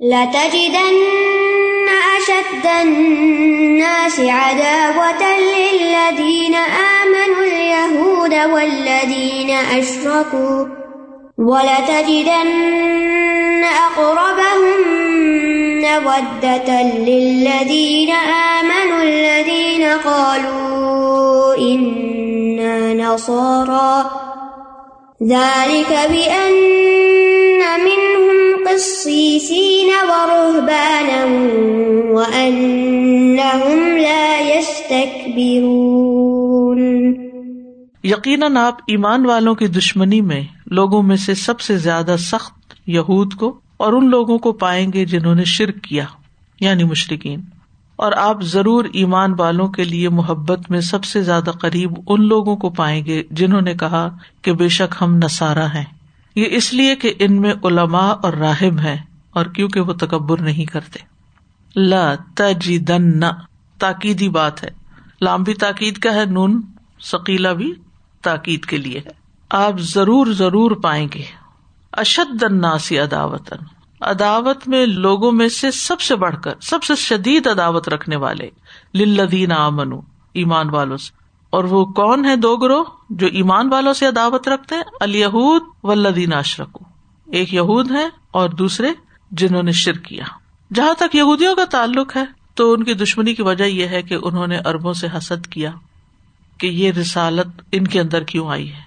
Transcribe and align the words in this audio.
لَتَجِدَنَّ 0.00 1.88
أَشَدَّ 2.16 2.66
النَّاسِ 2.82 4.20
عَدَاوَةً 4.20 5.22
لِلَّذِينَ 5.40 6.54
آمَنُوا 6.54 7.42
الْيَهُودَ 7.42 8.34
وَالَّذِينَ 8.52 9.50
أَشْرَكُوا 9.50 10.66
وَلَتَجِدَنَّ 11.38 12.84
أَقْرَبَهُم 13.64 14.80
مَّوَدَّةً 15.80 16.68
قِسِّيسِينَ 28.66 30.10
وَرُهْبَانًا 30.10 31.24
وَأَنَّهُمْ 32.14 33.96
لَا 33.96 34.46
يَسْتَكْبِرُونَ. 34.56 35.66
یقیناً 38.04 38.56
آپ 38.56 38.74
ایمان 38.86 39.26
والوں 39.26 39.54
کی 39.54 39.66
دشمنی 39.66 40.20
میں 40.20 40.42
لوگوں 40.66 41.02
میں 41.02 41.16
سے 41.16 41.34
سب 41.34 41.60
سے 41.60 41.76
زیادہ 41.76 42.16
سخت 42.18 42.52
یہود 42.86 43.34
کو 43.34 43.60
اور 43.76 43.92
ان 43.92 44.10
لوگوں 44.10 44.38
کو 44.38 44.52
پائیں 44.52 44.92
گے 44.92 45.04
جنہوں 45.04 45.34
نے 45.34 45.44
شرک 45.44 45.82
کیا 45.82 46.04
یعنی 46.60 46.84
مشرقین 46.84 47.40
اور 47.96 48.12
آپ 48.12 48.42
ضرور 48.42 48.84
ایمان 48.92 49.34
والوں 49.38 49.68
کے 49.68 49.84
لیے 49.84 50.08
محبت 50.08 50.70
میں 50.70 50.80
سب 50.80 51.04
سے 51.04 51.22
زیادہ 51.22 51.50
قریب 51.50 51.92
ان 52.06 52.28
لوگوں 52.28 52.56
کو 52.56 52.70
پائیں 52.70 53.04
گے 53.04 53.22
جنہوں 53.30 53.60
نے 53.60 53.74
کہا 53.74 54.08
کہ 54.42 54.52
بے 54.52 54.68
شک 54.68 54.94
ہم 55.00 55.16
نسارا 55.16 55.74
ہیں۔ 55.74 55.95
یہ 56.36 56.44
اس 56.50 56.74
لیے 56.74 56.96
کہ 56.96 57.14
ان 57.18 57.40
میں 57.40 57.54
علماء 57.64 58.14
اور 58.22 58.32
راہب 58.32 58.80
ہیں 58.80 58.96
اور 59.30 59.46
کیونکہ 59.46 59.80
وہ 59.80 59.92
تکبر 59.92 60.40
نہیں 60.40 60.64
کرتے۔ 60.64 60.98
لا 61.76 62.14
تجدن 62.34 63.20
تاکیدی 63.78 64.28
بات 64.28 64.64
ہے۔ 64.64 64.68
لامبی 65.22 65.54
تاکید 65.54 65.98
کا 65.98 66.14
ہے، 66.14 66.24
نون 66.24 66.62
سکیلا 67.00 67.52
بھی 67.52 67.72
تاکید 68.22 68.64
کے 68.64 68.76
لیے 68.76 68.98
ہے۔ 68.98 69.10
آپ 69.50 69.78
ضرور 69.78 70.26
ضرور 70.26 70.70
پائیں 70.70 71.08
گے۔ 71.14 71.22
اشد 71.92 72.42
الناسی 72.42 72.98
اداوتن 72.98 73.56
عداوت 74.00 74.68
میں 74.68 74.86
لوگوں 74.86 75.32
میں 75.32 75.48
سے 75.48 75.70
سب 75.70 76.00
سے 76.00 76.16
بڑھ 76.16 76.36
کر، 76.42 76.54
سب 76.60 76.84
سے 76.84 76.94
شدید 76.94 77.46
عداوت 77.46 77.88
رکھنے 77.88 78.16
والے۔ 78.16 78.50
لدین 78.94 79.52
امن 79.52 79.92
ایمان 80.32 80.70
والوں 80.70 80.96
سے۔ 80.96 81.25
اور 81.50 81.64
وہ 81.64 81.84
کون 81.84 82.24
ہے 82.24 82.36
دو 82.36 82.56
گروہ 82.56 82.84
جو 83.10 83.26
ایمان 83.26 83.72
والوں 83.72 83.92
سے 83.92 84.06
عداوت 84.06 84.48
رکھتے 84.48 84.74
ہیں؟ 84.74 84.82
الہود 85.00 85.62
و 85.82 85.94
لدین 85.94 86.32
اشرک 86.32 86.78
ایک 87.32 87.54
یہود 87.54 87.90
ہے 87.90 88.08
اور 88.30 88.48
دوسرے 88.48 88.88
جنہوں 89.30 89.62
نے 89.62 89.72
شر 89.72 89.92
کیا۔ 89.92 90.24
جہاں 90.74 90.94
تک 90.98 91.14
یہودیوں 91.14 91.54
کا 91.54 91.64
تعلق 91.64 92.16
ہے، 92.16 92.24
تو 92.54 92.72
ان 92.72 92.84
کی 92.84 92.94
دشمنی 92.94 93.34
کی 93.34 93.42
وجہ 93.42 93.64
یہ 93.64 93.86
ہے 93.86 94.02
کہ 94.02 94.16
انہوں 94.22 94.46
نے 94.46 94.58
اربوں 94.58 94.92
سے 94.92 95.06
حسد 95.16 95.46
کیا 95.46 95.70
کہ 96.58 96.66
یہ 96.66 96.92
رسالت 96.92 97.62
ان 97.72 97.86
کے 97.86 98.00
اندر 98.00 98.22
کیوں 98.22 98.50
آئی 98.50 98.72
ہے۔ 98.72 98.80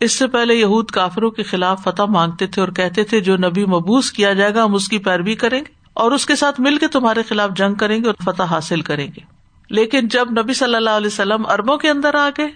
اس 0.00 0.18
سے 0.18 0.26
پہلے 0.26 0.54
یہود 0.54 0.90
کافروں 0.90 1.30
کے 1.30 1.42
خلاف 1.42 1.82
فتح 1.82 2.02
مانگتے 2.02 2.46
تھے 2.46 2.62
اور 2.62 2.68
کہتے 2.68 3.04
تھے، 3.04 3.20
جو 3.20 3.36
نبی 3.36 3.64
مبوس 3.64 4.12
کیا 4.12 4.32
جائے 4.32 4.54
گا، 4.54 4.64
ہم 4.64 4.74
اس 4.74 4.88
کی 4.88 4.98
پیروی 4.98 5.34
کریں 5.34 5.60
گے 5.60 5.72
اور 5.92 6.12
اس 6.12 6.26
کے 6.26 6.36
ساتھ 6.36 6.60
مل 6.60 6.76
کے 6.76 6.88
تمہارے 6.88 7.22
خلاف 7.22 7.50
جنگ 7.56 7.74
کریں 7.74 8.04
گے 8.04 8.08
اور 8.08 8.32
فتح 8.32 8.42
حاصل 8.42 8.80
کریں 8.80 9.06
گے۔ 9.06 9.35
لیکن 9.70 10.08
جب 10.08 10.26
نبی 10.30 10.54
صلی 10.54 10.74
اللہ 10.74 10.90
علیہ 10.90 11.06
وسلم 11.06 11.46
اربوں 11.46 11.76
کے 11.76 11.90
اندر 11.90 12.14
آ 12.14 12.28
گئے 12.38 12.48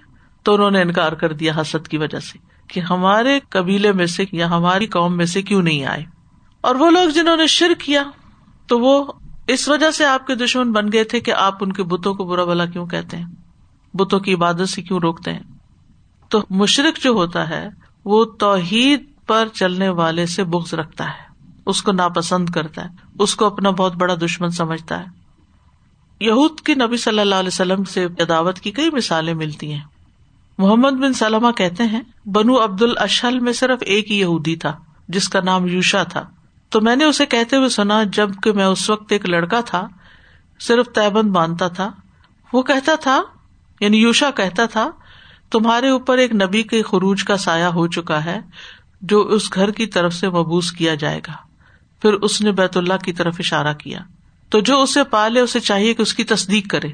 تو 0.42 0.54
انہوں 0.54 0.70
نے 0.70 0.82
انکار 0.82 1.12
کر 1.12 1.32
دیا 1.32 1.52
حسد 1.60 1.88
کی 1.88 1.98
وجہ 1.98 2.18
سے 2.18 2.38
کہ 2.68 2.80
ہمارے 2.80 3.40
قبیلے 3.48 3.92
میں 3.92 4.06
سے 4.06 4.24
یا 4.32 4.50
ہماری 4.50 4.86
قوم 4.86 5.16
میں 5.16 5.26
سے 5.26 5.42
کیوں 5.42 5.62
نہیں 5.62 5.84
آئے۔ 5.84 6.04
اور 6.60 6.74
وہ 6.74 6.90
لوگ 6.90 7.08
جنہوں 7.08 7.36
نے 7.36 7.46
شر 7.46 7.72
کیا 7.78 8.02
تو 8.66 8.78
وہ 8.78 9.12
اس 9.46 9.68
وجہ 9.68 9.90
سے 9.90 10.04
آپ 10.04 10.26
کے 10.26 10.34
دشمن 10.34 10.72
بن 10.72 10.92
گئے 10.92 11.04
تھے 11.04 11.20
کہ 11.20 11.32
آپ 11.32 11.54
ان 11.60 11.72
کے 11.72 11.82
بتوں 11.82 12.14
کو 12.14 12.24
برا 12.24 12.44
بلا 12.44 12.66
کیوں 12.66 12.86
کہتے 12.86 13.16
ہیں؟ 13.16 13.26
بتوں 13.94 14.20
کی 14.20 14.34
عبادت 14.34 14.68
سے 14.68 14.82
کیوں 14.82 14.98
روکتے 15.02 15.32
ہیں؟ 15.32 15.42
تو 16.28 16.42
مشرق 16.50 17.02
جو 17.02 17.10
ہوتا 17.10 17.48
ہے، 17.48 17.68
وہ 18.04 18.24
توحید 18.24 19.04
پر 19.26 19.48
چلنے 19.52 19.88
والے 19.88 20.26
سے 20.26 20.44
بغض 20.44 20.74
رکھتا 20.74 21.04
ہے۔ 21.04 21.50
اس 21.66 21.82
کو 21.82 21.92
ناپسند 21.92 22.48
کرتا 22.48 22.84
ہے۔ 22.84 22.88
اس 23.18 23.34
کو 23.34 23.44
اپنا 23.44 23.70
بہت 23.70 23.94
بڑا 23.94 24.14
دشمن 24.14 24.50
سمجھتا 24.50 25.00
ہے۔ 25.00 25.19
یہود 26.20 26.60
کی 26.60 26.74
نبی 26.74 26.96
صلی 26.96 27.18
اللہ 27.18 27.34
علیہ 27.34 27.48
وسلم 27.48 27.84
سے 27.84 28.04
عداوت 28.04 28.58
کی 28.58 28.70
کئی 28.70 28.90
مثالیں 28.90 29.34
ملتی 29.34 29.72
ہیں۔ 29.72 29.84
محمد 30.58 30.90
بن 30.90 31.12
سلمہ 31.12 31.50
کہتے 31.50 31.84
ہیں، 31.84 32.00
بنو 32.26 32.64
عبد 32.64 32.82
الشل 32.82 33.38
میں 33.38 33.52
صرف 33.52 33.78
ایک 33.80 34.10
ہی 34.10 34.20
یہودی 34.20 34.56
تھا، 34.56 34.76
جس 35.08 35.28
کا 35.28 35.40
نام 35.40 35.66
یوشا 35.66 36.02
تھا۔ 36.02 36.30
تو 36.68 36.80
میں 36.80 36.96
نے 36.96 37.04
اسے 37.04 37.26
کہتے 37.26 37.56
ہوئے 37.56 37.68
سنا، 37.68 38.02
جبکہ 38.02 38.52
میں 38.52 38.64
اس 38.64 38.90
وقت 38.90 39.12
ایک 39.12 39.28
لڑکا 39.28 39.60
تھا، 39.60 39.88
صرف 40.60 40.86
تیبند 40.86 41.30
باندھتا 41.30 41.68
تھا۔ 41.68 41.90
وہ 42.52 42.62
کہتا 42.62 42.94
تھا 42.94 43.22
یعنی 43.80 43.98
یوشا 43.98 44.30
کہتا 44.30 44.66
تھا، 44.66 44.90
تمہارے 45.50 45.88
اوپر 45.88 46.18
ایک 46.18 46.32
نبی 46.32 46.62
کے 46.62 46.82
خروج 46.82 47.24
کا 47.24 47.36
سایہ 47.36 47.64
ہو 47.64 47.86
چکا 47.86 48.24
ہے، 48.24 48.40
جو 49.02 49.20
اس 49.20 49.54
گھر 49.54 49.70
کی 49.70 49.86
طرف 49.86 50.14
سے 50.14 50.28
مبوس 50.28 50.72
کیا 50.72 50.94
جائے 50.94 51.20
گا۔ 51.26 51.32
پھر 52.02 52.12
اس 52.12 52.40
نے 52.40 52.52
بیت 52.52 52.76
اللہ 52.76 52.96
کی 53.04 53.12
طرف 53.12 53.36
اشارہ 53.38 53.72
کیا۔ 53.72 53.98
تو 54.50 54.60
جو 54.60 54.82
اسے 54.82 55.04
پالے، 55.04 55.40
اسے 55.40 55.60
چاہیے 55.60 55.94
کہ 55.94 56.02
اس 56.02 56.14
کی 56.14 56.24
تصدیق 56.24 56.70
کرے۔ 56.70 56.88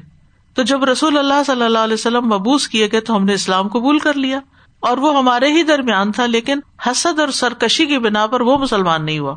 تو 0.53 0.63
جب 0.63 0.83
رسول 0.83 1.17
اللہ 1.17 1.43
صلی 1.45 1.63
اللہ 1.63 1.79
علیہ 1.79 1.93
وسلم 1.93 2.25
مبوس 2.25 2.67
کیے 2.67 2.89
گئے 2.91 3.01
تو 3.01 3.15
ہم 3.15 3.25
نے 3.25 3.33
اسلام 3.33 3.67
قبول 3.67 3.99
کر 3.99 4.13
لیا۔ 4.13 4.39
اور 4.79 4.97
وہ 4.97 5.17
ہمارے 5.17 5.47
ہی 5.51 5.63
درمیان 5.63 6.11
تھا، 6.11 6.25
لیکن 6.25 6.59
حسد 6.85 7.19
اور 7.19 7.27
سرکشی 7.27 7.85
کی 7.85 7.97
بنا 7.97 8.27
پر 8.27 8.41
وہ 8.41 8.57
مسلمان 8.57 9.05
نہیں 9.05 9.19
ہوا۔ 9.19 9.35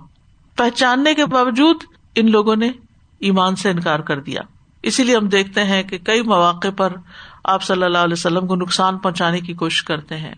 پہچاننے 0.56 1.14
کے 1.14 1.26
باوجود 1.26 1.76
ان 2.14 2.30
لوگوں 2.30 2.56
نے 2.56 2.70
ایمان 3.19 3.56
سے 3.56 3.70
انکار 3.70 4.00
کر 4.00 4.20
دیا۔ 4.20 4.41
اسی 4.82 5.04
لیے 5.04 5.16
ہم 5.16 5.28
دیکھتے 5.28 5.64
ہیں 5.64 5.82
کہ 5.82 5.98
کئی 5.98 6.22
مواقع 6.22 6.69
پر 6.76 6.92
آپ 7.44 7.62
صلی 7.62 7.82
اللہ 7.82 7.98
علیہ 7.98 8.12
وسلم 8.12 8.47
کو 8.47 8.56
نقصان 8.56 8.98
پہنچانے 8.98 9.41
کی 9.41 9.54
کوشش 9.54 9.82
کرتے 9.82 10.16
ہیں۔ 10.16 10.34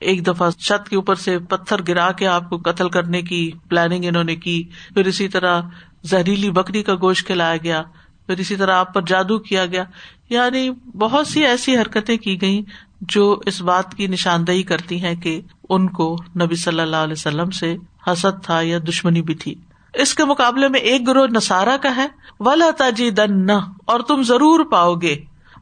ایک 0.00 0.26
دفعہ 0.26 0.50
چھت 0.50 0.88
کے 0.88 0.96
اوپر 0.96 1.14
سے 1.14 1.38
پتھر 1.38 1.76
گرا 1.88 2.12
کے 2.12 2.26
آپ 2.26 2.50
کو 2.50 2.56
قتل 2.56 2.88
کرنے 2.88 3.22
کی 3.22 3.52
پلاننگ 3.68 4.04
انہوں 4.04 4.24
نے 4.24 4.36
کی، 4.36 4.62
پھر 4.94 5.06
اسی 5.06 5.28
طرح 5.28 5.60
زہریلی 6.06 6.50
بکری 6.50 6.82
کا 6.82 6.94
گوشت 6.94 7.26
کھلایا 7.26 7.56
گیا، 7.56 7.82
پھر 8.26 8.38
اسی 8.38 8.56
طرح 8.56 8.74
آپ 8.74 8.94
پر 8.94 9.02
جادو 9.02 9.38
کیا 9.38 9.66
گیا۔ 9.66 9.84
یعنی 10.30 10.70
بہت 10.98 11.26
سی 11.26 11.46
ایسی 11.46 11.76
حرکتیں 11.76 12.16
کی 12.16 12.40
گئی 12.40 12.62
جو 13.00 13.40
اس 13.46 13.62
بات 13.62 13.94
کی 13.94 14.06
نشاندہی 14.06 14.62
کرتی 14.62 15.04
ہیں 15.04 15.14
کہ 15.14 15.40
ان 15.68 15.88
کو 15.88 16.16
نبی 16.42 16.54
صلی 16.54 16.80
اللہ 16.80 16.96
علیہ 16.96 17.12
وسلم 17.12 17.50
سے 17.50 17.76
حسد 18.06 18.44
تھا 18.44 18.60
یا 18.60 18.78
دشمنی 18.88 19.22
بھی 19.22 19.34
تھی۔ 19.34 19.54
اس 19.94 20.14
کے 20.14 20.24
مقابلے 20.24 20.68
میں 20.68 20.80
ایک 20.80 21.06
گروہ 21.06 21.26
نسارا 21.26 21.76
کا 21.82 21.96
ہے۔ 21.96 22.06
ولا 22.40 22.70
تاجی 22.78 23.10
دن 23.10 23.46
نہ 23.46 23.52
اور 23.84 24.00
تم 24.00 24.22
ضرور 24.22 24.64
پاؤ 24.64 24.94
گے۔ 24.94 25.16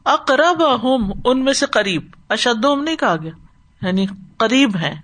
اقرب 0.05 0.83
ہوں 0.83 1.13
ان 1.25 1.43
میں 1.43 1.53
سے 1.53 1.65
قریب 1.65 2.01
اشد 2.29 2.65
نہیں 2.83 2.95
کہا 2.95 3.15
گیا۔ 3.15 3.31
یعنی 3.85 4.05
قریب 4.37 4.77
ہے 4.77 4.95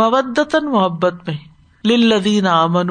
مبدن 0.00 0.70
محبت 0.70 1.28
میں۔ 1.28 1.36
لدین 1.86 2.46
امن 2.46 2.90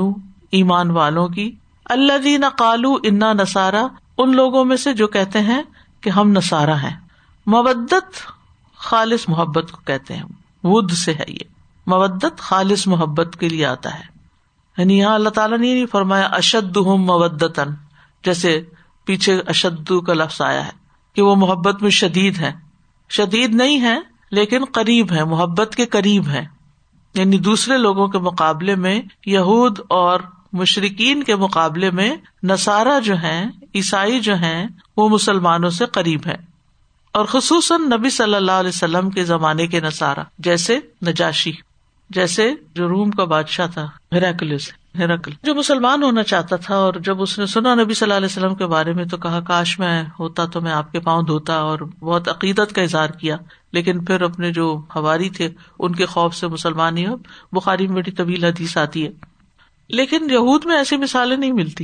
ایمان 0.51 0.91
والوں 0.91 1.27
کی۔ 1.27 1.51
اللہ 1.89 2.17
دین 2.17 2.43
کالو 2.57 2.95
انا 3.03 3.33
نسارا 3.33 3.87
ان 4.17 4.35
لوگوں 4.35 4.65
میں 4.65 4.77
سے 4.77 4.93
جو 4.93 5.07
کہتے 5.07 5.39
ہیں 5.39 5.61
کہ 6.01 6.09
ہم 6.09 6.31
نسارا 6.31 6.83
ہیں۔ 6.83 6.95
مبدت 7.49 8.15
خالص 8.75 9.29
محبت 9.29 9.71
کو 9.71 9.77
کہتے 9.85 10.15
ہیں 10.15 10.23
ود 10.63 10.91
سے 10.91 11.13
ہے 11.13 11.23
یہ۔ 11.27 11.39
مبدت 11.89 12.39
خالص 12.39 12.87
محبت 12.87 13.37
کے 13.39 13.49
لیے 13.49 13.65
آتا 13.65 13.99
ہے۔ 13.99 14.03
یعنی 14.77 14.97
یہاں 14.97 15.15
اللہ 15.15 15.29
تعالیٰ 15.29 15.57
نے 15.57 15.73
نہیں 15.73 15.85
فرمایا 15.85 16.25
اشد 16.25 16.77
ہوں 16.77 16.97
مبدن 16.97 17.73
جیسے 18.25 18.61
پیچھے 19.05 19.41
اشد 19.47 19.91
کا 20.07 20.13
لفظ 20.13 20.41
آیا 20.41 20.65
ہے 20.65 20.71
کہ 21.13 21.21
وہ 21.21 21.35
محبت 21.35 21.81
میں 21.81 21.91
شدید 21.91 22.37
ہے 22.37 22.51
شدید 23.09 23.55
نہیں 23.55 23.81
ہے 23.81 23.99
لیکن 24.31 24.65
قریب 24.71 25.11
ہے 25.11 25.23
محبت 25.23 25.75
کے 25.75 25.85
قریب 25.85 26.27
ہے 26.27 26.45
یعنی 27.13 27.37
دوسرے 27.37 27.77
لوگوں 27.77 28.07
کے 28.07 28.17
مقابلے 28.17 28.75
میں 28.75 29.01
یہود 29.25 29.79
اور 29.89 30.19
مشرقین 30.53 31.23
کے 31.23 31.35
مقابلے 31.35 31.91
میں 31.91 32.15
نسارا 32.43 32.99
جو 32.99 33.21
ہے 33.21 33.45
عیسائی 33.75 34.19
جو 34.19 34.35
ہیں، 34.35 34.67
وہ 34.97 35.09
مسلمانوں 35.09 35.69
سے 35.69 35.85
قریب 35.85 36.21
ہے 36.25 36.35
اور 37.11 37.25
خصوصاً 37.25 37.81
نبی 37.81 38.09
صلی 38.09 38.35
اللہ 38.35 38.51
علیہ 38.51 38.69
وسلم 38.69 39.09
کے 39.09 39.23
زمانے 39.23 39.67
کے 39.67 39.79
نسارا 39.79 40.23
جیسے 40.39 40.79
نجاشی، 41.07 41.51
جیسے 42.09 42.53
جو 42.73 42.87
روم 42.87 43.11
کا 43.11 43.23
بادشاہ 43.23 43.67
تھا 43.67 43.87
سے 44.57 44.71
ہرکل 44.97 45.31
جو 45.43 45.55
مسلمان 45.55 46.03
ہونا 46.03 46.23
چاہتا 46.23 46.55
تھا۔ 46.55 46.75
اور 46.75 46.93
جب 46.93 47.21
اس 47.21 47.39
نے 47.39 47.45
سنا 47.45 47.75
نبی 47.75 47.93
صلی 47.93 48.05
اللہ 48.05 48.17
علیہ 48.17 48.37
وسلم 48.37 48.55
کے 48.55 48.65
بارے 48.65 48.93
میں 48.93 49.05
تو 49.05 49.17
کہا، 49.17 49.39
کاش 49.39 49.79
میں 49.79 50.03
ہوتا 50.19 50.45
تو 50.45 50.61
میں 50.61 50.71
آپ 50.71 50.91
کے 50.91 50.99
پاؤں 50.99 51.23
دھوتا 51.23 51.55
اور 51.55 51.79
بہت 51.79 52.29
عقیدت 52.29 52.75
کا 52.75 52.81
اظہار 52.81 53.09
کیا۔ 53.09 53.37
لیکن 53.73 54.05
پھر 54.05 54.21
اپنے 54.21 54.51
جو 54.51 54.81
ہواری 54.95 55.29
تھے، 55.29 55.49
ان 55.79 55.95
کے 55.95 56.05
خوف 56.05 56.35
سے 56.35 56.47
مسلمان 56.47 56.97
ہی 56.97 57.07
ہو 57.07 57.15
بخاری 57.51 57.87
میں 57.87 57.95
بڑی 57.95 58.11
طویل 58.11 58.45
حدیث 58.45 58.77
آتی 58.77 59.05
ہے۔ 59.05 59.28
لیکن 59.89 60.27
یہود 60.29 60.65
میں 60.65 60.75
ایسی 60.75 60.97
مثالیں 60.97 61.37
نہیں 61.37 61.51
ملتی۔ 61.51 61.83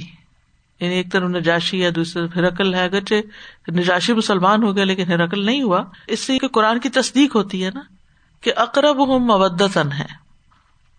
یعنی 0.79 0.95
ایک 0.95 1.11
طرف 1.11 1.29
نجاشی 1.29 1.79
یا 1.79 1.89
دوسرے 1.95 2.27
ہرکل 2.35 2.73
ہے۔ 2.73 2.83
اگرچہ 2.83 3.15
نجاشی 3.71 4.13
مسلمان 4.13 4.63
ہو 4.63 4.75
گیا 4.75 4.83
لیکن 4.83 5.03
ہرکل 5.03 5.45
نہیں 5.45 5.61
ہوا، 5.61 5.83
اس 6.07 6.19
سے 6.19 6.37
قرآن 6.37 6.79
کی 6.79 6.89
تصدیق 6.89 7.35
ہوتی 7.35 7.65
ہے 7.65 7.69
نا 7.73 7.81
کہ 8.41 8.51
اقرب 8.55 9.07
ہوں 9.07 9.19
مبدن 9.19 9.91
ہے۔ 9.91 10.25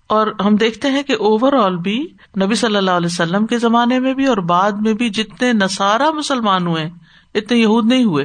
اور 0.07 0.27
ہم 0.45 0.57
دیکھتے 0.57 0.91
ہیں 0.91 1.03
کہ 1.03 1.13
اوور 1.13 1.53
آل 1.53 1.77
بھی 1.77 2.09
نبی 2.43 2.55
صلی 2.55 2.77
اللہ 2.77 2.91
علیہ 2.91 3.07
وسلم 3.07 3.47
کے 3.47 3.59
زمانے 3.59 3.99
میں 3.99 4.15
بھی 4.15 4.27
اور 4.27 4.37
بعد 4.37 4.73
میں 4.73 4.95
بھی 4.95 5.11
جتنے 5.11 5.53
نسارا 5.53 6.11
مسلمان 6.11 6.67
ہوئے، 6.67 6.91
اتنے 7.35 7.59
یہود 7.59 7.87
نہیں 7.87 8.05
ہوئے۔ 8.05 8.25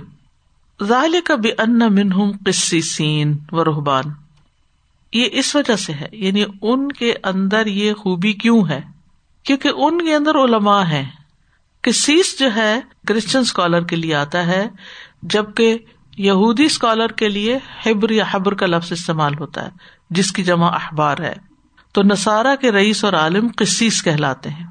ظاہر 0.83 1.09
کا 1.25 1.33
ان 1.63 1.79
منہم 1.79 2.31
قصی 2.45 2.81
سین 2.81 3.37
و 3.51 3.63
رحبان 3.63 4.03
یہ 5.13 5.25
اس 5.31 5.55
وجہ 5.55 5.75
سے 5.75 5.93
ہے 5.93 6.07
یعنی 6.11 6.43
ان 6.61 6.91
کے 6.91 7.13
اندر 7.23 7.65
یہ 7.65 7.93
خوبی 7.93 8.33
کیوں 8.33 8.67
ہے؟ 8.69 8.81
کیونکہ 9.43 9.71
ان 9.75 10.05
کے 10.05 10.15
اندر 10.15 10.35
علماء 10.35 10.83
ہے 10.83 11.05
کسیس 11.81 12.39
جو 12.39 12.55
ہے 12.55 12.79
کرسچن 13.07 13.39
اسکالر 13.39 13.83
کے 13.83 13.95
لیے 13.95 14.15
آتا 14.15 14.45
ہے، 14.45 14.67
جبکہ 15.23 15.77
یہودی 16.17 16.63
اسکالر 16.63 17.07
کے 17.07 17.29
لیے 17.29 17.57
ہبر 17.85 18.09
یا 18.09 18.23
حبر 18.31 18.53
کا 18.53 18.65
لفظ 18.65 18.91
استعمال 18.91 19.33
ہوتا 19.39 19.65
ہے، 19.65 19.69
جس 20.09 20.31
کی 20.31 20.43
جمع 20.43 20.75
اخبار 20.75 21.17
ہے۔ 21.17 21.33
تو 21.91 22.03
نسارا 22.03 22.55
کے 22.55 22.71
رئیس 22.71 23.03
اور 23.05 23.13
عالم 23.13 23.47
قصیص 23.57 24.03
کہلاتے 24.03 24.49
ہیں۔ 24.49 24.67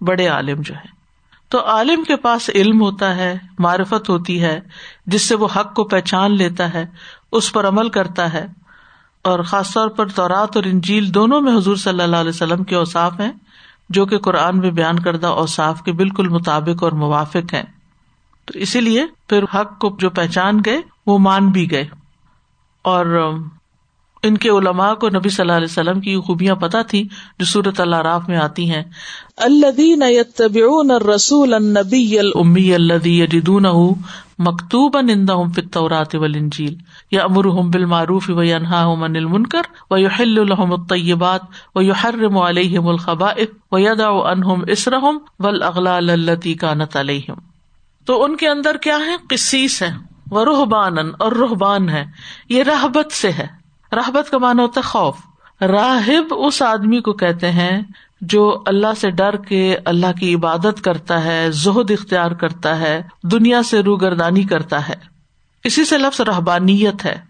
بڑے 0.00 0.28
عالم 0.28 0.60
جو 0.60 0.74
ہے 0.74 0.96
تو 1.48 1.66
عالم 1.66 2.04
کے 2.04 2.16
پاس 2.16 2.50
علم 2.54 2.80
ہوتا 2.80 3.16
ہے، 3.16 3.38
معرفت 3.58 4.08
ہوتی 4.08 4.42
ہے، 4.42 4.60
جس 5.06 5.22
سے 5.22 5.34
وہ 5.34 5.48
حق 5.56 5.74
کو 5.74 5.84
پہچان 5.84 6.36
لیتا 6.36 6.74
ہے، 6.74 6.86
اس 7.32 7.52
پر 7.52 7.68
عمل 7.68 7.88
کرتا 7.88 8.32
ہے۔ 8.32 8.46
اور 9.26 9.38
خاص 9.40 9.74
طور 9.74 9.88
پر 9.88 10.06
تورات 10.06 10.56
اور 10.56 10.64
انجیل 10.64 11.14
دونوں 11.14 11.40
میں 11.40 11.56
حضور 11.56 11.76
صلی 11.76 12.02
اللہ 12.02 12.16
علیہ 12.16 12.28
وسلم 12.28 12.64
کے 12.64 12.74
اوساف 12.74 13.20
ہیں 13.20 13.32
جو 13.88 14.06
کہ 14.06 14.18
قرآن 14.18 14.58
میں 14.58 14.70
بیان 14.70 14.98
کردہ 14.98 15.26
اوساف 15.26 15.82
کے 15.82 15.92
بالکل 15.92 16.28
مطابق 16.28 16.82
اور 16.82 16.92
موافق 16.92 17.54
ہیں۔ 17.54 17.62
تو 18.44 18.58
اسی 18.58 18.80
لیے 18.80 19.06
پھر 19.28 19.42
حق 19.42 19.78
کو 19.78 19.96
جو 20.00 20.10
پہچان 20.10 20.60
گئے 20.64 20.80
وہ 21.06 21.18
مان 21.18 21.48
بھی 21.48 21.70
گئے۔ 21.70 21.88
اور 22.82 23.32
ان 24.22 24.38
کے 24.38 24.48
علماء 24.48 24.94
کو 24.94 25.08
نبی 25.08 25.28
صلی 25.28 25.42
اللہ 25.42 25.52
علیہ 25.52 25.66
وسلم 25.70 26.00
کی 26.00 26.16
خوبیاں 26.16 26.54
پتہ 26.54 26.78
تھی 26.88 27.08
جو 27.38 27.44
سورت 27.44 27.80
اللہ 27.80 27.96
راف 27.96 28.28
میں 28.28 28.36
آتی 28.36 28.70
ہیں۔ 28.70 28.82
الدین 29.36 30.90
رسول 30.90 31.54
النبی 31.54 32.18
المی 32.18 32.74
الدی 32.74 33.22
یجدون 33.22 33.66
مکتوب 34.38 34.96
اندہم 34.96 35.50
فی 35.50 35.60
التورات 35.60 36.14
والانجیل 36.14 36.74
یامرہم 37.10 37.70
بالمعروف 37.70 38.30
و 38.30 38.42
ینہاہم 38.42 39.02
عن 39.02 39.16
المنکر 39.16 39.62
و 39.90 39.98
یحل 39.98 40.34
لهم 40.34 40.72
الطیبات 40.72 41.40
و 41.74 41.82
یحرم 41.82 42.38
علیہم 42.38 42.88
الخبائث 42.88 43.48
و 43.72 43.78
یدع 43.78 44.32
عنہم 44.32 44.62
اسرہم 44.68 45.18
والاغلال 45.38 46.10
التي 46.10 46.54
كانت 46.54 46.96
علیہم۔ 46.96 47.34
تو 48.06 48.24
ان 48.24 48.36
کے 48.36 48.48
اندر 48.48 48.76
کیا 48.76 48.96
ہے؟ 48.96 49.16
قصیص 49.28 49.82
ہے 49.82 49.90
وہ 50.30 50.44
روحبان 50.44 50.94
اور 51.18 51.32
روحبان 51.32 51.88
ہے، 51.88 52.04
یہ 52.48 52.62
رحبت 52.62 53.12
سے 53.12 53.32
ہے۔ 53.32 53.46
رحبت 53.92 54.30
کا 54.30 54.38
مانا 54.38 54.62
ہوتا 54.62 54.80
ہے 54.80 54.88
خوف۔ 54.88 55.16
راہب 55.60 56.34
اس 56.38 56.62
آدمی 56.62 57.00
کو 57.00 57.12
کہتے 57.12 57.50
ہیں 57.52 57.82
جو 58.20 58.62
اللہ 58.66 58.86
سے 59.00 59.10
ڈر 59.10 59.36
کے 59.36 59.76
اللہ 59.84 60.12
کی 60.20 60.34
عبادت 60.34 60.84
کرتا 60.84 61.24
ہے، 61.24 61.50
زہد 61.50 61.90
اختیار 61.90 62.30
کرتا 62.30 62.78
ہے، 62.78 63.02
دنیا 63.22 63.62
سے 63.62 63.80
روگردانی 63.80 64.42
کرتا 64.42 64.88
ہے۔ 64.88 64.94
اسی 65.64 65.84
سے 65.84 65.98
لفظ 65.98 66.20
رحبانیت 66.20 67.04
ہے 67.04 67.20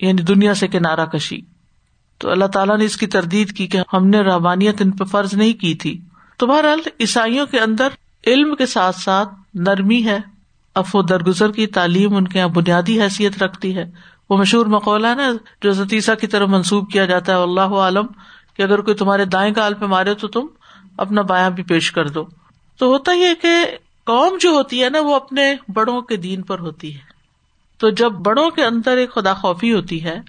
یعنی 0.00 0.22
دنیا 0.22 0.54
سے 0.54 0.68
کنارا 0.68 1.04
کشی۔ 1.04 1.40
تو 2.18 2.30
اللہ 2.30 2.44
تعالیٰ 2.44 2.78
نے 2.78 2.84
اس 2.84 2.96
کی 2.96 3.06
تردید 3.06 3.56
کی 3.56 3.66
کہ 3.66 3.78
ہم 3.92 4.06
نے 4.06 4.20
رحبانیت 4.20 4.82
ان 4.82 4.90
پہ 4.90 5.04
فرض 5.04 5.34
نہیں 5.34 5.52
کی 5.52 5.74
تھی۔ 5.74 6.00
تو 6.36 6.46
بہرحال 6.46 6.80
عیسائیوں 7.00 7.46
کے 7.46 7.58
اندر 7.58 7.88
علم 8.26 8.56
کے 8.56 8.66
ساتھ 8.66 8.96
ساتھ 8.96 9.28
نرمی 9.54 10.04
ہے۔ 10.04 10.18
افو 10.74 11.02
درگزر 11.02 11.52
کی 11.52 11.66
تعلیم 11.66 12.16
ان 12.16 12.28
کے 12.28 12.38
یہاں 12.38 12.48
بنیادی 12.48 13.00
حیثیت 13.00 13.42
رکھتی 13.42 13.76
ہے۔ 13.76 13.84
وہ 14.30 14.36
مشہور 14.36 14.66
مقولہ 14.66 15.06
نا، 15.06 15.32
جو 15.62 15.72
ستیسا 15.72 16.14
کی 16.14 16.26
طرف 16.26 16.48
منسوب 16.48 16.90
کیا 16.90 17.04
جاتا 17.04 17.36
ہے 17.36 17.42
اللہ 17.42 17.60
عالم 17.60 18.06
کہ 18.60 18.64
اگر 18.64 18.80
کوئی 18.80 18.96
تمہارے 18.96 19.24
دائیں 19.24 19.54
کال 19.54 19.74
پہ 19.74 19.84
مارے 19.84 20.14
تو 20.14 20.28
تم 20.28 20.46
اپنا 20.96 21.22
بایاں 21.22 21.50
بھی 21.50 21.62
پیش 21.62 21.92
کر 21.92 22.08
دو۔ 22.08 22.24
تو 22.78 22.86
ہوتا 22.86 23.12
یہ 23.12 23.34
کہ 23.42 23.64
قوم 24.04 24.38
جو 24.40 24.50
ہوتی 24.50 24.84
ہے 24.84 24.90
نا، 24.90 25.00
وہ 25.00 25.14
اپنے 25.14 25.54
بڑوں 25.68 26.00
کے 26.00 26.16
دین 26.16 26.42
پر 26.42 26.58
ہوتی 26.58 26.94
ہے۔ 26.94 27.00
تو 27.78 27.90
جب 27.90 28.12
بڑوں 28.12 28.50
کے 28.50 28.64
اندر 28.64 28.96
ایک 28.96 29.14
خدا 29.14 29.34
خوفی 29.34 29.74
ہوتی 29.74 30.04
ہے، 30.04 30.20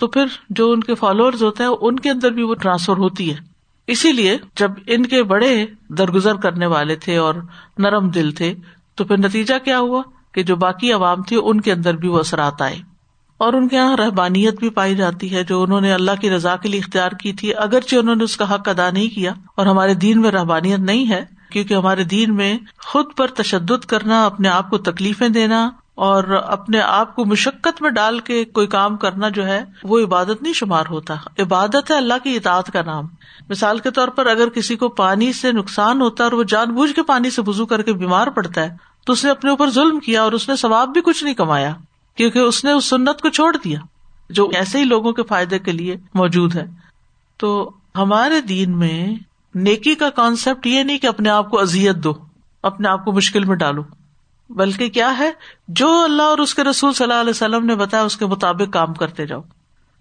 تو 0.00 0.06
پھر 0.06 0.26
جو 0.50 0.72
ان 0.72 0.80
کے 0.80 0.94
فالوور 0.94 1.32
ہوتے 1.40 1.62
ہیں، 1.62 1.70
ان 1.80 1.98
کے 1.98 2.10
اندر 2.10 2.30
بھی 2.30 2.42
وہ 2.42 2.54
ٹرانسفر 2.54 2.96
ہوتی 2.96 3.30
ہے۔ 3.30 3.38
اسی 3.86 4.12
لیے 4.12 4.38
جب 4.56 4.70
ان 4.86 5.06
کے 5.06 5.22
بڑے 5.22 5.66
درگزر 5.88 6.36
کرنے 6.36 6.66
والے 6.66 6.96
تھے 6.96 7.16
اور 7.16 7.34
نرم 7.78 8.08
دل 8.08 8.32
تھے، 8.32 8.54
تو 8.94 9.04
پھر 9.04 9.18
نتیجہ 9.18 9.54
کیا 9.64 9.78
ہوا 9.78 10.02
کہ 10.32 10.42
جو 10.42 10.56
باقی 10.56 10.92
عوام 10.92 11.22
تھی، 11.22 11.38
ان 11.42 11.60
کے 11.60 11.72
اندر 11.72 11.96
بھی 11.96 12.08
وہ 12.08 12.18
اثرات 12.18 12.62
آئے۔ 12.62 12.95
اور 13.38 13.52
ان 13.52 13.68
کے 13.68 13.76
یہاں 13.76 13.96
رحبانیت 13.96 14.58
بھی 14.58 14.70
پائی 14.70 14.94
جاتی 14.94 15.34
ہے 15.34 15.44
جو 15.44 15.62
انہوں 15.62 15.80
نے 15.80 15.92
اللہ 15.92 16.10
کی 16.20 16.30
رضا 16.30 16.56
کے 16.56 16.68
لیے 16.68 16.80
اختیار 16.80 17.10
کی 17.10 17.32
تھی۔ 17.32 17.54
اگرچہ 17.54 17.96
انہوں 17.96 18.16
نے 18.16 18.24
اس 18.24 18.36
کا 18.36 18.54
حق 18.54 18.68
ادا 18.68 18.90
نہیں 18.90 19.14
کیا 19.14 19.32
اور 19.54 19.66
ہمارے 19.66 19.94
دین 19.94 20.20
میں 20.20 20.30
رحبانیت 20.30 20.78
نہیں 20.78 21.10
ہے، 21.10 21.24
کیونکہ 21.50 21.74
ہمارے 21.74 22.04
دین 22.04 22.34
میں 22.34 22.58
خود 22.84 23.04
پر 23.16 23.26
تشدد 23.26 23.84
کرنا، 23.84 24.24
اپنے 24.26 24.48
آپ 24.48 24.70
کو 24.70 24.78
تکلیفیں 24.78 25.28
دینا 25.28 25.70
اور 25.94 26.24
اپنے 26.24 26.80
آپ 26.80 27.16
کو 27.16 27.24
مشقت 27.24 27.82
میں 27.82 27.90
ڈال 27.90 28.18
کے 28.18 28.44
کوئی 28.44 28.66
کام 28.66 28.96
کرنا 28.96 29.28
جو 29.28 29.46
ہے، 29.46 29.64
وہ 29.82 30.00
عبادت 30.00 30.42
نہیں 30.42 30.52
شمار 30.52 30.84
ہوتا۔ 30.90 31.14
عبادت 31.38 31.90
ہے 31.90 31.96
اللہ 31.96 32.14
کی 32.24 32.36
اطاعت 32.36 32.72
کا 32.72 32.82
نام۔ 32.82 33.04
مثال 33.48 33.78
کے 33.78 33.90
طور 33.90 34.08
پر 34.08 34.26
اگر 34.26 34.48
کسی 34.48 34.76
کو 34.76 34.88
پانی 34.88 35.32
سے 35.32 35.52
نقصان 35.52 36.00
ہوتا 36.00 36.24
ہے 36.24 36.28
اور 36.28 36.38
وہ 36.38 36.42
جان 36.42 36.74
بوجھ 36.74 36.92
کے 36.92 37.02
پانی 37.02 37.30
سے 37.30 37.42
وزو 37.46 37.66
کر 37.66 37.82
کے 37.82 37.92
بیمار 37.92 38.26
پڑتا 38.26 38.60
ہے، 38.60 38.76
تو 39.06 39.12
اس 39.12 39.24
نے 39.24 39.30
اپنے 39.30 39.50
اوپر 39.50 39.70
ظلم 39.70 40.00
کیا 40.00 40.22
اور 40.22 40.32
اس 40.32 40.48
نے 40.48 40.56
ثواب 40.56 40.88
بھی 40.88 41.00
کچھ 41.00 41.24
نہیں 41.24 41.34
کمایا۔ 41.34 41.72
کیونکہ 42.16 42.38
اس 42.38 42.64
نے 42.64 42.72
اس 42.72 42.84
سنت 42.84 43.20
کو 43.20 43.28
چھوڑ 43.28 43.56
دیا، 43.64 43.78
جو 44.30 44.50
ایسے 44.54 44.78
ہی 44.78 44.84
لوگوں 44.84 45.12
کے 45.12 45.22
فائدے 45.22 45.58
کے 45.58 45.72
لیے 45.72 45.96
موجود 46.14 46.56
ہے۔ 46.56 46.66
تو 47.36 47.70
ہمارے 47.96 48.40
دین 48.40 48.78
میں 48.78 49.14
نیکی 49.54 49.94
کا 49.94 50.10
کانسیپٹ 50.10 50.66
یہ 50.66 50.82
نہیں 50.82 50.98
کہ 50.98 51.06
اپنے 51.06 51.28
آپ 51.28 51.50
کو 51.50 51.60
ازیت 51.60 51.96
دو، 51.96 52.14
اپنے 52.62 52.88
آپ 52.88 53.04
کو 53.04 53.12
مشکل 53.12 53.44
میں 53.44 53.56
ڈالو۔ 53.56 53.82
بلکہ 54.50 54.88
کیا 54.88 55.18
ہے، 55.18 55.32
جو 55.68 56.04
اللہ 56.04 56.22
اور 56.22 56.38
اس 56.38 56.54
کے 56.54 56.64
رسول 56.64 56.92
صلی 56.92 57.04
اللہ 57.04 57.20
علیہ 57.20 57.30
وسلم 57.30 57.66
نے 57.66 57.74
بتایا، 57.74 58.02
اس 58.02 58.16
کے 58.16 58.26
مطابق 58.26 58.72
کام 58.72 58.94
کرتے 58.94 59.26
جاؤ۔ 59.26 59.40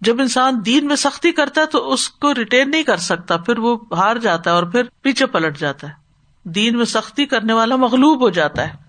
جب 0.02 0.22
انسان 0.22 0.62
دین 0.66 0.88
میں 0.88 0.96
سختی 0.96 1.32
کرتا 1.32 1.62
ہے 1.62 1.66
تو 1.66 1.94
اس 1.94 2.10
کو 2.10 2.34
ریٹین 2.34 2.72
نہیں 2.72 2.84
کر 2.84 2.98
سکتا، 2.98 3.38
پھر 3.38 3.60
وہ 3.60 3.78
ہار 3.92 4.16
جاتا 4.16 4.50
ہے 4.50 4.56
اور 4.56 4.64
پھر 4.64 4.84
پیچھے 5.02 5.26
پلٹ 5.26 5.58
جاتا 5.58 5.88
ہے۔ 5.88 5.94
دین 6.44 6.78
میں 6.78 6.86
سختی 6.86 7.26
کرنے 7.26 7.54
والا 7.54 7.76
مغلوب 7.76 8.22
ہو 8.22 8.30
جاتا 8.30 8.68
ہے۔ 8.68 8.85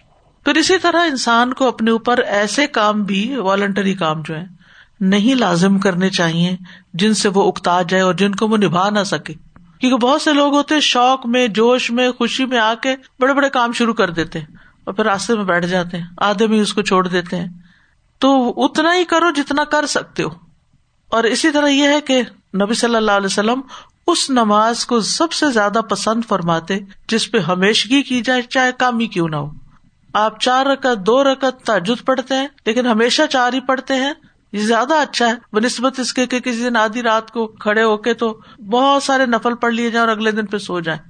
پھر 0.46 0.54
اسی 0.54 0.78
طرح 0.78 1.04
انسان 1.06 1.52
کو 1.52 1.68
اپنے 1.68 1.90
اوپر 1.90 2.18
ایسے 2.18 2.66
کام 2.66 3.02
بھی 3.02 3.36
والنٹری 3.36 3.94
کام 3.94 4.22
جو 4.22 4.36
ہے 4.36 4.44
نہیں 5.00 5.34
لازم 5.34 5.78
کرنے 5.78 6.10
چاہیے 6.10 6.56
جن 6.94 7.14
سے 7.14 7.28
وہ 7.28 7.48
اکتا 7.48 7.82
جائے 7.82 8.02
اور 8.02 8.14
جن 8.14 8.34
کو 8.34 8.48
وہ 8.48 8.56
نبھا 8.56 8.90
نہ 8.90 9.04
سکے۔ 9.04 9.34
کیونکہ 9.80 10.06
بہت 10.06 10.22
سے 10.22 10.32
لوگ 10.32 10.54
ہوتے 10.54 10.80
شوق 10.80 11.26
میں، 11.26 11.48
جوش 11.48 11.90
میں، 11.90 12.12
خوشی 12.12 12.46
میں 12.46 12.58
آ 12.58 12.74
کے 12.74 12.96
بڑے 13.20 13.34
بڑے 13.34 13.48
کام 13.48 13.72
شروع 13.72 13.94
کر 13.94 14.10
دیتے 14.10 14.38
اور 14.84 14.94
پھر 14.94 15.04
راستے 15.04 15.34
میں 15.34 15.44
بیٹھ 15.44 15.66
جاتے 15.66 15.96
ہیں، 15.96 16.04
آدھے 16.18 16.46
میں 16.46 16.60
اس 16.60 16.74
کو 16.74 16.82
چھوڑ 16.82 17.08
دیتے 17.08 17.36
ہیں۔ 17.36 17.48
تو 18.18 18.54
اتنا 18.64 18.96
ہی 18.96 19.04
کرو 19.04 19.30
جتنا 19.30 19.64
کر 19.64 19.86
سکتے 19.86 20.22
ہو۔ 20.22 20.28
اور 21.08 21.24
اسی 21.24 21.50
طرح 21.50 21.68
یہ 21.68 21.88
ہے 21.88 22.00
کہ 22.00 22.22
نبی 22.62 22.74
صلی 22.74 22.96
اللہ 22.96 23.12
علیہ 23.12 23.26
وسلم 23.26 23.60
اس 24.06 24.30
نماز 24.30 24.86
کو 24.86 25.00
سب 25.00 25.32
سے 25.32 25.50
زیادہ 25.50 25.80
پسند 25.90 26.20
فرماتے، 26.28 26.78
جس 27.08 27.30
پہ 27.30 27.38
ہمیشگی 27.38 28.02
کی 28.02 28.20
جائے، 28.20 28.42
چاہے 28.42 28.70
کام 28.78 28.98
ہی 28.98 29.06
کیوں 29.06 29.28
نہ 29.28 29.36
ہو۔ 29.36 29.65
آپ 30.16 30.40
چار 30.40 30.66
رکت 30.66 31.06
دو 31.06 31.24
رکت 31.24 31.66
تاجد 31.66 32.06
پڑھتے 32.06 32.34
ہیں، 32.34 32.48
لیکن 32.66 32.86
ہمیشہ 32.86 33.22
چار 33.30 33.52
ہی 33.52 33.60
پڑھتے 33.60 33.94
ہیں، 33.94 34.12
یہ 34.52 34.58
زیادہ 34.58 34.94
اچھا 34.94 35.28
ہے۔ 35.28 35.34
بہ 35.52 35.60
نسبت 35.60 36.00
اس 36.00 36.12
کے 36.12 36.26
کسی 36.26 36.62
دن 36.62 36.76
آدھی 36.76 37.02
رات 37.02 37.30
کو 37.30 37.46
کھڑے 37.46 37.82
ہو 37.82 37.96
کے 37.96 38.14
تو 38.14 38.40
بہت 38.70 39.02
سارے 39.02 39.26
نفل 39.26 39.54
پڑھ 39.54 39.74
لیے 39.74 39.90
جائیں 39.90 40.08
اور 40.08 40.16
اگلے 40.16 40.30
دن 40.30 40.46
پہ 40.46 40.58
سو 40.58 40.80
جائیں۔ 40.80 41.00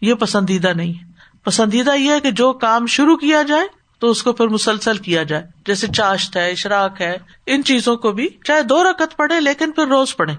یہ 0.00 0.14
پسندیدہ 0.14 0.72
نہیں 0.76 0.90
ہے۔ 0.90 1.04
پسندیدہ 1.44 1.94
یہ 1.94 2.10
ہے 2.10 2.20
کہ 2.20 2.30
جو 2.30 2.52
کام 2.52 2.86
شروع 2.86 3.16
کیا 3.16 3.42
جائے 3.42 3.66
تو 3.98 4.10
اس 4.10 4.22
کو 4.22 4.32
پھر 4.32 4.48
مسلسل 4.48 4.96
کیا 4.96 5.22
جائے۔ 5.22 5.42
جیسے 5.66 5.86
چاشت 5.86 6.36
ہے 6.36 6.50
اشراک 6.50 7.00
ہے، 7.00 7.16
ان 7.46 7.64
چیزوں 7.64 7.96
کو 7.96 8.12
بھی 8.12 8.28
چاہے 8.44 8.62
دو 8.62 8.84
رکت 8.84 9.16
پڑھے 9.16 9.40
لیکن 9.40 9.72
پھر 9.72 9.86
روز 9.86 10.16
پڑھے 10.16 10.34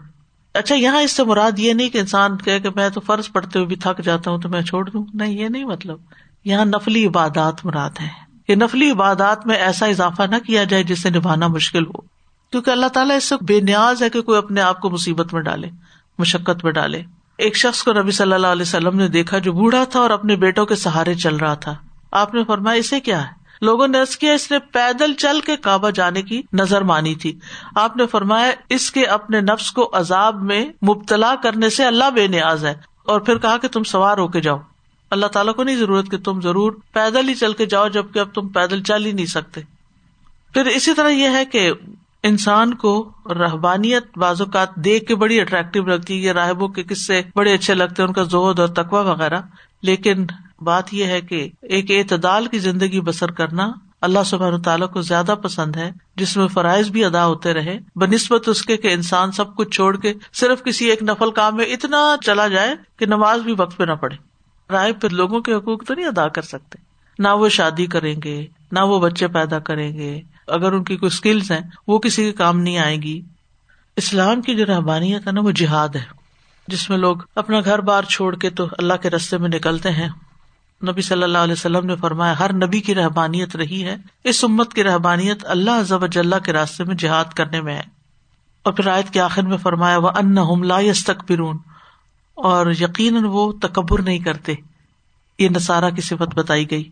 اچھا 0.53 0.75
یہاں 0.75 1.01
اس 1.01 1.11
سے 1.11 1.23
مراد 1.23 1.51
یہ 1.57 1.73
نہیں 1.73 1.89
کہ 1.89 1.97
انسان 1.97 2.37
کہ 2.37 2.59
میں 2.75 2.89
تو 2.89 3.01
فرض 3.01 3.31
پڑھتے 3.31 3.59
ہوئے 3.59 3.67
بھی 3.67 3.75
تھک 3.75 4.01
جاتا 4.03 4.31
ہوں 4.31 4.37
تو 4.37 4.49
میں 4.49 4.61
چھوڑ 4.61 4.89
دوں۔ 4.89 5.05
نہیں، 5.13 5.33
یہ 5.33 5.47
نہیں 5.47 5.65
مطلب۔ 5.65 5.97
یہاں 6.45 6.65
نفلی 6.65 7.05
عبادات 7.05 7.65
مراد 7.65 7.89
ہے 8.01 8.07
کہ 8.47 8.55
نفلی 8.55 8.91
عبادات 8.91 9.47
میں 9.47 9.55
ایسا 9.55 9.85
اضافہ 9.85 10.23
نہ 10.23 10.35
کیا 10.47 10.63
جائے 10.63 10.83
جسے 10.83 11.09
نبھانا 11.09 11.47
مشکل 11.47 11.85
ہو۔ 11.85 12.01
کیونکہ 12.51 12.69
اللہ 12.69 12.85
تعالیٰ 12.85 13.15
اس 13.15 13.23
سے 13.23 13.35
بے 13.41 13.59
نیاز 13.59 14.03
ہے 14.03 14.09
کہ 14.09 14.21
کوئی 14.21 14.37
اپنے 14.37 14.61
آپ 14.61 14.79
کو 14.79 14.89
مصیبت 14.89 15.33
میں 15.33 15.41
ڈالے، 15.41 15.69
مشقت 16.19 16.63
میں 16.63 16.71
ڈالے۔ 16.71 17.01
ایک 17.37 17.57
شخص 17.57 17.83
کو 17.83 17.93
نبی 17.93 18.11
صلی 18.11 18.33
اللہ 18.33 18.47
علیہ 18.47 18.61
وسلم 18.61 18.97
نے 18.97 19.07
دیکھا 19.07 19.37
جو 19.37 19.53
بوڑھا 19.53 19.83
تھا 19.83 19.99
اور 19.99 20.09
اپنے 20.09 20.35
بیٹوں 20.35 20.65
کے 20.65 20.75
سہارے 20.75 21.13
چل 21.13 21.35
رہا 21.35 21.53
تھا۔ 21.53 21.75
آپ 22.11 22.33
نے 22.33 22.43
فرمایا، 22.43 22.79
اسے 22.79 22.99
کیا 22.99 23.21
ہے؟ 23.21 23.45
لوگوں 23.61 23.87
نے 23.87 23.97
کیا، 24.19 24.33
اس 24.33 24.51
نے 24.51 24.59
پیدل 24.59 25.13
چل 25.13 25.39
کے 25.45 25.57
کعبہ 25.57 25.89
جانے 25.89 26.21
کی 26.21 26.41
نظر 26.53 26.81
مانی 26.81 27.15
تھی۔ 27.15 27.39
آپ 27.75 27.97
نے 27.97 28.07
فرمایا، 28.07 28.51
اس 28.69 28.91
کے 28.91 29.05
اپنے 29.05 29.41
نفس 29.41 29.71
کو 29.71 29.89
عذاب 29.93 30.43
میں 30.43 30.65
مبتلا 30.65 31.35
کرنے 31.43 31.69
سے 31.69 31.85
اللہ 31.85 32.09
بے 32.09 32.27
نیاز 32.27 32.65
ہے۔ 32.65 32.73
اور 33.05 33.21
پھر 33.21 33.37
کہا 33.37 33.57
کہ 33.57 33.67
تم 33.67 33.83
سوار 33.83 34.17
ہو 34.17 34.27
کے 34.27 34.41
جاؤ۔ 34.41 34.57
اللہ 35.15 35.25
تعالیٰ 35.25 35.55
کو 35.55 35.63
نہیں 35.63 35.75
ضرورت 35.75 36.11
کہ 36.11 36.17
تم 36.17 36.41
ضرور 36.41 36.71
پیدل 36.93 37.29
ہی 37.29 37.33
چل 37.33 37.53
کے 37.53 37.65
جاؤ، 37.65 37.87
جبکہ 37.87 38.19
اب 38.19 38.27
تم 38.33 38.47
پیدل 38.47 38.83
چل 38.83 39.05
ہی 39.05 39.11
نہیں 39.11 39.25
سکتے۔ 39.25 39.61
پھر 40.53 40.65
اسی 40.65 40.93
طرح 40.93 41.09
یہ 41.09 41.29
ہے 41.29 41.45
کہ 41.45 41.71
انسان 42.23 42.73
کو 42.73 43.11
رحبانیت 43.25 44.17
بعض 44.17 44.41
اوقات 44.41 44.75
دیکھ 44.75 45.05
کے 45.05 45.15
بڑی 45.15 45.41
اٹریکٹو 45.41 45.81
لگتی 45.81 46.27
ہے 46.27 46.31
راہبوں 46.31 46.67
کے 46.67 46.83
قصے 46.83 47.21
بڑے 47.35 47.53
اچھے 47.53 47.73
لگتے 47.73 48.01
ہیں، 48.01 48.07
ان 48.07 48.13
کا 48.13 48.23
زہد 48.23 48.59
اور 48.59 48.67
تقوا 48.67 49.01
وغیرہ۔ 49.01 49.41
لیکن 49.81 50.25
بات 50.61 50.93
یہ 50.93 51.05
ہے 51.05 51.21
کہ 51.21 51.49
ایک 51.61 51.91
اعتدال 51.91 52.45
کی 52.45 52.59
زندگی 52.59 53.01
بسر 53.01 53.31
کرنا 53.31 53.71
اللہ 54.01 54.19
سبحان 54.25 54.61
تعالیٰ 54.61 54.89
کو 54.89 55.01
زیادہ 55.01 55.35
پسند 55.43 55.75
ہے، 55.75 55.91
جس 56.15 56.37
میں 56.37 56.47
فرائض 56.47 56.89
بھی 56.89 57.05
ادا 57.05 57.25
ہوتے 57.25 57.53
رہے۔ 57.53 57.79
بہ 57.95 58.05
نسبت 58.05 58.49
اس 58.49 58.61
کے 58.61 58.77
کہ 58.77 58.93
انسان 58.93 59.31
سب 59.31 59.55
کچھ 59.55 59.69
چھوڑ 59.69 59.97
کے 59.97 60.13
صرف 60.33 60.63
کسی 60.63 60.89
ایک 60.89 61.03
نفل 61.03 61.31
کام 61.31 61.55
میں 61.55 61.65
اتنا 61.65 62.15
چلا 62.25 62.47
جائے 62.47 62.75
کہ 62.99 63.05
نماز 63.05 63.41
بھی 63.41 63.53
وقت 63.57 63.77
پہ 63.77 63.83
نہ 63.83 63.91
پڑے 63.91 64.34
رائے 64.71 64.93
پھر 64.93 65.09
لوگوں 65.09 65.41
کے 65.41 65.53
حقوق 65.53 65.85
تو 65.85 65.93
نہیں 65.93 66.05
ادا 66.05 66.27
کر 66.27 66.41
سکتے۔ 66.41 66.77
نہ 67.19 67.27
وہ 67.27 67.49
شادی 67.49 67.85
کریں 67.85 68.15
گے، 68.23 68.45
نہ 68.71 68.79
وہ 68.79 68.99
بچے 68.99 69.27
پیدا 69.27 69.59
کریں 69.59 69.93
گے۔ 69.93 70.21
اگر 70.47 70.71
ان 70.71 70.83
کی 70.83 70.97
کوئی 70.97 71.07
اسکلس 71.07 71.51
ہیں، 71.51 71.61
وہ 71.87 71.99
کسی 71.99 72.23
کے 72.23 72.31
کام 72.31 72.59
نہیں 72.59 72.77
آئے 72.77 72.97
گی۔ 72.97 73.21
اسلام 73.95 74.41
کی 74.41 74.55
جو 74.55 74.65
رحبانیت 74.65 75.27
ہے 75.27 75.31
نا، 75.31 75.41
وہ 75.41 75.51
جہاد 75.51 75.89
ہے۔ 75.95 76.03
جس 76.67 76.89
میں 76.89 76.97
لوگ 76.97 77.15
اپنا 77.35 77.59
گھر 77.59 77.79
بار 77.79 78.03
چھوڑ 78.03 78.35
کے 78.35 78.49
تو 78.49 78.67
اللہ 78.77 78.93
کے 78.93 79.09
رستے 79.09 79.37
میں 79.37 79.49
نکلتے 79.49 79.91
ہیں۔ 79.91 80.09
نبی 80.89 81.01
صلی 81.01 81.23
اللہ 81.23 81.37
علیہ 81.37 81.53
وسلم 81.53 81.85
نے 81.85 81.95
فرمایا، 81.95 82.39
ہر 82.39 82.53
نبی 82.53 82.79
کی 82.79 82.95
رحبانیت 82.95 83.55
رہی 83.55 83.83
ہے۔ 83.83 83.95
اس 84.23 84.43
امت 84.43 84.73
کی 84.73 84.83
رحبانیت 84.83 85.45
اللہ 85.45 85.83
ضب 85.83 86.01
اللہ 86.01 86.35
کے 86.35 86.53
راستے 86.53 86.83
میں 86.83 86.95
جہاد 86.95 87.25
کرنے 87.25 87.61
میں 87.61 87.75
ہے۔ 87.75 87.83
اور 88.63 88.73
پھر 88.73 88.87
آیت 88.87 89.09
کے 89.09 89.19
آخر 89.19 89.41
میں 89.41 89.57
فرمایا 89.57 89.97
وہ 89.97 90.09
ان 90.09 90.67
لا 90.67 90.79
تک 91.05 91.27
اور 92.35 92.71
یقیناً 92.71 93.23
وہ 93.25 93.51
تکبر 93.51 94.01
نہیں 94.01 94.19
کرتے۔ 94.19 94.53
یہ 95.39 95.49
نسارا 95.49 95.89
کی 95.89 96.01
صفت 96.01 96.35
بتائی 96.35 96.71
گئی۔ 96.71 96.89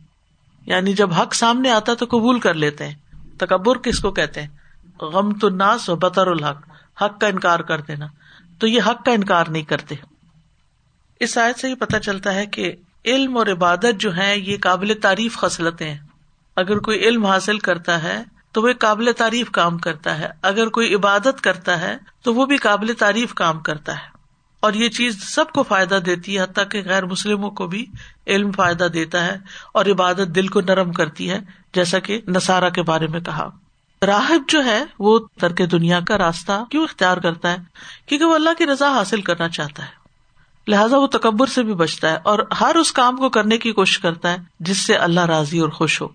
یعنی 0.65 0.93
جب 0.93 1.13
حق 1.13 1.35
سامنے 1.35 1.71
آتا 1.71 1.93
تو 1.93 2.05
قبول 2.05 2.39
کر 2.39 2.53
لیتے 2.53 2.87
ہیں۔ 2.87 2.95
تکبر 3.37 3.77
کس 3.77 3.99
کو 3.99 4.11
کہتے 4.11 4.41
ہیں؟ 4.41 4.49
غم 5.01 5.33
تو 5.33 5.49
ناس 5.49 5.89
و 5.89 5.95
بطر 5.95 6.27
الحق۔ 6.27 6.57
حق 7.03 7.19
کا 7.19 7.27
انکار 7.27 7.59
کر 7.59 7.81
دینا۔ 7.81 8.05
تو 8.59 8.67
یہ 8.67 8.81
حق 8.81 9.05
کا 9.05 9.11
انکار 9.11 9.45
نہیں 9.47 9.63
کرتے۔ 9.63 9.95
اس 11.19 11.37
آیت 11.37 11.59
سے 11.59 11.69
یہ 11.69 11.75
پتا 11.75 11.99
چلتا 11.99 12.33
ہے 12.33 12.45
کہ 12.45 12.73
علم 13.05 13.37
اور 13.37 13.47
عبادت 13.47 13.99
جو 13.99 14.17
ہے 14.17 14.39
یہ 14.39 14.57
قابل 14.61 14.93
تعریف 15.01 15.37
خصلتیں 15.37 15.89
ہیں۔ 15.89 15.99
اگر 16.55 16.79
کوئی 16.79 16.99
علم 16.99 17.25
حاصل 17.25 17.59
کرتا 17.59 18.03
ہے 18.03 18.23
تو 18.51 18.61
وہ 18.61 18.69
قابل 18.79 19.11
تعریف 19.17 19.51
کام 19.51 19.77
کرتا 19.77 20.19
ہے۔ 20.19 20.27
اگر 20.41 20.69
کوئی 20.69 20.95
عبادت 20.95 21.41
کرتا 21.41 21.81
ہے 21.81 21.97
تو 22.23 22.35
وہ 22.35 22.45
بھی 22.45 22.57
قابل 22.57 22.93
تعریف 22.99 23.33
کام 23.33 23.59
کرتا 23.59 23.93
ہے۔ 23.93 24.12
اور 24.63 24.73
یہ 24.73 24.89
چیز 24.89 25.23
سب 25.23 25.49
کو 25.49 25.63
فائدہ 25.63 25.95
دیتی 25.95 26.37
ہے، 26.37 26.43
حتیٰ 26.43 26.63
کہ 26.69 26.81
غیر 26.85 27.05
مسلموں 27.05 27.51
کو 27.51 27.67
بھی 27.67 27.85
علم 28.27 28.51
فائدہ 28.51 28.83
دیتا 28.83 29.25
ہے 29.25 29.37
اور 29.73 29.85
عبادت 29.85 30.35
دل 30.35 30.47
کو 30.47 30.61
نرم 30.61 30.91
کرتی 30.91 31.29
ہے، 31.29 31.39
جیسا 31.73 31.99
کہ 31.99 32.21
نسارا 32.27 32.69
کے 32.69 32.81
بارے 32.81 33.07
میں 33.07 33.19
کہا۔ 33.19 33.49
راہب 34.05 34.49
جو 34.49 34.65
ہے، 34.65 34.83
وہ 34.99 35.19
ترک 35.39 35.61
دنیا 35.71 35.99
کا 36.07 36.17
راستہ 36.17 36.63
کیوں 36.71 36.83
اختیار 36.83 37.17
کرتا 37.17 37.51
ہے؟ 37.51 37.57
کیونکہ 38.05 38.25
وہ 38.25 38.35
اللہ 38.35 38.49
کی 38.57 38.65
رضا 38.65 38.91
حاصل 38.91 39.21
کرنا 39.21 39.49
چاہتا 39.49 39.83
ہے۔ 39.83 39.89
لہٰذا 40.67 40.97
وہ 40.97 41.07
تکبر 41.07 41.47
سے 41.47 41.63
بھی 41.63 41.73
بچتا 41.73 42.09
ہے 42.09 42.17
اور 42.23 42.39
ہر 42.59 42.75
اس 42.75 42.91
کام 42.91 43.17
کو 43.17 43.29
کرنے 43.29 43.57
کی 43.57 43.71
کوشش 43.71 43.99
کرتا 43.99 44.31
ہے 44.31 44.37
جس 44.59 44.85
سے 44.85 44.95
اللہ 44.95 45.25
راضی 45.25 45.59
اور 45.59 45.69
خوش 45.69 46.01
ہو۔ 46.01 46.07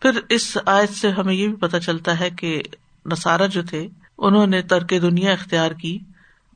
پھر 0.00 0.10
اس 0.28 0.58
آیت 0.66 0.90
سے 0.90 1.10
ہمیں 1.10 1.34
یہ 1.34 1.48
بھی 1.48 1.56
پتا 1.56 1.80
چلتا 1.80 2.20
ہے 2.20 2.30
کہ 2.30 2.62
نسارا 3.06 3.46
جو 3.46 3.62
تھے، 3.62 3.88
انہوں 4.18 4.46
نے 4.46 4.62
ترک 4.62 4.90
دنیا 4.90 5.32
اختیار 5.32 5.70
کی۔ 5.70 5.98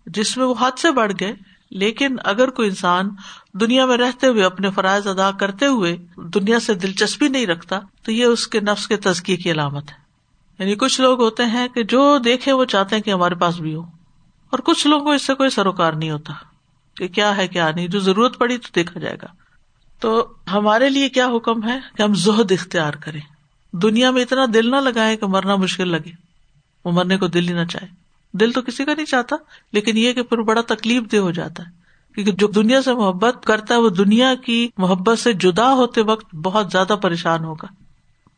جس 0.09 0.37
میں 0.37 0.47
وہ 0.47 0.55
حد 0.61 0.79
سے 0.79 0.91
بڑھ 0.91 1.13
گئے، 1.21 1.33
لیکن 1.71 2.17
اگر 2.25 2.51
کوئی 2.51 2.69
انسان 2.69 3.11
دنیا 3.53 3.87
میں 3.87 3.97
رہتے 3.97 4.27
ہوئے 4.27 4.45
اپنے 4.45 4.71
فرائض 4.71 5.07
ادا 5.07 5.31
کرتے 5.31 5.67
ہوئے 5.67 5.97
دنیا 6.17 6.61
سے 6.61 6.75
دلچسپی 6.75 7.29
نہیں 7.29 7.47
رکھتا، 7.47 7.81
تو 8.03 8.13
یہ 8.13 8.25
اس 8.25 8.49
کے 8.49 8.61
نفس 8.61 8.89
کے 8.89 8.97
تزکیے 8.97 9.37
کی 9.37 9.51
علامت 9.51 9.91
ہے۔ 9.91 9.97
یعنی 10.59 10.75
کچھ 10.75 11.01
لوگ 11.01 11.21
ہوتے 11.21 11.45
ہیں 11.45 11.69
کہ 11.69 11.83
جو 11.83 12.19
دیکھے 12.19 12.53
وہ 12.53 12.65
چاہتے 12.65 12.97
ہیں 12.97 13.03
کہ 13.03 13.11
ہمارے 13.11 13.35
پاس 13.35 13.61
بھی 13.61 13.75
ہو، 13.75 13.83
اور 14.51 14.59
کچھ 14.59 14.87
لوگوں 14.87 15.05
کو 15.05 15.11
اس 15.11 15.23
سے 15.23 15.35
کوئی 15.35 15.51
سروکار 15.51 15.93
نہیں 15.93 16.11
ہوتا 16.11 16.33
کہ 16.97 17.09
کیا 17.09 17.37
ہے، 17.37 17.49
کیا 17.49 17.71
نہیں، 17.71 17.89
جو 17.89 17.99
ضرورت 17.99 18.39
پڑی 18.39 18.59
تو 18.59 18.69
دیکھا 18.75 19.01
جائے 19.01 19.17
گا۔ 19.23 19.27
تو 20.01 20.33
ہمارے 20.53 20.91
لیے 20.91 21.09
کیا 21.09 21.27
حکم 21.27 21.69
ہے؟ 21.69 21.81
کہ 21.97 22.03
ہم 22.03 22.15
زہد 22.15 22.53
اختیار 22.53 22.93
کریں۔ 22.93 23.21
دنیا 23.73 24.11
میں 24.11 24.23
اتنا 24.23 24.45
دل 24.55 24.71
نہ 24.71 24.77
لگائے 24.77 25.17
کہ 25.17 25.27
مرنا 25.27 25.57
مشکل 25.57 25.89
لگے، 25.89 26.11
وہ 26.85 26.93
مرنے 26.93 27.17
کو 27.17 27.27
دل 27.27 27.49
ہی 27.49 27.55
نہ 27.55 27.65
چاہے۔ 27.65 28.08
دل 28.33 28.53
تو 28.53 28.63
کسی 28.63 28.85
کا 28.85 28.95
نہیں 28.95 29.07
چاہتا، 29.07 29.37
لیکن 29.73 29.97
یہ 29.97 30.13
کہ 30.13 30.23
پھر 30.23 30.39
بڑا 30.39 30.61
تکلیف 30.67 31.03
دہ 31.13 31.17
ہو 31.17 31.31
جاتا 31.31 31.63
ہے۔ 31.63 31.71
کیونکہ 32.15 32.33
جو 32.33 32.47
دنیا 32.47 32.83
سے 32.83 32.95
محبت 32.95 33.45
کرتا 33.45 33.75
ہے، 33.75 33.81
وہ 33.81 33.89
دنیا 33.89 34.35
کی 34.35 34.69
محبت 34.79 35.19
سے 35.19 35.33
جدا 35.33 35.73
ہوتے 35.73 36.03
وقت 36.03 36.35
بہت 36.35 36.73
زیادہ 36.73 36.97
پریشان 37.03 37.45
ہوگا۔ 37.45 37.67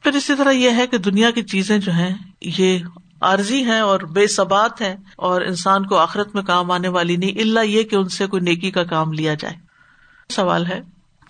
پھر 0.02 0.12
اسی 0.12 0.34
طرح 0.34 0.50
یہ 0.50 0.70
ہے 0.70 0.86
کہ 0.86 0.98
دنیا 0.98 1.30
کی 1.30 1.42
چیزیں 1.42 1.78
جو 1.78 1.92
ہیں، 1.92 2.14
یہ 2.40 2.78
عارضی 3.20 3.64
ہیں 3.64 3.80
اور 3.80 4.00
بے 4.00 4.26
ثبات 4.26 4.80
ہے 4.80 4.96
اور 5.16 5.42
انسان 5.42 5.86
کو 5.86 5.96
آخرت 5.96 6.34
میں 6.34 6.42
کام 6.42 6.70
آنے 6.70 6.88
والی 6.88 7.16
نہیں 7.16 7.40
اللہ 7.40 7.60
یہ 7.60 7.82
کہ 7.82 7.96
ان 7.96 8.08
سے 8.08 8.26
کوئی 8.26 8.42
نیکی 8.42 8.70
کا 8.70 8.84
کام 8.84 9.12
لیا 9.12 9.34
جائے۔ 9.34 9.54
سوال 10.28 10.66
ہے 10.66 10.82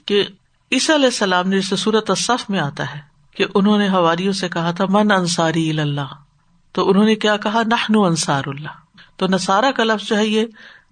کہ 0.06 0.24
عیسیٰ 0.72 0.94
علیہ 0.94 1.06
السلام 1.06 1.48
نے 1.48 1.60
جسے 1.60 1.76
صورت 1.76 2.10
اصف 2.10 2.50
میں 2.50 2.60
آتا 2.60 2.94
ہے 2.94 3.00
کہ 3.36 3.44
انہوں 3.54 3.78
نے 3.78 3.88
ہواریوں 3.88 4.32
سے 4.32 4.48
کہا 4.48 4.70
تھا، 4.70 4.84
من 4.88 5.12
انصاری 5.12 5.80
اللہ؟ 5.80 6.14
تو 6.72 6.90
انہوں 6.90 7.04
نے 7.04 7.14
کیا 7.14 7.36
کہا؟ 7.36 7.62
نہ 7.88 7.98
انصار 7.98 8.42
اللہ۔ 8.46 8.68
تو 9.16 9.26
نسارا 9.26 9.70
کا 9.70 9.84
لفظ 9.84 10.08
جو 10.08 10.16
ہے 10.16 10.26
یہ 10.26 10.46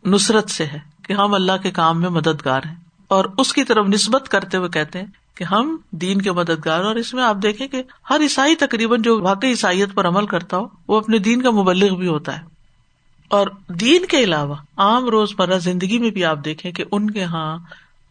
نصرت 0.04 0.50
سے 0.50 0.64
ہے 0.64 0.78
کہ 1.02 1.12
ہم 1.12 1.34
اللہ 1.34 1.52
کے 1.62 1.70
کام 1.70 2.00
میں 2.00 2.08
مددگار 2.08 2.60
ہیں۔ 2.66 2.74
اور 3.08 3.24
اس 3.38 3.52
کی 3.52 3.64
طرف 3.64 3.86
نسبت 3.86 4.28
کرتے 4.28 4.56
ہوئے 4.56 4.68
کہتے 4.68 4.98
ہیں 4.98 5.06
کہ 5.34 5.44
ہم 5.44 5.76
دین 5.90 6.22
کے 6.22 6.32
مددگار 6.32 6.84
اور 6.84 6.94
اس 6.94 7.14
میں 7.14 7.24
آپ 7.24 7.36
دیکھیں 7.42 7.68
کہ 7.68 7.82
ہر 8.10 8.20
عیسائی 8.20 8.54
تقریباً 8.54 9.02
جو 9.02 9.20
واقعی 9.20 9.50
عیسائیت 9.50 9.94
پر 9.94 10.08
عمل 10.08 10.26
کرتا 10.26 10.56
ہو، 10.56 10.66
وہ 10.88 10.96
اپنے 10.96 11.18
دین 11.18 11.42
کا 11.42 11.50
مبلغ 11.50 11.96
بھی 11.96 12.06
ہوتا 12.06 12.38
ہے۔ 12.38 12.42
اور 13.28 13.46
دین 13.68 14.06
کے 14.06 14.18
علاوہ 14.18 14.54
عام 14.76 15.04
روز 15.04 15.32
مرہ 15.38 15.58
زندگی 15.58 15.98
میں 15.98 16.10
بھی 16.10 16.24
آپ 16.24 16.38
دیکھیں 16.44 16.72
کہ 16.72 16.84
ان 16.92 17.10
کے 17.10 17.20
یہاں 17.20 17.58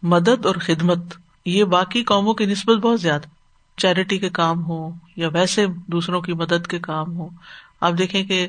مدد 0.03 0.45
اور 0.45 0.55
خدمت، 0.55 0.99
یہ 1.45 1.63
باقی 1.63 2.03
قوموں 2.03 2.33
کی 2.33 2.45
نسبت 2.45 2.77
بہت 2.77 3.01
زیادہ۔ 3.01 3.36
چیریٹی 3.77 4.17
کے 4.17 4.29
کام 4.29 4.65
ہو 4.65 4.89
یا 5.15 5.27
ویسے 5.33 5.65
دوسروں 5.87 6.21
کی 6.21 6.33
مدد 6.33 6.67
کے 6.67 6.79
کام 6.79 7.17
ہو 7.17 7.29
آپ 7.81 7.93
دیکھیں 7.97 8.23
کہ 8.23 8.47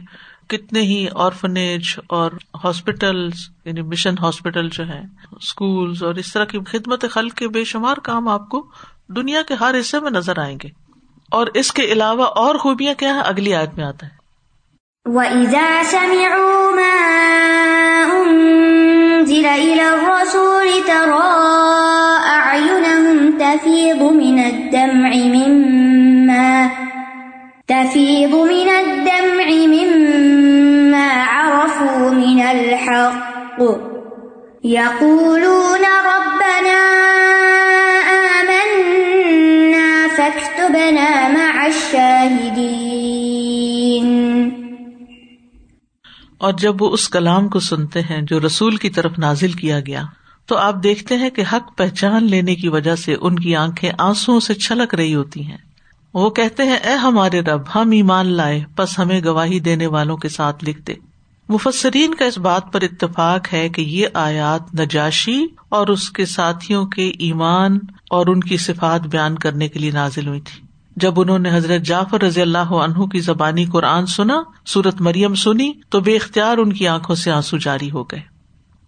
کتنے 0.49 0.80
ہی 0.80 1.06
آرفنیج 1.14 1.82
اور 2.08 2.30
ہاسپٹل 2.64 3.28
یعنی 3.64 3.82
مشن 3.82 4.14
ہاسپٹل 4.18 4.68
جو 4.68 4.88
ہے 4.88 5.02
اسکول 5.40 5.94
اور 6.02 6.14
اس 6.14 6.32
طرح 6.32 6.44
کی 6.44 6.58
خدمت 6.68 7.04
خلق 7.11 7.35
کے 7.35 7.49
بے 7.49 7.64
شمار 7.64 7.97
کام 7.97 8.28
آپ 8.28 8.49
کو 8.49 8.66
دنیا 9.08 9.42
کے 9.42 9.54
ہر 9.54 9.75
حصے 9.80 10.00
میں 10.00 10.11
نظر 10.11 10.38
آئیں 10.38 10.58
گے۔ 10.62 10.68
اور 11.30 11.47
اس 11.54 11.73
کے 11.73 11.82
علاوہ 11.82 12.25
اور 12.25 12.54
خوبیاں 12.54 12.94
کیا 12.94 13.14
ہیں؟ 13.14 13.23
اگلی 13.25 13.54
آیت 13.54 13.70
میں 13.76 13.85
آتا 13.85 14.06
ہے۔ 14.06 14.18
وَإِذَا 15.04 15.82
سَمِعُوا 15.85 16.70
مَا 16.70 17.08
أُنزِلَ 18.08 19.49
إِلَى 19.49 19.80
الرَّسُولِ 19.80 20.70
تَرَى 20.87 22.17
تَفِيضُ 23.49 24.02
مِنَ 24.02 24.38
الدَّمْعِ 24.38 25.11
مِمَّا 25.14 26.69
تفيض 27.69 28.35
من 28.35 28.69
الدمع 28.69 29.49
مما 29.67 31.25
عرفوا 31.25 32.11
من 32.11 32.43
الحق. 32.43 33.62
يقولون 34.64 35.85
ربنا 35.85 36.78
آمنا 38.11 40.09
فاكتبنا 40.17 41.28
مع 41.28 41.67
الشاهدين. 41.67 42.59
اور 46.38 46.52
جب 46.52 46.83
وہ 46.83 46.90
اس 46.93 47.09
کلام 47.09 47.49
کو 47.49 47.61
سنتے 47.61 48.00
ہیں 48.00 48.23
جو 48.23 48.40
رسول 48.40 48.76
کی 48.76 48.90
طرف 48.90 49.12
نازل 49.19 49.52
کیا 49.52 49.81
گیا 49.81 50.02
تو 50.49 50.57
آپ 50.57 50.75
دیکھتے 50.83 51.17
ہیں 51.17 51.31
کہ 51.31 51.43
حق 51.52 51.76
پہچان 51.76 52.25
لینے 52.25 52.55
کی 52.55 52.69
وجہ 52.69 52.95
سے 52.95 53.17
ان 53.21 53.38
کی 53.38 53.57
آنکھیں 53.57 53.90
آنسو 53.99 54.40
سے 54.40 54.55
چھلک 54.55 54.95
رہی 54.95 55.14
ہوتی 55.14 55.47
ہیں۔ 55.47 55.57
وہ 56.14 56.31
کہتے 56.31 56.62
ہیں، 56.62 56.76
اے 56.76 56.93
ہمارے 56.93 57.40
رب، 57.40 57.61
ہم 57.75 57.90
ایمان 57.90 58.26
لائے 58.26 58.64
بس 58.76 58.99
ہمیں 58.99 59.21
گواہی 59.25 59.61
دینے 59.61 59.87
والوں 59.87 60.17
کے 60.17 60.28
ساتھ 60.28 60.64
لکھتے۔ 60.64 60.95
مفسرین 61.49 62.14
کا 62.14 62.25
اس 62.25 62.38
بات 62.38 62.73
پر 62.73 62.83
اتفاق 62.83 63.52
ہے 63.52 63.69
کہ 63.69 63.83
یہ 63.83 64.07
آیات 64.14 64.81
نجاشی 64.81 65.47
اور 65.69 65.87
اس 65.87 66.11
کے 66.11 66.25
ساتھیوں 66.25 66.87
کے 66.87 67.09
ایمان 67.19 67.78
اور 68.11 68.26
ان 68.26 68.40
کی 68.40 68.57
صفات 68.57 69.00
بیان 69.00 69.35
کرنے 69.35 69.69
کے 69.69 69.78
لیے 69.78 69.90
نازل 69.90 70.28
ہوئی 70.28 70.40
تھی۔ 70.40 70.67
جب 70.97 71.21
انہوں 71.21 71.38
نے 71.38 71.50
حضرت 71.52 71.83
جعفر 71.83 72.23
رضی 72.23 72.40
اللہ 72.40 72.59
عنہ 72.59 73.05
کی 73.05 73.21
زبانی 73.21 73.64
قرآن 73.64 74.07
سنا، 74.07 74.43
سورت 74.67 75.00
مریم 75.00 75.35
سنی، 75.35 75.73
تو 75.88 76.00
بے 76.00 76.17
اختیار 76.17 76.59
ان 76.59 76.73
کی 76.73 76.88
آنکھوں 76.88 77.17
سے 77.17 77.31
آنسو 77.31 77.57
جاری 77.57 77.90
ہو 77.90 78.05
گئے۔ 78.05 78.38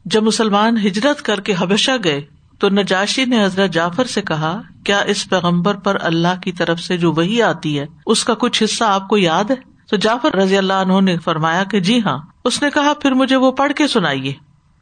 جب 0.04 0.23
مسلمان 0.23 0.76
ہجرت 0.76 1.23
کر 1.23 1.40
کے 1.40 1.54
حبشہ 1.59 1.90
گئے 2.04 2.21
تو 2.59 2.69
نجاشی 2.69 3.25
نے 3.25 3.45
حضرت 3.45 3.73
جعفر 3.73 4.04
سے 4.04 4.23
کہا، 4.23 4.61
کیا 4.85 5.00
اس 5.00 5.30
پیغمبر 5.30 5.75
پر 5.75 5.97
اللہ 6.00 6.40
کی 6.42 6.52
طرف 6.52 6.80
سے 6.80 6.97
جو 6.97 7.12
وہی 7.12 7.42
آتی 7.42 7.78
ہے، 7.78 7.87
اس 8.07 8.25
کا 8.25 8.35
کچھ 8.35 8.62
حصہ 8.62 8.85
آپ 8.85 9.09
کو 9.09 9.19
یاد 9.19 9.45
ہے؟ 9.50 9.57
تو 9.90 9.97
جعفر 9.97 10.35
رضی 10.35 10.59
اللہ 10.59 10.73
عنہ 10.73 11.00
نے 11.00 11.19
فرمایا 11.19 11.64
کہ 11.64 11.80
جی 11.80 12.00
ہاں۔ 12.07 12.19
اس 12.45 12.62
نے 12.62 12.71
کہا، 12.75 12.92
پھر 12.95 13.12
مجھے 13.12 13.37
وہ 13.37 13.52
پڑھ 13.52 13.73
کے 13.73 13.87
سنائیے۔ 13.87 14.33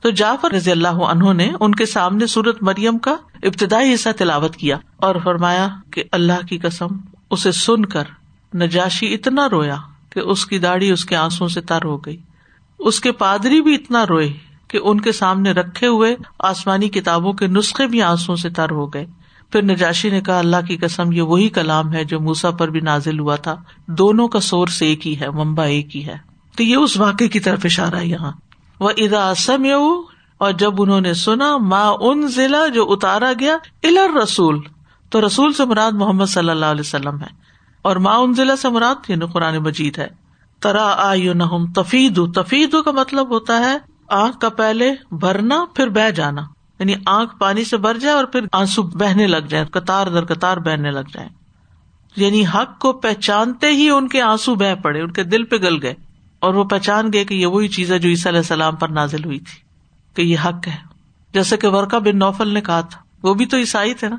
تو 0.01 0.11
جعفر 0.11 0.53
رضی 0.53 0.71
اللہ 0.71 0.89
عنہ 0.89 1.33
نے 1.33 1.53
ان 1.61 1.75
کے 1.75 1.87
سامنے 1.87 2.27
سورت 2.27 2.63
مریم 2.63 2.99
کا 2.99 3.17
ابتدائی 3.43 3.95
حصہ 3.95 4.09
تلاوت 4.19 4.57
کیا 4.57 4.77
اور 4.97 5.17
فرمایا 5.25 5.69
کہ 5.93 6.05
اللہ 6.13 6.47
کی 6.47 6.59
قسم، 6.59 6.87
اسے 7.31 7.53
سن 7.53 7.85
کر 7.85 8.05
نجاشی 8.55 9.15
اتنا 9.15 9.49
رویا 9.49 9.77
کہ 10.11 10.21
اس 10.21 10.47
کی 10.47 10.59
داڑھی 10.59 10.91
اس 10.91 11.05
کے 11.05 11.17
آنسو 11.17 11.49
سے 11.49 11.61
تر 11.61 11.85
ہو 11.85 11.97
گئی۔ 11.97 12.17
اس 12.79 13.01
کے 13.01 13.13
پادری 13.13 13.61
بھی 13.61 13.75
اتنا 13.75 14.07
روئے۔ 14.07 14.33
کہ 14.69 14.79
ان 14.83 15.01
کے 15.01 15.13
سامنے 15.13 15.53
رکھے 15.53 15.87
ہوئے 15.87 16.17
آسمانی 16.39 16.89
کتابوں 16.89 17.33
کے 17.33 17.47
نسخے 17.47 17.87
بھی 17.87 18.03
آنسو 18.03 18.37
سے 18.37 18.51
تر 18.51 18.71
ہو 18.71 18.87
گئے۔ 18.87 19.07
پھر 19.53 19.63
نجاشی 19.63 20.11
نے 20.11 20.21
کہا، 20.21 20.39
اللہ 20.39 20.57
کی 20.69 20.77
قسم، 20.77 21.13
یہ 21.13 21.23
وہی 21.23 21.49
کلام 21.49 21.93
ہے 21.93 22.05
جو 22.05 22.21
موسا 22.21 22.51
پر 22.51 22.69
بھی 22.69 22.81
نازل 22.81 23.19
ہوا 23.19 23.37
تھا۔ 23.37 23.57
دونوں 23.87 24.29
کا 24.29 24.41
سورس 24.41 24.83
ایک 24.83 25.07
ہی 25.07 25.21
ہے 25.21 25.31
ممبا 25.31 25.65
ایک 25.65 25.97
ہی 25.97 26.07
ہے۔ 26.07 26.17
تو 26.57 26.63
یہ 26.63 26.77
اس 26.77 26.97
واقعے 26.97 27.29
کی 27.29 27.41
طرف 27.41 27.61
اشارہ 27.65 27.95
ہے 27.95 28.07
یہاں۔ 28.07 28.33
وہ 28.81 28.91
ادا 28.97 29.35
سم 29.35 29.67
اور 30.39 30.53
جب 30.53 30.83
انہوں 30.83 31.01
نے 31.01 31.15
سنا 31.15 31.57
ماں 31.57 31.95
ان 32.01 32.29
ضلع 32.29 32.67
جو 32.67 32.93
اتارا 32.93 33.33
گیا 33.41 33.57
الر 33.83 34.23
رسول 34.23 34.61
تو 35.11 35.27
رسول 35.27 35.53
سے 35.53 35.65
مراد 35.65 35.93
محمد 35.93 36.27
صلی 36.27 36.51
اللہ 36.51 36.67
علیہ 36.67 36.81
وسلم 36.81 37.21
ہے۔ 37.21 37.27
اور 37.83 37.97
ماں 37.97 38.17
ان 38.17 38.35
ضلع 38.35 38.57
سے 38.57 38.69
مراد 38.69 39.11
یعنی 39.11 39.27
قرآن 39.33 39.59
مجید 39.59 39.99
ہے۔ 39.99 40.09
ترا 40.61 40.95
آئی 40.97 41.33
نہ 41.33 41.45
تفید 41.75 42.21
تفید 42.35 42.75
کا 42.85 42.91
مطلب 42.91 43.31
ہوتا 43.31 43.59
ہے 43.59 43.98
آنکھ 44.09 44.39
کا 44.39 44.49
پہلے 44.49 44.93
بھرنا 45.11 45.65
پھر 45.75 45.89
بہ 45.89 46.11
جانا۔ 46.11 46.43
یعنی 46.79 46.95
آنکھ 47.07 47.39
پانی 47.39 47.65
سے 47.65 47.77
بھر 47.77 47.99
جائے 47.99 48.15
اور 48.17 48.25
پھر 48.25 48.41
آنسو 48.53 48.83
بہنے 48.83 49.27
لگ 49.27 49.47
جائے 49.49 49.65
قطار 49.65 50.07
در 50.07 50.25
قطار 50.25 50.57
بہنے 50.57 50.91
لگ 50.91 51.09
جائے 51.13 51.29
یعنی 52.17 52.45
حق 52.55 52.79
کو 52.79 52.93
پہچانتے 52.93 53.73
ہی 53.73 53.91
ان 53.91 54.09
کے 54.09 54.23
آنسو 54.23 54.55
بہ 54.55 54.75
پڑے 54.83 55.01
ان 55.01 55.13
کے 55.13 55.25
دل 55.25 55.45
پہ 55.45 55.57
گل 55.57 55.83
گئے۔ 55.83 55.95
اور 56.41 56.55
وہ 56.55 56.65
پہچان 56.65 57.13
گئے 57.13 57.25
کہ 57.25 57.35
یہ 57.35 57.47
وہی 57.47 57.69
چیز 57.69 57.93
ہے 57.93 57.99
جو 57.99 58.09
عیسیٰ 58.09 58.27
علیہ 58.27 58.39
السلام 58.39 58.77
پر 58.77 58.89
نازل 58.89 59.25
ہوئی 59.25 59.39
تھی 59.39 59.59
کہ 60.15 60.23
یہ 60.23 60.37
حق 60.45 60.69
ہے۔ 60.69 60.77
جیسے 61.33 61.57
کہ 61.57 61.69
ورکا 61.69 61.99
بن 61.99 62.19
نوفل 62.19 62.49
نے 62.49 62.61
کہا 62.61 62.81
تھا 62.81 63.01
وہ 63.23 63.35
بھی 63.35 63.47
تو 63.47 63.57
عیسائی 63.57 63.95
تھے 63.95 64.09
نا؟ 64.09 64.17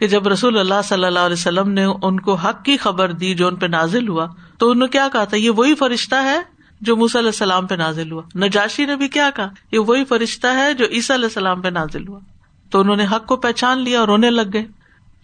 کہ 0.00 0.06
جب 0.06 0.28
رسول 0.28 0.58
اللہ 0.58 0.82
صلی 0.84 1.04
اللہ 1.04 1.18
علیہ 1.18 1.32
وسلم 1.32 1.68
نے 1.68 1.84
ان 1.84 2.20
کو 2.20 2.34
حق 2.34 2.64
کی 2.64 2.76
خبر 2.76 3.12
دی 3.12 3.34
جو 3.34 3.48
ان 3.48 3.56
پہ 3.56 3.66
نازل 3.66 4.08
ہوا 4.08 4.26
تو 4.58 4.70
انہوں 4.70 4.86
نے 4.86 4.92
کیا 4.92 5.08
کہا 5.12 5.24
تھا؟ 5.24 5.36
یہ 5.36 5.50
وہی 5.50 5.74
فرشتہ 5.74 6.14
ہے 6.14 6.59
جو 6.80 6.96
موسی 6.96 7.18
علیہ 7.18 7.28
السلام 7.28 7.66
پہ 7.66 7.74
نازل 7.74 8.12
ہوا۔ 8.12 8.22
نجاشی 8.36 8.86
نے 8.86 8.96
بھی 8.96 9.08
کیا 9.08 9.30
کہا؟ 9.36 9.48
یہ 9.72 9.78
وہی 9.78 10.04
فرشتہ 10.04 10.46
ہے 10.46 10.74
جو 10.74 10.84
عیسیٰ 10.90 11.16
علیہ 11.16 11.26
السلام 11.26 11.60
پہ 11.60 11.68
نازل 11.68 12.08
ہوا۔ 12.08 12.20
تو 12.70 12.80
انہوں 12.80 12.96
نے 12.96 13.06
حق 13.12 13.26
کو 13.26 13.36
پہچان 13.36 13.78
لیا 13.78 14.00
اور 14.00 14.08
رونے 14.08 14.30
لگ 14.30 14.52
گئے۔ 14.52 14.66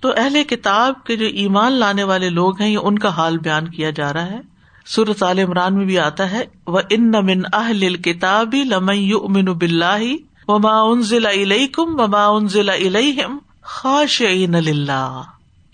تو 0.03 0.13
اہل 0.17 0.45
کتاب 0.45 1.05
کے 1.05 1.17
جو 1.17 1.27
ایمان 1.27 1.73
لانے 1.73 2.05
والے 2.05 2.31
لوگ 2.31 2.61
ہیں، 2.61 2.71
یہ 2.71 2.79
ان 2.83 2.99
کا 2.99 3.09
حال 3.09 3.39
بیان 3.39 3.69
کیا 3.69 3.91
جا 3.91 4.13
رہا 4.13 4.27
ہے۔ 4.27 4.41
سورت 4.87 5.23
عال 5.23 5.39
عمران 5.39 5.75
میں 5.75 5.85
بھی 5.85 5.99
آتا 5.99 6.31
ہے 6.31 6.45
وہ 6.67 6.81
ان 6.91 7.11
من 7.11 7.43
اہل 7.53 7.97
کتاب 7.97 8.55
امن 8.75 9.45
بلّہ 9.45 10.17
و 10.49 10.59
ما 10.59 10.81
ان 10.81 11.03
ضلع 11.03 11.67
کم 11.73 12.01
و 12.01 12.07
ما 12.07 12.27
ان 12.27 12.49
ضلع 12.49 13.27
خاش 13.63 14.23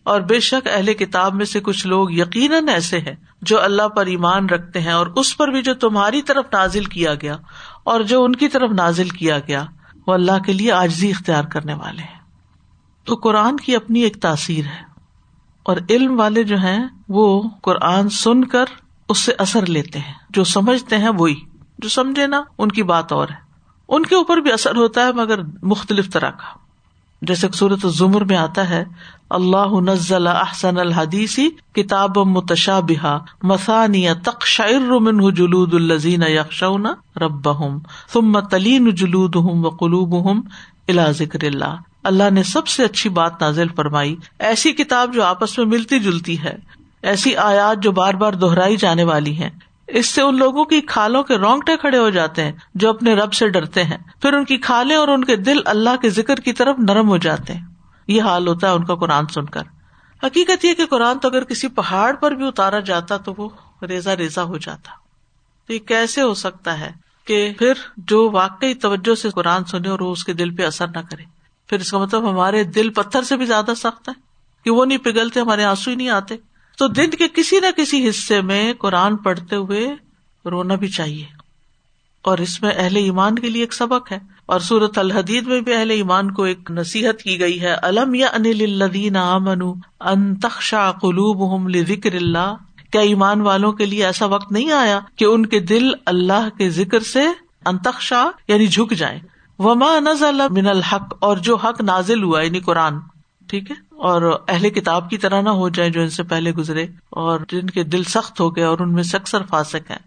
اور 0.03 0.21
بے 0.21 0.41
شک 0.41 0.69
اہل 0.69 0.95
کتاب 0.95 1.35
میں 1.35 1.45
سے 1.45 1.61
کچھ 1.61 1.87
لوگ 1.87 2.12
یقیناً 2.12 2.69
ایسے 2.69 2.99
ہیں 2.99 3.15
جو 3.43 3.63
اللہ 3.63 3.89
پر 3.89 4.07
ایمان 4.07 4.49
رکھتے 4.49 4.81
ہیں 4.81 4.93
اور 4.93 5.07
اس 5.07 5.37
پر 5.37 5.49
بھی 5.49 5.63
جو 5.63 5.75
تمہاری 5.75 6.23
طرف 6.23 6.45
نازل 6.53 6.85
کیا 6.85 7.15
گیا 7.15 7.37
اور 7.85 8.01
جو 8.01 8.25
ان 8.25 8.37
کی 8.37 8.49
طرف 8.49 8.71
نازل 8.71 9.09
کیا 9.09 9.39
گیا، 9.39 9.65
وہ 10.07 10.15
اللہ 10.15 10.39
کے 10.39 10.53
لیے 10.53 10.73
آجزی 10.73 11.11
اختیار 11.11 11.45
کرنے 11.45 11.75
والے 11.75 12.03
ہیں۔ 12.03 12.21
تو 13.05 13.15
قرآن 13.15 13.57
کی 13.57 13.77
اپنی 13.77 14.01
ایک 14.01 14.23
تاثیر 14.23 14.65
ہے 14.65 14.83
اور 15.63 15.77
علم 15.91 16.21
والے 16.21 16.43
جو 16.43 16.57
ہیں، 16.57 16.85
وہ 17.09 17.43
قرآن 17.63 18.09
سن 18.09 18.45
کر 18.45 18.65
اس 19.09 19.19
سے 19.19 19.33
اثر 19.39 19.67
لیتے 19.67 19.99
ہیں۔ 19.99 20.15
جو 20.31 20.45
سمجھتے 20.45 20.99
ہیں، 20.99 21.11
وہی۔ 21.19 21.41
جو 21.79 21.89
سمجھے 21.89 22.27
نا، 22.27 22.43
ان 22.59 22.69
کی 22.69 22.83
بات 22.83 23.13
اور 23.13 23.29
ہے۔ 23.29 23.53
ان 23.89 24.03
کے 24.03 24.15
اوپر 24.15 24.37
بھی 24.37 24.53
اثر 24.53 24.77
ہوتا 24.77 25.07
ہے، 25.07 25.13
مگر 25.13 25.39
مختلف 25.63 26.13
طرح 26.13 26.31
کا۔ 26.31 26.62
جیسے 27.23 27.49
صورت 27.55 27.87
زمر 27.87 28.25
میں 28.25 28.37
آتا 28.37 28.71
ہے، 28.71 28.85
اللہ 29.31 29.81
نزل 29.81 30.26
احسن 30.26 30.79
الحدیثی 30.79 31.49
کتاب 31.75 32.19
متشا 32.19 32.81
بحا 32.81 33.19
مسانی 33.43 34.07
تقشر 34.25 35.31
جلود 35.31 35.75
الزین 35.75 36.23
یکشون 36.23 36.87
رب 37.17 37.49
ثم 38.12 38.41
تلین 38.41 38.91
جلود 38.91 39.35
ہوں 39.35 39.64
و 39.64 39.69
قلوب 39.69 40.37
ذکر 41.11 41.45
اللہ۔ 41.45 41.75
اللہ 42.05 42.31
نے 42.31 42.43
سب 42.43 42.67
سے 42.67 42.85
اچھی 42.85 43.11
بات 43.11 43.43
نازل 43.43 43.69
فرمائی، 43.76 44.17
ایسی 44.38 44.73
کتاب 44.73 45.14
جو 45.14 45.25
آپس 45.25 45.59
میں 45.59 45.67
ملتی 45.67 45.99
جلتی 45.99 46.43
ہے، 46.43 46.56
ایسی 47.02 47.37
آیات 47.37 47.82
جو 47.82 47.93
بار 47.93 48.15
بار 48.15 48.32
دہرائی 48.32 48.76
جانے 48.76 49.04
والی 49.04 49.32
ہیں۔ 49.32 49.50
اس 49.93 50.07
سے 50.07 50.23
ان 50.23 50.39
لوگوں 50.39 50.65
کی 50.65 50.81
کھالوں 50.81 51.23
کے 51.23 51.37
رونگٹے 51.37 51.76
کھڑے 51.76 51.99
ہو 51.99 52.11
جاتے 52.11 52.45
ہیں 52.45 52.52
جو 52.75 52.91
اپنے 52.91 53.15
رب 53.15 53.33
سے 53.33 53.49
ڈرتے 53.49 53.85
ہیں۔ 53.85 53.99
پھر 54.23 54.33
ان 54.33 54.45
کی 54.45 54.57
کھالیں 54.57 54.97
اور 54.97 55.09
ان 55.09 55.25
کے 55.25 55.37
دل 55.37 55.59
اللہ 55.65 55.97
کے 56.02 56.11
ذکر 56.11 56.37
کی 56.37 56.52
طرف 56.52 56.76
نرم 56.78 57.09
ہو 57.09 57.17
جاتے 57.17 57.55
ہیں۔ 57.55 57.67
یہ 58.09 58.23
حال 58.23 58.49
ہوتا 58.49 58.69
ہے 58.69 58.73
ان 58.73 58.85
کا 58.85 58.95
قرآن 58.95 59.26
سن 59.26 59.45
کر۔ 59.45 59.63
حقیقت 60.23 60.65
یہ 60.65 60.75
کہ 60.75 60.87
قرآن 60.87 61.19
تو 61.19 61.28
اگر 61.28 61.45
کسی 61.45 61.69
پہاڑ 61.69 62.13
پر 62.15 62.33
بھی 62.33 62.47
اتارا 62.47 62.81
جاتا 62.81 63.17
تو 63.17 63.35
وہ 63.39 63.49
ریزا 63.85 64.17
ریزا 64.17 64.43
ہو 64.43 64.57
جاتا۔ 64.57 64.93
تو 65.67 65.75
یہ 65.75 65.78
کیسے 65.78 66.23
ہو 66.23 66.35
سکتا 66.35 66.81
ہے 66.81 66.93
کہ 67.26 67.52
پھر 67.59 67.73
جو 67.97 68.31
واقعی 68.31 68.75
توجہ 68.75 69.15
سے 69.15 69.31
قرآن 69.31 69.65
سنے 69.65 69.89
اور 69.89 70.00
وہ 70.00 70.13
اس 70.13 70.25
کے 70.25 70.33
دل 70.33 70.55
پہ 70.55 70.67
اثر 70.67 70.89
نہ 70.89 71.00
کرے؟ 71.11 71.23
پھر 71.67 71.81
اس 71.81 71.91
کا 71.91 71.99
مطلب 71.99 72.31
ہمارے 72.31 72.65
دل 72.65 72.91
پتھر 72.91 73.23
سے 73.23 73.37
بھی 73.37 73.47
زیادہ 73.47 73.73
سخت 73.76 74.09
ہے 74.09 74.15
کہ 74.65 74.71
وہ 74.71 74.85
نہیں 74.85 74.99
پگھلتے، 74.99 75.41
ہمارے 75.41 75.65
آنسو 75.65 75.91
ہی 75.91 75.97
نہیں 75.97 76.09
آتے۔ 76.09 76.37
تو 76.78 76.89
دن 76.89 77.11
کے 77.11 77.28
کسی 77.28 77.61
نہ 77.61 77.67
کسی 77.76 78.08
حصے 78.08 78.41
میں 78.41 78.73
قرآن 78.78 79.17
پڑھتے 79.17 79.56
ہوئے 79.56 79.95
رونا 80.50 80.75
بھی 80.75 80.89
چاہیے۔ 80.89 81.25
اور 82.23 82.39
اس 82.39 82.63
میں 82.63 82.71
اہل 82.76 82.97
ایمان 82.97 83.35
کے 83.39 83.50
لیے 83.50 83.63
ایک 83.63 83.75
سبق 83.75 84.13
ہے۔ 84.13 84.19
اور 84.47 84.61
سورت 84.61 84.99
الحدید 84.99 85.47
میں 85.47 85.61
بھی 85.61 85.75
اہل 85.75 85.91
ایمان 85.91 86.30
کو 86.30 86.43
ایک 86.43 86.71
نصیحت 86.71 87.23
کی 87.23 87.41
گئی 87.41 87.61
ہے۔ 87.61 87.75
الم 87.82 88.15
یا 88.15 88.26
انل 88.26 89.17
امن 89.17 89.63
انتخشا 90.00 90.93
قلوب 90.93 91.71
ذکر 91.89 92.15
اللہ؟ 92.15 92.54
کیا 92.93 93.00
ایمان 93.00 93.41
والوں 93.41 93.73
کے 93.73 93.87
لیے 93.87 94.04
ایسا 94.06 94.26
وقت 94.26 94.52
نہیں 94.52 94.73
آیا 94.73 95.00
کہ 95.17 95.25
ان 95.25 95.47
کے 95.47 95.61
دل 95.61 95.91
اللہ 96.06 96.49
کے 96.58 96.71
ذکر 96.71 97.00
سے 97.00 97.23
انتخشا 97.65 98.30
یعنی 98.49 98.67
جھک 98.67 98.93
جائے 98.93 99.21
وما 99.58 99.99
نزل 99.99 100.41
من 100.50 100.67
الحق، 100.67 101.15
اور 101.21 101.37
جو 101.37 101.56
حق 101.56 101.80
نازل 101.80 102.23
ہوا 102.23 102.43
یعنی 102.43 102.61
قرآن۔ 102.61 102.95
ٹھیک 103.49 103.71
ہے؟ 103.71 103.76
اور 103.91 104.41
اہل 104.49 104.71
کتاب 104.71 105.11
کی 105.11 105.19
طرح 105.19 105.41
نہ 105.41 105.49
ہو 105.49 105.69
جائے 105.69 105.91
جو 105.91 106.00
ان 106.00 106.11
سے 106.11 106.23
پہلے 106.23 106.52
گزرے 106.52 106.83
اور 107.11 107.41
جن 107.49 107.67
کے 107.67 107.85
دل 107.85 108.02
سخت 108.02 108.41
ہو 108.41 108.57
گئے 108.57 108.65
اور 108.65 108.78
ان 108.78 108.93
میں 108.93 109.02
سے 109.02 109.17
اکثر 109.17 109.43
فاسک 109.43 109.91
ہیں۔ 109.91 109.99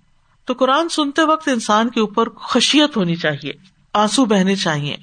تو 0.45 0.53
قرآن 0.53 0.89
سنتے 0.89 1.21
وقت 1.21 1.47
انسان 1.47 1.89
کے 1.89 1.99
اوپر 1.99 2.29
خشیت 2.29 2.97
ہونی 2.97 3.15
چاہیے، 3.15 3.51
آنسو 3.93 4.25
بہنے 4.25 4.55
چاہیے۔ 4.55 4.95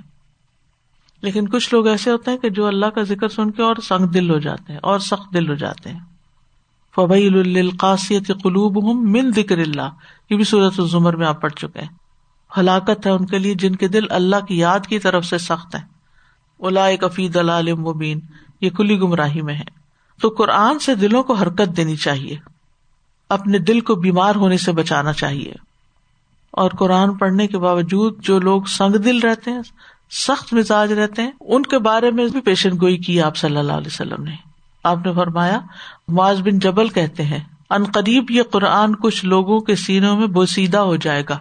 لیکن 1.23 1.49
کچھ 1.49 1.75
لوگ 1.75 1.87
ایسے 1.87 2.11
ہوتے 2.11 2.31
ہیں 2.31 2.38
کہ 2.38 2.51
جو 2.51 2.66
اللہ 2.66 2.87
کا 2.87 3.03
ذکر 3.03 3.29
سن 3.29 3.51
کے 3.51 3.62
اور 3.62 3.77
سنگ 3.83 4.07
دل 4.07 4.31
ہو 4.31 4.38
جاتے 4.38 4.73
ہیں، 4.73 4.81
اور 4.83 4.99
سخت 4.99 5.35
دل 5.35 5.49
ہو 5.49 5.55
جاتے 5.55 5.90
ہیں۔ 5.90 6.01
فبیل 6.95 7.59
القاصیت 7.59 8.27
قلوب 8.27 8.85
ہوں 8.85 8.95
من 8.95 9.31
ذکر 9.31 9.59
اللہ 9.59 9.88
یہ 10.31 10.37
بھی 10.37 10.45
صورت 10.45 10.81
الزمر 10.81 11.16
میں 11.16 11.27
آپ 11.27 11.40
پڑھ 11.42 11.53
چکے 11.53 11.81
ہیں۔ 11.81 11.88
ہلاکت 12.59 13.07
ہے 13.07 13.11
ان 13.11 13.27
کے 13.27 13.38
لیے 13.38 13.55
جن 13.55 13.77
کے 13.77 13.88
دل 13.88 14.07
اللہ 14.11 14.45
کی 14.49 14.59
یاد 14.59 14.81
کی 14.81 14.99
طرف 14.99 15.25
سے 15.25 15.38
سخت 15.38 15.75
ہے 15.75 15.91
الا 16.62 16.96
کفی 17.01 17.29
دلال 17.29 17.75
مبین، 17.75 18.20
یہ 18.61 18.70
کلی 18.70 18.98
گمراہی 18.98 19.42
میں 19.42 19.55
ہے۔ 19.55 19.83
تو 20.20 20.29
قرآن 20.29 20.79
سے 20.79 20.94
دلوں 20.94 21.22
کو 21.22 21.33
حرکت 21.33 21.77
دینی 21.77 21.96
چاہیے۔ 21.96 22.37
اپنے 23.29 23.59
دل 23.59 23.81
کو 23.81 23.94
بیمار 23.94 24.35
ہونے 24.35 24.59
سے 24.59 24.72
بچانا 24.72 25.12
چاہیے۔ 25.12 25.53
اور 26.51 26.70
قرآن 26.70 27.14
پڑھنے 27.14 27.46
کے 27.46 27.59
باوجود 27.59 28.22
جو 28.22 28.38
لوگ 28.38 28.62
سنگ 28.62 28.96
دل 28.96 29.18
رہتے 29.18 29.51
ہیں، 29.51 29.61
سخت 30.11 30.55
مزاج 30.55 30.92
رہتے 30.92 31.22
ہیں، 31.22 31.31
ان 31.40 31.62
کے 31.62 31.79
بارے 31.79 32.11
میں 32.11 32.27
بھی 32.27 32.40
پیشن 32.40 32.70
گوئی 32.81 32.98
کی 32.98 33.22
آپ 33.22 33.37
صلی 33.37 33.57
اللہ 33.57 33.72
علیہ 33.72 33.87
وسلم 33.87 34.22
نے۔ 34.22 34.35
آپ 34.85 35.07
نے 35.07 35.12
فرمایا، 35.12 35.61
معاذ 36.09 36.40
بن 36.40 36.59
جبل 36.59 36.88
کہتے 36.88 37.22
ہیں، 37.22 37.40
ان 37.70 37.85
قریب 37.85 38.31
یہ 38.31 38.42
قرآن 38.42 38.96
کچھ 38.96 39.25
لوگوں 39.25 39.61
کے 39.61 39.77
سینوں 39.77 40.16
میں 40.16 40.27
بوسیدہ 40.27 40.79
ہو 40.79 40.96
جائے 40.96 41.22
گا۔ 41.29 41.38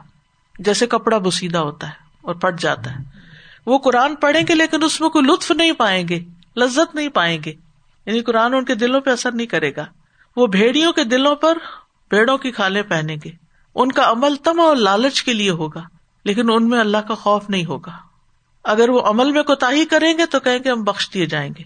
جیسے 0.60 0.88
کپڑا 0.88 1.18
بوسیدہ 1.18 1.58
ہوتا 1.58 1.88
ہے 1.88 1.94
اور 2.22 2.36
پٹ 2.36 2.60
جاتا 2.60 2.92
ہے۔ 2.92 3.21
وہ 3.66 3.78
قرآن 3.78 4.16
پڑھیں 4.16 4.44
گے 4.48 4.56
لیکن 4.56 4.84
اس 4.84 5.02
میں 5.02 5.10
کوئی 5.10 5.26
لطف 5.26 5.52
نہیں 5.52 5.72
پائیں 5.72 6.08
گے، 6.08 6.20
لذت 6.58 6.96
نہیں 6.96 7.10
پائیں 7.10 7.40
گے۔ 7.46 7.54
یعنی 8.06 8.20
قرآن 8.22 8.54
ان 8.54 8.66
کے 8.66 8.76
دلوں 8.76 9.02
پہ 9.02 9.10
اثر 9.10 9.32
نہیں 9.32 9.48
کرے 9.48 9.76
گا۔ 9.76 9.86
وہ 10.36 10.48
بھیڑیوں 10.48 10.94
کے 10.94 11.04
دلوں 11.04 11.36
پر 11.36 11.58
پیڑوں 12.10 12.38
کی 12.38 12.52
کھالیں 12.52 12.82
پہنیں 12.82 13.16
گے۔ 13.26 13.30
ان 13.76 13.92
کا 13.92 14.12
عمل 14.12 14.36
تم 14.36 14.60
اور 14.60 14.76
لالچ 14.76 15.24
کے 15.24 15.34
لیے 15.34 15.50
ہوگا، 15.50 15.82
لیکن 16.26 16.50
ان 16.52 16.70
میں 16.70 16.80
اللہ 16.80 16.98
کا 16.98 17.14
خوف 17.14 17.50
نہیں 17.50 17.66
ہوگا۔ 17.66 17.92
اگر 18.64 18.90
وہ 18.90 19.02
عمل 19.02 19.32
میں 19.32 19.44
کوتا 19.44 19.70
کریں 19.92 20.18
گے 20.18 20.26
تو 20.26 20.40
کہیں 20.40 20.60
گے 20.64 20.72
ہم 20.72 20.84
بخش 20.84 21.10
دیے 21.14 21.26
جائیں 21.26 21.50
گے۔ 21.60 21.64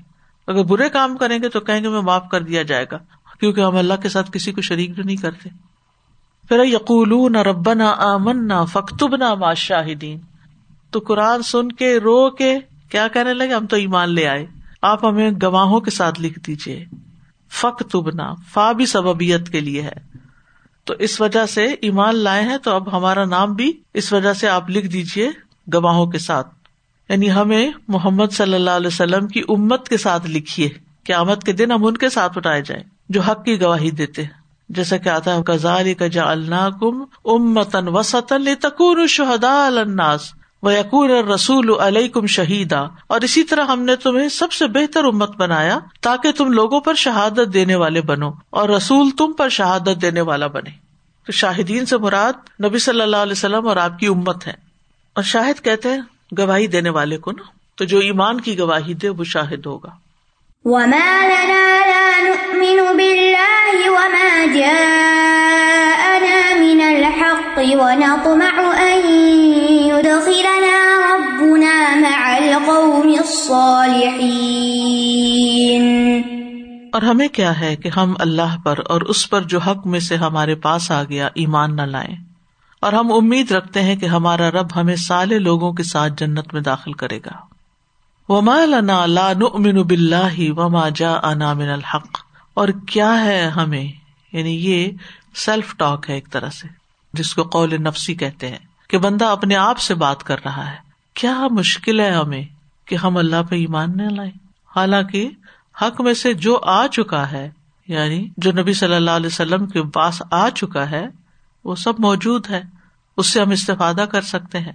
اگر 0.48 0.64
برے 0.64 0.90
کام 0.90 1.18
کریں 1.18 1.40
گے 1.44 1.50
تو 1.50 1.60
کہیں 1.60 1.84
گے 1.84 1.90
میں 1.90 2.02
معاف 2.02 2.24
کر 2.32 2.42
دیا 2.42 2.64
جائے 2.64 2.86
گا، 2.92 2.98
کیونکہ 3.40 3.62
ہم 3.62 3.76
اللہ 3.76 3.94
کے 4.02 4.10
ساتھ 4.10 4.32
کسی 4.32 4.52
کو 4.52 4.62
شریک 4.62 4.96
بھی 4.96 5.04
نہیں 5.04 5.16
کرتے۔ 5.16 5.50
پھر 6.48 6.64
یقول 6.64 7.34
نہ 7.34 7.38
رب 7.38 7.74
نہ 7.74 7.84
آمن 7.84 8.48
نہ 8.48 8.66
فختب 8.74 9.16
نہ 9.16 9.36
بادشاہدین 9.36 10.20
تو 10.92 11.00
قرآن 11.00 11.42
سن 11.42 11.72
کے 11.72 12.00
رو 12.00 12.30
کے 12.30 12.60
کیا 12.90 13.08
کہنے 13.08 13.34
لگے؟ 13.34 13.54
ہم 13.54 13.68
تو 13.68 13.76
ایمان 13.76 14.10
لے 14.10 14.28
آئے۔ 14.28 14.46
آپ 14.82 15.06
ہمیں 15.06 15.32
گواہوں 15.44 15.80
کے 15.80 15.92
ساتھ 15.92 16.22
لکھ 16.22 16.40
دیجیے 16.40 16.86
فخ 17.52 17.84
تبنا، 17.92 18.34
فا 18.54 18.72
بھی 18.72 18.86
سببیت 18.86 19.50
کے 19.50 19.60
لیے 19.60 19.82
ہے۔ 19.82 20.18
تو 20.84 20.94
اس 21.00 21.22
وجہ 21.22 21.46
سے 21.46 21.66
ایمان 21.66 22.16
لائے 22.16 22.44
ہیں 22.44 22.58
تو 22.58 22.72
اب 22.72 22.98
ہمارا 22.98 23.26
نام 23.26 23.54
بھی 23.54 23.74
اس 23.94 24.14
وجہ 24.14 24.34
سے 24.34 24.50
آپ 24.50 24.70
لکھ 24.70 24.88
دیجیے 24.88 25.30
گواہوں 25.74 26.06
کے 26.06 26.18
ساتھ۔ 26.18 26.48
یعنی 27.10 27.32
ہمیں 27.32 27.72
محمد 27.88 28.32
صلی 28.32 28.54
اللہ 28.54 28.72
علیہ 28.72 28.88
وسلم 28.88 29.28
کی 29.28 29.42
امت 29.50 29.90
کے 29.90 29.98
ساتھ 29.98 30.28
لکھیے۔ 30.28 30.70
قیامت 31.06 31.44
کے 31.44 31.52
دن 31.52 31.72
ہم 31.72 31.86
ان 31.86 31.98
کے 31.98 32.10
ساتھ 32.10 32.38
اٹھائے 32.38 32.62
جائیں 32.62 32.84
جو 33.10 33.22
حق 33.22 33.46
کی 33.46 33.62
گواہی 33.62 33.92
دیتے 33.92 34.24
جیسا 34.70 34.98
کہ 34.98 35.10
آتا 35.10 35.36
ہے 35.36 35.44
کزال 35.44 35.94
کا 35.94 36.08
جا 36.08 36.32
اللہ 36.32 36.70
کم 36.80 37.04
امتن 37.26 37.88
وسطن 37.88 38.56
تکور 38.62 39.08
شہدا 39.08 39.68
الناس 39.68 40.35
یقور 40.64 41.10
رسول 41.10 41.80
علیہ 41.80 42.08
کم 42.08 42.26
شہیدا 42.26 42.86
اور 43.08 43.22
اسی 43.22 43.44
طرح 43.44 43.66
ہم 43.66 43.82
نے 43.82 43.96
تمہیں 43.96 44.30
سب 44.30 44.52
سے 44.52 44.68
بہتر 44.68 45.06
امت 45.06 45.36
بنایا 45.36 45.80
تاکہ 46.02 46.32
تم 46.32 46.52
لوگوں 46.52 46.80
پر 46.80 46.94
شہادت 46.94 47.54
دینے 47.54 47.76
والے 47.76 48.02
بنو 48.02 48.32
اور 48.50 48.70
رسول 48.70 49.10
تم 49.10 49.34
پر 49.34 49.50
شہادت 49.50 50.02
دینے 50.02 50.22
والا 50.22 50.48
بنے۔ 50.48 50.70
تو 51.26 51.32
شاہدین 51.32 51.86
سے 51.86 51.98
مراد 51.98 52.64
نبی 52.64 52.80
صلی 52.80 53.02
اللہ 53.02 53.18
علیہ 53.18 53.32
وسلم 53.32 53.68
اور 53.68 53.78
آپ 53.78 54.00
کی 54.00 54.08
امت 54.08 54.48
ہے۔ 54.48 54.54
اور 55.16 55.24
شاہد 55.24 55.64
کہتے 55.64 55.90
ہیں، 55.90 56.02
گواہی 56.38 56.68
دینے 56.68 56.90
والے 56.90 57.18
کو 57.18 57.32
نا۔ 57.32 57.44
تو 57.76 57.86
جو 57.86 58.00
ایمان 58.00 58.42
کی 58.42 58.60
گواہی 58.60 58.94
دے، 58.94 59.10
وہ 59.10 59.24
شاہد 59.24 59.66
ہوگا۔ 59.66 59.90
وما 60.66 61.26
لنا 61.26 61.86
لا 61.86 62.24
نؤمن 62.24 62.98
بالله 62.98 63.86
وما 63.86 64.46
جاءنا 64.54 66.60
من 66.60 66.82
الحق 66.82 67.58
ونطمع 67.58 68.78
أن 68.78 69.02
يدخلنا 69.70 70.45
الصالحين 73.48 76.22
اور 76.94 77.02
ہمیں 77.02 77.28
کیا 77.28 77.60
ہے 77.60 77.76
کہ 77.76 77.90
ہم 77.90 78.14
اللہ 78.20 78.58
پر 78.64 78.80
اور 78.90 79.02
اس 79.02 79.30
پر 79.30 79.42
جو 79.42 79.60
حق 79.60 79.88
میں 79.88 80.00
سے 80.00 80.16
ہمارے 80.16 80.56
پاس 80.56 80.92
آ 80.92 81.04
گیا 81.04 81.30
ایمان 81.36 81.76
نہ 81.76 81.82
لائیں۔ 81.82 82.16
اور 82.80 82.94
ہم 82.94 83.12
امید 83.12 83.52
رکھتے 83.52 83.82
ہیں 83.82 83.96
کہ 83.96 84.06
ہمارا 84.06 84.52
رب 84.52 84.68
ہمیں 84.76 84.96
سالے 84.96 85.40
لوگوں 85.40 85.74
کے 85.74 85.84
ساتھ 85.84 86.14
جنت 86.18 86.54
میں 86.54 86.62
داخل 86.62 86.94
کرے 86.94 87.18
گا۔ 87.18 87.32
وما 88.30 88.66
لنا 88.66 89.06
لا 89.06 89.34
نؤمن 89.34 89.82
باللہ 89.82 90.40
وما 90.40 90.90
جاءنا 90.90 91.54
من 91.54 91.70
الحق۔ 91.70 92.18
اور 92.54 92.68
کیا 92.88 93.26
ہے 93.26 93.52
ہمیں؟ 93.56 93.92
یعنی 94.34 94.50
یہ 94.50 94.92
سیلف 95.36 95.78
ٹاک 95.78 96.10
ہے 96.10 96.16
ایک 96.16 96.32
طرح 96.32 96.50
سے، 96.50 96.68
جس 97.14 97.36
کو 97.36 97.44
قول 97.44 97.82
نفسی 97.82 98.16
کہتے 98.16 98.48
ہیں 98.48 98.60
کہ 98.90 98.98
بندہ 98.98 99.26
اپنے 99.26 99.56
آپ 99.56 99.80
سے 99.80 99.96
بات 99.96 100.24
کر 100.24 100.36
رہا 100.46 100.72
ہے۔ 100.72 100.78
کیا 101.14 101.48
مشکل 101.52 102.00
ہے 102.00 102.12
ہمیں؟ 102.12 102.55
کہ 102.86 102.96
ہم 102.96 103.18
اللہ 103.18 103.44
پہ 103.50 103.56
ایمان 103.56 103.98
نہ 103.98 104.04
لائیں۔ 104.04 104.32
حالانکہ 104.76 105.30
حق 105.82 106.02
میں 106.02 106.14
سے 106.14 106.34
جو 106.34 106.60
آ 106.64 106.88
چکا 106.88 107.32
ہے 107.32 107.52
یعنی 107.88 108.30
جو 108.38 108.52
نبی 108.52 108.74
صلی 108.74 108.96
اللہ 108.96 109.12
علیہ 109.12 109.28
وسلم 109.28 109.66
کے 109.66 109.84
پاس 109.84 110.22
آ 110.32 110.50
چکا 110.50 110.90
ہے، 110.90 111.08
وہ 111.64 111.76
سب 111.76 111.94
موجود 112.00 112.50
ہے۔ 112.50 112.62
اس 113.18 113.34
سے 113.34 113.42
ہم 113.42 113.50
استفادہ 113.50 114.06
کر 114.12 114.22
سکتے 114.22 114.60
ہیں۔ 114.60 114.72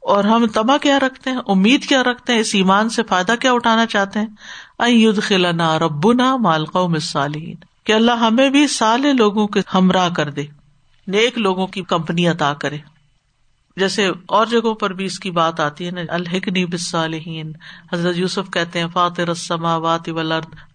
اور 0.00 0.24
ہم 0.24 0.46
تما 0.46 0.76
کیا 0.76 1.00
رکھتے 1.00 1.30
ہیں؟ 1.30 1.38
امید 1.46 1.84
کیا 1.84 2.02
رکھتے 2.02 2.32
ہیں؟ 2.32 2.40
اس 2.40 2.50
ایمان 2.54 2.88
سے 2.88 3.02
فائدہ 3.02 3.34
کیا 3.40 3.52
اٹھانا 3.52 3.86
چاہتے 3.86 4.20
ہیں؟ 4.20 4.26
خلنا 5.22 5.78
ربنا 5.78 6.36
مالکا 6.36 6.86
مسالین 6.86 7.54
کہ 7.84 7.92
اللہ 7.92 8.12
ہمیں 8.12 8.50
بھی 8.50 8.66
سالے 8.66 9.12
لوگوں 9.12 9.46
کے 9.46 9.60
ہمراہ 9.74 10.08
کر 10.08 10.30
دے، 10.30 10.44
نیک 11.06 11.38
لوگوں 11.38 11.66
کی 11.66 11.82
کمپنی 11.82 12.28
عطا 12.28 12.54
کرے۔ 12.54 12.78
جیسے 13.76 14.10
اور 14.26 14.46
جگہوں 14.46 14.74
پر 14.74 14.92
بھی 14.92 15.04
اس 15.04 15.18
کی 15.18 15.30
بات 15.30 15.60
آتی 15.60 15.86
ہے 15.86 15.90
نا 15.90 16.00
الحکنی 16.08 16.66
بسالحین 16.66 17.52
حضرت 17.92 18.16
یوسف 18.16 18.52
کہتے 18.52 18.80
ہیں 18.80 18.86
فاتر 18.88 19.28
رسما 19.28 19.76
وات 19.76 20.08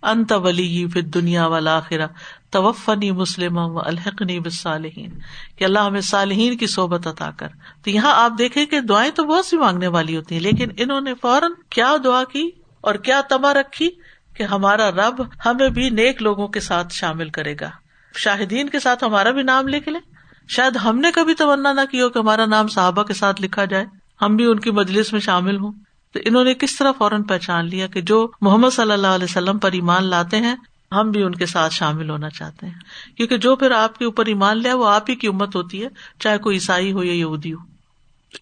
انت 0.04 0.32
ولی 0.32 0.86
پھر 0.94 1.02
دنیا 1.02 1.46
والا 1.48 1.80
خرا 1.80 2.06
توفنی 2.50 3.12
مسلم 3.12 3.58
الحقنی 3.58 4.40
بسالحین 4.40 5.10
کہ 5.56 5.64
اللہ 5.64 5.80
ہمیں 5.80 6.02
صالحین 6.02 6.58
کی 6.58 6.68
صحبت 6.68 7.08
عطا 7.08 7.32
کر۔ 7.32 7.48
تو 7.84 7.90
یہاں 7.90 8.14
آپ 8.16 8.32
دیکھیں 8.38 8.66
کہ 8.66 8.80
دعائیں 8.80 9.12
تو 9.12 9.24
بہت 9.24 9.46
سی 9.46 9.58
مانگنے 9.58 9.88
والی 9.88 10.18
ہوتی 10.18 10.36
ہیں، 10.36 10.42
لیکن 10.42 10.70
انہوں 10.78 11.02
نے 11.02 11.14
فوراً 11.22 11.52
کیا 11.70 11.96
دعا 12.04 12.24
کی 12.24 12.50
اور 12.82 12.96
کیا 12.96 13.22
تما 13.30 13.54
رکھی 13.54 13.90
کہ 14.34 14.44
ہمارا 14.44 14.92
رب 14.92 15.22
ہمیں 15.46 15.70
بھی 15.70 15.90
نیک 15.90 16.22
لوگوں 16.22 16.48
کے 16.48 16.60
ساتھ 16.60 16.94
شامل 16.94 17.30
کرے 17.30 17.56
گا۔ 17.62 17.70
شاہدین 18.16 18.70
کے 18.70 18.80
ساتھ 18.80 19.04
ہمارا 19.04 19.32
بھی 19.32 19.44
نام 19.44 19.68
لکھ 19.68 19.90
لیں۔ 19.90 20.19
شاید 20.50 20.76
ہم 20.76 21.00
نے 21.00 21.12
کبھی 21.12 21.34
تمنا 21.34 21.74
نہ 21.74 21.82
کی 21.92 22.02
ہو 22.02 22.10
کہ 22.10 22.20
ہمارا 22.20 22.46
نام 22.46 22.68
صحابہ 22.68 23.04
کے 23.04 23.14
ساتھ 23.14 23.42
لکھا 23.42 23.66
جائے۔ 23.66 23.86
ہم 24.22 24.36
بھی 24.36 24.46
ان 24.46 24.60
کی 24.60 24.72
مجلس 24.72 25.14
میں 25.14 25.22
شامل 25.22 25.58
ہوں۔ 25.58 25.72
تو 26.14 26.20
انہوں 26.26 26.44
نے 26.44 26.54
کس 26.54 26.78
طرح 26.78 26.92
فوراً 26.92 27.24
پہچان 27.24 27.66
لیا 27.66 27.88
کہ 27.88 28.02
جو 28.02 28.32
محمد 28.42 28.70
صلی 28.72 28.92
اللہ 28.92 29.08
علیہ 29.08 29.24
وسلم 29.24 29.58
پر 29.58 29.72
ایمان 29.72 30.04
لاتے 30.04 30.38
ہیں، 30.38 30.56
ہم 30.92 31.12
بھی 31.12 31.24
ان 31.24 31.36
کے 31.36 31.46
ساتھ 31.46 31.74
شامل 31.74 32.10
ہونا 32.10 32.30
چاہتے 32.30 32.68
ہیں۔ 32.68 32.74
کیونکہ 33.18 33.38
جو 33.38 33.56
پھر 33.56 33.72
آپ 33.72 34.00
کے 34.00 34.06
اوپر 34.06 34.26
ایمان 34.26 34.58
لیا 34.58 34.76
وہ 34.76 34.90
آپ 34.90 35.10
ہی 35.10 35.16
کی 35.16 35.28
امت 35.28 35.56
ہوتی 35.56 35.84
ہے، 35.84 35.88
چاہے 36.20 36.38
کوئی 36.38 36.56
عیسائی 36.56 36.92
ہو 36.92 37.04
یا 37.04 37.14
یہودی 37.14 37.54
ہو۔ 37.54 37.58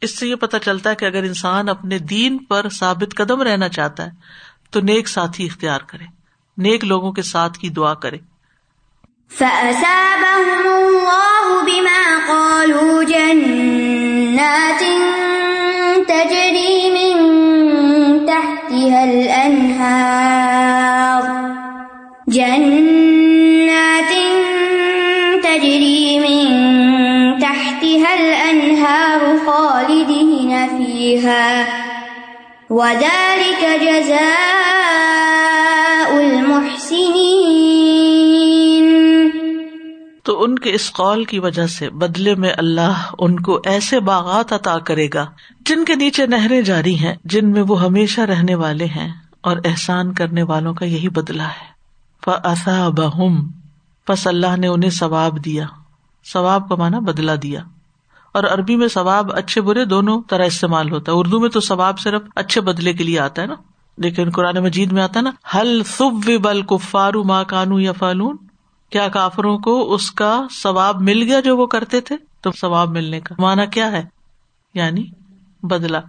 اس 0.02 0.20
سے 0.20 0.28
یہ 0.28 0.36
پتا 0.36 0.60
چلتا 0.60 0.90
ہے 0.90 0.96
کہ 0.96 1.06
اگر 1.06 1.24
انسان 1.24 1.70
اپنے 1.70 2.00
دین 2.00 2.38
پر 2.38 2.66
ثابت 2.70 3.16
قدم 3.16 3.42
رہنا 3.42 3.70
چاہتا 3.70 4.06
ہے، 4.06 4.10
تو 4.72 4.82
نیک 4.82 5.08
ساتھی 5.08 5.46
اختیار 5.46 5.80
کرے، 5.88 6.04
نیک 6.58 6.84
لوگوں 6.84 7.12
کے 7.12 7.22
ساتھ 7.22 7.60
کی 7.60 7.70
دعا 7.70 7.94
کرے۔ 7.94 8.18
فأثابهم 9.30 10.66
الله 10.66 11.64
بما 11.66 12.28
قالوا 12.28 13.04
جنات 13.04 14.82
تجري 16.08 16.90
من 16.98 17.16
تحتها 18.26 19.04
الأنهار 19.04 20.48
جنات 22.28 24.14
تجري 25.44 26.20
من 26.20 26.48
تحتها 27.40 28.12
الأنهار 28.20 29.22
خالدين 29.48 30.68
فيها 30.78 31.68
وذلك 32.70 33.62
جزاء 33.82 34.38
المحسنين 36.22 37.37
تو 40.28 40.44
ان 40.44 40.60
کے 40.60 40.74
اس 40.74 40.92
قول 40.92 41.26
کی 41.26 41.40
وجہ 41.40 41.68
سے 41.68 41.90
بدلے 41.90 42.36
میں 42.36 42.54
اللہ 42.58 43.12
ان 43.20 43.40
کو 43.40 43.62
ایسے 43.66 44.00
باغات 44.00 44.54
عطا 44.54 44.80
کرے 44.80 45.08
گا 45.14 45.26
جن 45.66 45.86
کے 45.86 45.96
نیچے 45.96 46.26
نہریں 46.26 46.62
جاری 46.62 46.96
ہیں، 46.96 47.16
جن 47.26 47.52
میں 47.52 47.62
وہ 47.62 47.82
ہمیشہ 47.82 48.22
رہنے 48.22 48.56
والے 48.56 48.86
ہیں، 48.86 49.14
اور 49.42 49.58
احسان 49.66 50.14
کرنے 50.14 50.44
والوں 50.44 50.74
کا 50.74 50.86
یہی 50.86 51.10
بدلا 51.10 51.48
ہے۔ 51.48 51.68
فسا 52.26 52.90
بہم 52.90 53.52
پس 54.08 54.28
اللہ 54.28 54.58
نے 54.58 54.68
انہیں 54.68 54.90
ثواب 54.90 55.46
دیا۔ 55.46 55.66
ثواب 56.34 56.70
کا 56.70 56.76
مانا 56.76 57.00
بدلا 57.00 57.36
دیا۔ 57.44 57.62
اور 58.32 58.44
عربی 58.44 58.76
میں 58.76 58.88
ثواب 58.88 59.36
اچھے 59.36 59.62
برے 59.62 59.86
دونوں 59.86 60.22
طرح 60.30 60.46
استعمال 60.46 60.92
ہوتا 60.92 61.12
ہے۔ 61.12 61.18
اردو 61.18 61.40
میں 61.40 61.50
تو 61.50 61.60
ثواب 61.60 62.00
صرف 62.00 62.22
اچھے 62.36 62.62
بدلے 62.62 62.94
کے 62.94 63.04
لیے 63.04 63.20
آتا 63.20 63.42
ہے 63.42 63.48
نا۔ 63.48 63.56
لیکن 63.98 64.30
قرآن 64.30 64.58
مجید 64.58 64.92
میں 64.92 65.04
آتا 65.04 65.20
ہے 65.20 65.24
نا 65.24 65.32
ہل 65.54 65.84
سب 65.84 66.30
بل 66.44 66.62
کفارو 66.62 67.24
ماں 67.24 67.44
کانو 67.44 67.80
یا 67.80 67.92
فالون 67.92 68.38
کیا 68.90 69.08
کافروں 69.08 69.58
کو 69.58 69.94
اس 69.94 70.12
کا 70.12 70.42
ثواب 70.64 71.02
مل 71.02 71.24
گیا 71.24 71.40
جو 71.40 71.58
وہ 71.58 71.66
کرتے 71.66 72.02
تھے؟ 72.02 72.16
تو 72.42 72.52
ثواب 72.52 72.90
ملنے 72.90 73.20
کا 73.20 73.36
مانا 73.40 73.66
کیا 73.66 73.92
ہے؟ 73.92 74.06
یعنی 74.74 75.04
بدلا 75.64 76.00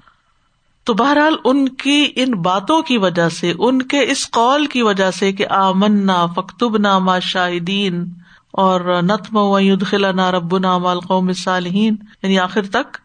تو 0.84 0.94
بہرحال 0.94 1.36
ان 1.44 1.68
کی 1.68 2.12
ان 2.16 2.30
باتوں 2.30 2.82
کی 2.82 2.98
وجہ 2.98 3.28
سے، 3.28 3.52
ان 3.58 3.82
کے 3.82 4.00
اس 4.00 4.30
قول 4.30 4.66
کی 4.66 4.82
وجہ 4.82 5.10
سے 5.10 5.32
کہ 5.32 5.46
آمنا 5.46 6.26
فختب 6.26 6.76
نامہ 6.76 7.12
شاہدین 7.22 8.04
اور 8.50 9.02
نتم 9.02 9.36
وعید 9.36 9.86
خلا 9.86 10.30
رب 10.30 10.58
نام 10.58 11.00
قوم 11.00 11.32
صالحین 11.32 11.96
یعنی 12.22 12.38
آخر 12.38 12.62
تک 12.62 12.96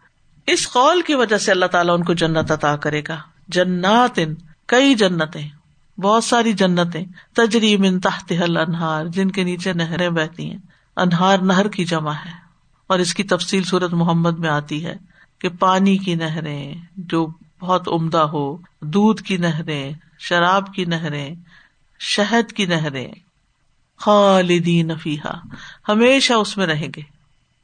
اس 0.47 0.71
قول 0.71 1.01
کی 1.01 1.15
وجہ 1.15 1.37
سے 1.37 1.51
اللہ 1.51 1.65
تعالیٰ 1.65 1.93
ان 1.93 2.03
کو 2.03 2.13
جنت 2.13 2.51
عطا 2.51 2.75
کرے 2.75 3.01
گا۔ 3.07 3.17
جنات 3.47 4.19
کئی 4.65 4.93
جنتیں۔ 4.93 5.49
بہت 5.97 6.23
ساری 6.23 6.53
جنتیں 6.53 7.05
تجریم 7.35 7.83
ان 7.83 7.99
تحت 7.99 8.31
حل 8.31 8.57
انہار 8.57 9.05
جن 9.05 9.31
کے 9.31 9.43
نیچے 9.43 9.73
نہریں 9.73 10.09
بہتی 10.09 10.49
ہیں۔ 10.49 10.57
انہار 10.97 11.37
نہر 11.37 11.67
کی 11.67 11.85
جمع 11.85 12.11
ہے۔ 12.11 12.43
اور 12.87 12.99
اس 12.99 13.13
کی 13.13 13.23
تفصیل 13.23 13.63
صورت 13.63 13.93
محمد 13.93 14.39
میں 14.39 14.49
آتی 14.49 14.85
ہے 14.85 14.95
کہ 15.39 15.49
پانی 15.49 15.97
کی 15.97 16.15
نہریں 16.15 16.75
جو 16.97 17.27
بہت 17.59 17.87
عمدہ 17.87 18.17
ہو، 18.17 18.57
دودھ 18.81 19.23
کی 19.23 19.37
نہریں، 19.37 19.91
شراب 20.19 20.73
کی 20.73 20.85
نہریں، 20.85 21.35
شہد 21.99 22.51
کی 22.51 22.65
نہریں، 22.65 23.11
خالدین 23.97 24.91
فیحا 24.95 25.33
ہمیشہ 25.89 26.33
اس 26.33 26.57
میں 26.57 26.67
رہیں 26.67 26.87
گے۔ 26.95 27.01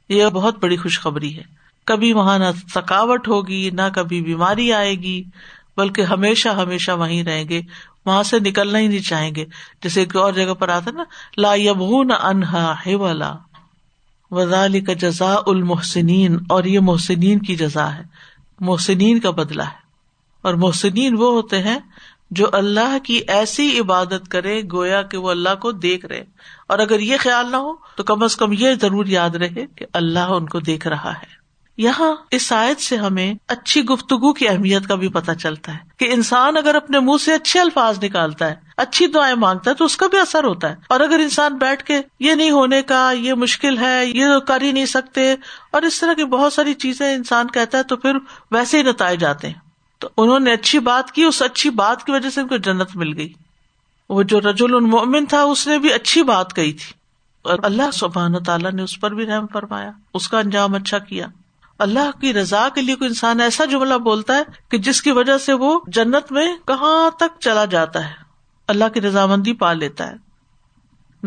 یہ 0.08 0.26
بہت 0.26 0.58
بڑی 0.58 0.76
خوشخبری 0.76 1.36
ہے۔ 1.36 1.42
کبھی 1.86 2.12
وہاں 2.12 2.38
نہ 2.38 2.44
تھکاوٹ 2.72 3.28
ہوگی، 3.28 3.70
نہ 3.70 3.82
کبھی 3.94 4.20
بیماری 4.20 4.72
آئے 4.72 4.94
گی، 4.94 5.22
بلکہ 5.76 6.00
ہمیشہ 6.00 6.48
ہمیشہ 6.48 6.90
وہیں 6.90 7.22
رہیں 7.22 7.48
گے۔ 7.48 7.62
وہاں 8.06 8.22
سے 8.22 8.38
نکلنا 8.38 8.78
ہی 8.78 8.86
نہیں 8.86 8.98
چاہیں 8.98 9.34
گے۔ 9.34 9.44
جیسے 9.82 10.00
ایک 10.00 10.16
اور 10.16 10.32
جگہ 10.32 10.54
پر 10.54 10.68
آتا 10.68 10.90
نا، 10.90 11.04
لا 11.36 11.54
یبغون 11.54 12.10
انہا 12.22 12.74
حولا۔ 12.86 13.34
وزال 14.30 14.80
کا 14.80 14.92
جزا 14.92 15.34
المحسنین۔ 15.46 16.38
اور 16.48 16.64
یہ 16.64 16.80
محسنین 16.80 17.38
کی 17.38 17.56
جزا 17.56 17.94
ہے۔ 17.94 18.02
محسنین 18.60 19.20
کا 19.20 19.30
بدلا 19.30 19.64
ہے۔ 19.64 19.80
اور 20.42 20.54
محسنین 20.54 21.16
وہ 21.18 21.32
ہوتے 21.32 21.62
ہیں 21.62 21.78
جو 22.30 22.46
اللہ 22.52 22.98
کی 22.98 23.20
ایسی 23.28 23.78
عبادت 23.80 24.28
کرے، 24.28 24.62
گویا 24.72 25.02
کہ 25.02 25.16
وہ 25.16 25.30
اللہ 25.30 25.54
کو 25.60 25.72
دیکھ 25.72 26.06
رہے۔ 26.06 26.24
اور 26.68 26.78
اگر 26.78 27.00
یہ 27.00 27.16
خیال 27.20 27.50
نہ 27.50 27.56
ہو، 27.56 27.72
تو 27.96 28.02
کم 28.02 28.22
از 28.22 28.36
کم 28.36 28.52
یہ 28.52 28.68
ضرور 28.80 29.06
یاد 29.06 29.30
رہے 29.30 29.66
کہ 29.76 29.86
اللہ 29.92 30.18
ان 30.18 30.46
کو 30.46 30.60
دیکھ 30.60 30.88
رہا 30.88 31.10
ہے۔ 31.10 31.39
یہاں 31.76 32.14
اس 32.30 32.52
آیت 32.52 32.80
سے 32.80 32.96
ہمیں 32.96 33.34
اچھی 33.48 33.84
گفتگو 33.84 34.32
کی 34.32 34.48
اہمیت 34.48 34.88
کا 34.88 34.94
بھی 34.94 35.08
پتہ 35.08 35.32
چلتا 35.32 35.74
ہے 35.74 35.78
کہ 35.98 36.08
انسان 36.12 36.56
اگر 36.56 36.74
اپنے 36.74 37.00
منہ 37.00 37.16
سے 37.24 37.34
اچھے 37.34 37.60
الفاظ 37.60 38.04
نکالتا 38.04 38.46
ہے، 38.46 38.54
اچھی 38.76 39.06
دعائیں 39.06 39.34
مانگتا 39.34 39.70
ہے، 39.70 39.74
تو 39.74 39.84
اس 39.84 39.96
کا 39.96 40.06
بھی 40.06 40.18
اثر 40.18 40.44
ہوتا 40.44 40.68
ہے۔ 40.68 40.74
اور 40.88 41.00
اگر 41.00 41.18
انسان 41.18 41.58
بیٹھ 41.58 41.84
کے 41.84 42.00
یہ 42.20 42.34
نہیں 42.34 42.50
ہونے 42.50 42.82
کا، 42.82 43.12
یہ 43.12 43.34
مشکل 43.34 43.78
ہے، 43.78 44.06
یہ 44.06 44.24
کر 44.46 44.60
ہی 44.60 44.72
نہیں 44.72 44.86
سکتے، 44.86 45.34
اور 45.72 45.82
اس 45.82 46.00
طرح 46.00 46.12
کی 46.12 46.24
بہت 46.24 46.52
ساری 46.52 46.74
چیزیں 46.74 47.14
انسان 47.14 47.46
کہتا 47.46 47.78
ہے، 47.78 47.82
تو 47.82 47.96
پھر 47.96 48.16
ویسے 48.50 48.78
ہی 48.78 48.82
نتائے 48.82 49.16
جاتے 49.16 49.46
ہیں۔ 49.46 49.54
تو 49.98 50.08
انہوں 50.16 50.40
نے 50.40 50.52
اچھی 50.52 50.78
بات 50.78 51.12
کی، 51.12 51.24
اس 51.24 51.42
اچھی 51.42 51.70
بات 51.70 52.04
کی 52.04 52.12
وجہ 52.12 52.30
سے 52.30 52.40
ان 52.40 52.48
کو 52.48 52.56
جنت 52.56 52.96
مل 52.96 53.16
گئی۔ 53.16 53.32
وہ 54.08 54.22
جو 54.22 54.40
رجول 54.40 54.74
المؤمن 54.74 55.26
تھا، 55.26 55.42
اس 55.42 55.66
نے 55.66 55.78
بھی 55.78 55.92
اچھی 55.92 56.22
بات 56.22 56.56
کہی 56.56 56.72
تھی۔ 56.72 56.92
اور 57.42 57.58
اللہ 57.62 57.90
سبحان 57.92 58.42
تعالیٰ 58.42 58.72
نے 58.72 58.82
اس 58.82 59.00
پر 59.00 59.14
بھی 59.14 59.26
رحم 59.26 59.46
فرمایا، 59.52 59.90
اس 60.14 60.28
کا 60.28 60.38
انجام 60.38 60.74
اچھا 60.74 60.98
کیا۔ 60.98 61.26
اللہ 61.80 62.20
کی 62.20 62.32
رضا 62.32 62.68
کے 62.74 62.82
لیے 62.82 62.94
کوئی 62.94 63.08
انسان 63.08 63.40
ایسا 63.40 63.64
جملہ 63.64 63.94
بولتا 63.94 64.36
ہے 64.36 64.42
کہ 64.70 64.78
جس 64.78 65.02
کی 65.02 65.10
وجہ 65.10 65.38
سے 65.38 65.52
وہ 65.52 65.80
جنت 65.86 66.32
میں 66.32 66.56
کہاں 66.66 67.10
تک 67.10 67.40
چلا 67.40 67.64
جاتا 67.64 68.08
ہے۔ 68.08 68.14
اللہ 68.68 68.84
کی 68.94 69.00
رضامندی 69.00 69.52
پا 69.52 69.72
لیتا 69.72 70.06
ہے۔ 70.06 70.14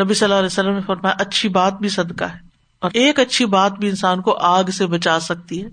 نبی 0.04 0.14
صلی 0.14 0.26
اللہ 0.26 0.36
علیہ 0.36 0.46
وسلم 0.46 0.74
نے 0.74 0.82
فرمایا، 0.82 1.16
اچھی 1.20 1.50
بات 1.50 1.74
بھی 1.74 1.90
صدقہ 1.90 2.24
ہے۔ 2.24 2.40
اور 2.80 2.92
ایک 2.94 3.20
اچھی 3.20 3.46
بات 3.46 3.72
بھی 3.72 3.90
انسان 3.90 4.22
کو 4.22 4.38
آگ 4.38 4.64
سے 4.64 4.88
بچا 4.88 5.20
سکتی 5.20 5.64
ہے۔ 5.64 5.70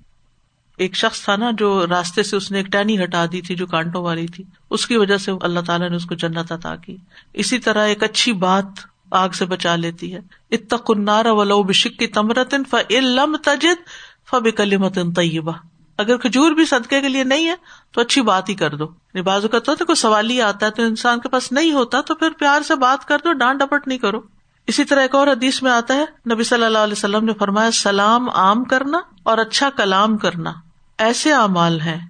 ایک 0.76 0.96
شخص 0.96 1.24
تھا 1.24 1.36
نا 1.36 1.50
جو 1.58 1.86
راستے 1.86 2.22
سے 2.22 2.36
اس 2.36 2.50
نے 2.50 2.58
ایک 2.58 2.66
ٹہنی 2.66 3.04
ہٹا 3.04 3.26
دی 3.32 3.40
تھی 3.40 3.54
جو 3.54 3.66
کانٹوں 3.66 4.02
والی 4.04 4.26
تھی۔ 4.26 4.44
اس 4.70 4.86
کی 4.86 4.96
وجہ 4.96 5.16
سے 5.16 5.32
اللہ 5.42 5.60
تعالیٰ 5.60 5.90
نے 5.90 5.96
اس 5.96 6.04
کو 6.04 6.14
جنت 6.14 6.52
عطا 6.52 6.76
کی۔ 6.76 6.96
اسی 7.32 7.58
طرح 7.58 7.86
ایک 7.86 8.02
اچھی 8.02 8.32
بات 8.32 8.64
آگ 9.10 9.28
سے 9.28 9.44
بچا 9.44 9.76
لیتی 9.76 10.14
ہے۔ 10.14 10.20
اتنا 10.50 11.32
ولو 11.32 11.62
بشک 11.62 11.98
کی 11.98 12.06
تمرتن 12.06 12.64
فلم 12.64 13.36
تجد 13.44 13.82
فبکلی 14.30 14.76
متن 14.76 15.12
طیبہ۔ 15.12 15.52
اگر 15.98 16.16
کھجور 16.16 16.52
بھی 16.52 16.64
صدقے 16.64 17.00
کے 17.00 17.08
لیے 17.08 17.24
نہیں 17.24 17.48
ہے، 17.48 17.54
تو 17.92 18.00
اچھی 18.00 18.22
بات 18.22 18.48
ہی 18.48 18.54
کر 18.54 18.74
دو۔ 18.74 18.84
یعنی 18.84 19.22
بازو 19.22 19.48
کا 19.48 19.58
تو 19.58 19.74
کوئی 19.76 19.96
سوال 19.96 20.30
ہی 20.30 20.42
آتا 20.42 20.66
ہے 20.66 20.70
تو 20.70 20.82
انسان 20.82 21.20
کے 21.20 21.28
پاس 21.28 21.52
نہیں 21.52 21.72
ہوتا، 21.72 22.00
تو 22.00 22.14
پھر 22.14 22.30
پیار 22.38 22.60
سے 22.60 22.74
بات 22.74 23.08
کر 23.08 23.18
دو، 23.24 23.32
ڈانٹ 23.32 23.60
ڈپٹ 23.60 23.88
نہیں 23.88 23.98
کرو۔ 23.98 24.20
اسی 24.66 24.84
طرح 24.84 25.00
ایک 25.00 25.14
اور 25.14 25.26
حدیث 25.26 25.62
میں 25.62 25.70
آتا 25.70 25.94
ہے، 25.94 26.34
نبی 26.34 26.44
صلی 26.44 26.64
اللہ 26.64 26.78
علیہ 26.78 26.92
وسلم 26.92 27.24
نے 27.24 27.32
فرمایا، 27.32 27.70
سلام 27.70 28.30
عام 28.30 28.64
کرنا 28.64 28.98
اور 29.22 29.38
اچھا 29.38 29.70
کلام 29.70 30.16
کرنا 30.16 30.52
ایسے 30.98 31.32
اعمال 31.32 31.80
ہیں 31.80 32.06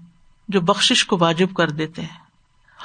جو 0.49 0.61
بخش 0.61 1.07
کو 1.07 1.19
واجب 1.21 1.55
کر 1.57 1.71
دیتے 1.71 2.03
ہیں۔ 2.03 2.21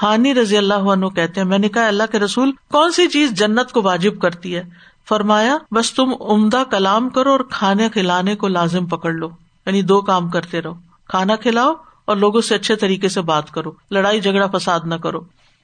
ہانی 0.01 0.33
رضی 0.33 0.57
اللہ 0.57 0.73
عنہ 0.73 1.05
کہتے 1.05 1.41
ہیں، 1.41 1.47
میں 1.47 1.57
نے 1.57 1.69
کہا، 1.69 1.87
اللہ 1.87 2.03
کے 2.11 2.19
رسول، 2.19 2.51
کون 2.51 2.91
سی 2.91 3.07
چیز 3.07 3.31
جنت 3.31 3.71
کو 3.71 3.81
واجب 3.81 4.21
کرتی 4.21 4.55
ہے؟ 4.55 4.63
فرمایا، 5.09 5.57
بس 5.71 5.93
تم 5.93 6.11
عمدہ 6.21 6.63
کلام 6.71 7.09
کرو 7.09 7.31
اور 7.31 7.39
کھانے 7.39 7.89
کھلانے 7.89 8.35
کو 8.35 8.47
لازم 8.47 8.85
پکڑ 8.85 9.11
لو۔ 9.11 9.29
یعنی 9.65 9.81
دو 9.81 10.01
کام 10.01 10.29
کرتے 10.29 10.61
رہو۔ 10.61 10.73
کھانا 11.07 11.35
کھلاؤ 11.35 11.73
اور 12.05 12.17
لوگوں 12.17 12.41
سے 12.41 12.55
اچھے 12.55 12.75
طریقے 12.75 13.09
سے 13.09 13.21
بات 13.21 13.51
کرو۔ 13.51 13.71
لڑائی، 13.91 14.21
جھگڑا، 14.21 14.47
فساد 14.57 14.79
نہ 14.83 14.95
کرو۔ 14.95 15.19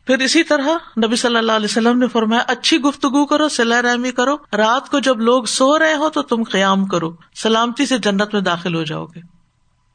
پھر 0.08 0.18
اسی 0.18 0.44
طرح 0.44 0.70
نبی 1.06 1.16
صلی 1.16 1.38
اللہ 1.38 1.52
علیہ 1.52 1.68
وسلم 1.70 2.00
نے 2.00 2.08
فرمایا، 2.08 2.44
اچھی 2.48 2.78
گفتگو 2.78 3.26
کرو 3.26 3.50
سلا 3.50 3.82
رحمی 3.82 4.12
کرو۔ 4.12 4.36
رات 4.36 4.90
کو 4.90 5.00
جب 5.00 5.20
لوگ 5.20 5.44
سو 5.44 5.80
رہے 5.80 5.96
ہو 5.96 6.10
تو 6.10 6.22
تم 6.22 6.44
قیام 6.44 6.86
کرو۔ 6.86 7.12
سلامتی 7.36 7.86
سے 7.86 7.98
جنت 7.98 8.34
میں 8.34 8.42
داخل 8.42 8.76
ہو 8.76 8.84
جاؤ 8.84 9.06
گے۔ 9.06 9.41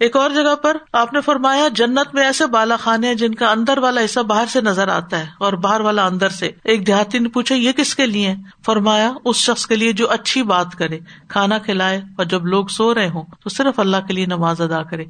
ایک 0.01 0.17
اور 0.17 0.31
جگہ 0.31 0.55
پر 0.55 0.77
آپ 0.93 1.13
نے 1.13 1.21
فرمایا، 1.21 1.69
جنت 1.69 2.15
میں 2.15 2.23
ایسے 2.23 2.47
بالا 2.47 2.77
خانے 2.77 3.15
جن 3.15 3.35
کا 3.35 3.51
اندر 3.51 3.79
والا 3.79 4.05
حصہ 4.05 4.21
باہر 4.21 4.47
سے 4.47 4.61
نظر 4.61 4.89
آتا 4.89 5.19
ہے 5.19 5.27
اور 5.39 5.53
باہر 5.53 5.81
والا 5.81 6.07
اندر 6.07 6.29
سے۔ 6.29 6.51
ایک 6.65 6.87
دیہاتی 6.87 7.19
نے 7.19 7.29
پوچھا، 7.29 7.55
یہ 7.55 7.73
کس 7.73 7.95
کے 7.95 8.07
لیے؟ 8.07 8.35
فرمایا، 8.65 9.13
اس 9.25 9.37
شخص 9.37 9.67
کے 9.67 9.77
لیے 9.77 9.93
جو 9.93 10.11
اچھی 10.11 10.43
بات 10.43 10.75
کرے، 10.75 10.99
کھانا 11.29 11.59
کھلائے 11.59 11.99
اور 11.99 12.25
جب 12.25 12.47
لوگ 12.47 12.67
سو 12.67 12.95
رہے 12.95 13.09
ہوں 13.09 13.23
تو 13.43 13.51
صرف 13.51 13.79
اللہ 13.79 13.97
کے 14.07 14.15
لیے 14.15 14.27
نماز 14.27 14.61
ادا 14.61 14.83
کرے۔ 14.83 15.05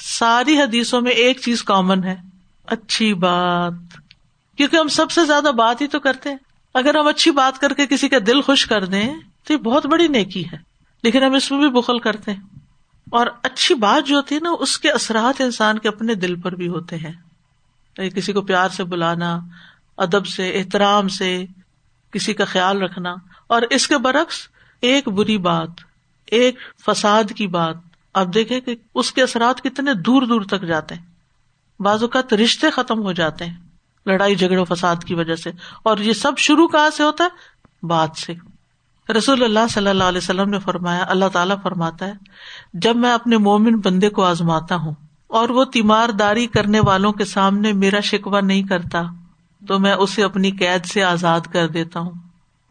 ساری 0.00 0.58
حدیثوں 0.58 1.00
میں 1.00 1.12
ایک 1.12 1.40
چیز 1.40 1.62
کامن 1.62 2.04
ہے، 2.04 2.16
اچھی 2.66 3.14
بات۔ 3.14 3.72
کیونکہ 4.56 4.76
ہم 4.76 4.88
سب 4.88 5.10
سے 5.10 5.24
زیادہ 5.24 5.50
بات 5.56 5.80
ہی 5.80 5.86
تو 5.86 6.00
کرتے 6.00 6.30
ہیں۔ 6.30 6.36
اگر 6.74 6.94
ہم 6.94 7.06
اچھی 7.06 7.30
بات 7.30 7.58
کر 7.58 7.72
کے 7.72 7.86
کسی 7.86 8.08
کا 8.08 8.16
دل 8.26 8.40
خوش 8.40 8.66
کر 8.66 8.84
دیں، 8.84 9.14
تو 9.46 9.52
یہ 9.52 9.58
بہت 9.58 9.86
بڑی 9.86 10.08
نیکی 10.08 10.44
ہے۔ 10.44 10.56
لیکن 11.02 11.22
ہم 11.22 11.32
اس 11.32 11.50
میں 11.50 11.58
بھی 11.58 11.68
بخل 11.68 11.98
کرتے 11.98 12.32
ہیں۔ 12.32 12.57
اور 13.10 13.26
اچھی 13.42 13.74
بات 13.74 14.06
جو 14.06 14.16
ہوتی 14.16 14.34
ہے 14.34 14.40
نا، 14.40 14.50
اس 14.60 14.78
کے 14.78 14.90
اثرات 14.90 15.40
انسان 15.40 15.78
کے 15.78 15.88
اپنے 15.88 16.14
دل 16.14 16.40
پر 16.40 16.54
بھی 16.54 16.68
ہوتے 16.68 16.96
ہیں۔ 16.96 17.12
کسی 18.10 18.32
کو 18.32 18.42
پیار 18.42 18.68
سے 18.68 18.84
بلانا، 18.84 19.40
ادب 19.96 20.26
سے، 20.26 20.58
احترام 20.58 21.08
سے، 21.08 21.44
کسی 22.10 22.34
کا 22.34 22.44
خیال 22.44 22.82
رکھنا۔ 22.82 23.14
اور 23.46 23.62
اس 23.70 23.88
کے 23.88 23.98
برعکس، 23.98 24.48
ایک 24.80 25.08
بری 25.08 25.38
بات، 25.38 25.68
ایک 26.26 26.58
فساد 26.86 27.24
کی 27.36 27.46
بات، 27.46 27.76
آپ 28.14 28.26
دیکھیں 28.34 28.60
کہ 28.60 28.76
اس 28.94 29.12
کے 29.12 29.22
اثرات 29.22 29.62
کتنے 29.62 29.94
دور 29.94 30.22
دور 30.22 30.40
تک 30.40 30.62
جاتے 30.62 30.94
ہیں۔ 30.94 31.06
بعض 31.80 32.02
اوقات 32.02 32.34
رشتے 32.34 32.70
ختم 32.70 33.02
ہو 33.02 33.12
جاتے 33.12 33.44
ہیں، 33.44 33.56
لڑائی، 34.06 34.34
جھگڑے 34.34 34.74
فساد 34.74 34.96
کی 35.06 35.14
وجہ 35.14 35.34
سے۔ 35.34 35.50
اور 35.82 35.98
یہ 35.98 36.12
سب 36.12 36.32
شروع 36.38 36.68
کہاں 36.68 36.90
سے 36.90 37.02
ہوتا 37.02 37.24
ہے؟ 37.24 37.28
بات 37.86 38.10
سے۔ 38.16 38.34
رسول 39.16 39.44
اللہ 39.44 39.66
صلی 39.70 39.88
اللہ 39.88 40.04
علیہ 40.04 40.18
وسلم 40.18 40.50
نے 40.50 40.58
فرمایا، 40.58 41.04
اللہ 41.08 41.24
تعالیٰ 41.32 41.56
فرماتا 41.62 42.06
ہے، 42.06 42.12
جب 42.72 42.96
میں 42.96 43.12
اپنے 43.12 43.36
مومن 43.36 43.80
بندے 43.80 44.08
کو 44.08 44.24
آزماتا 44.24 44.76
ہوں 44.76 44.94
اور 45.26 45.48
وہ 45.48 45.64
تیمار 45.64 46.08
داری 46.08 46.46
کرنے 46.46 46.80
والوں 46.80 47.12
کے 47.12 47.24
سامنے 47.24 47.72
میرا 47.72 48.00
شکوا 48.00 48.40
نہیں 48.40 48.62
کرتا، 48.62 49.02
تو 49.68 49.78
میں 49.78 49.92
اسے 49.92 50.24
اپنی 50.24 50.50
قید 50.50 50.84
سے 50.84 51.04
آزاد 51.04 51.40
کر 51.40 51.68
دیتا 51.68 52.00
ہوں، 52.00 52.10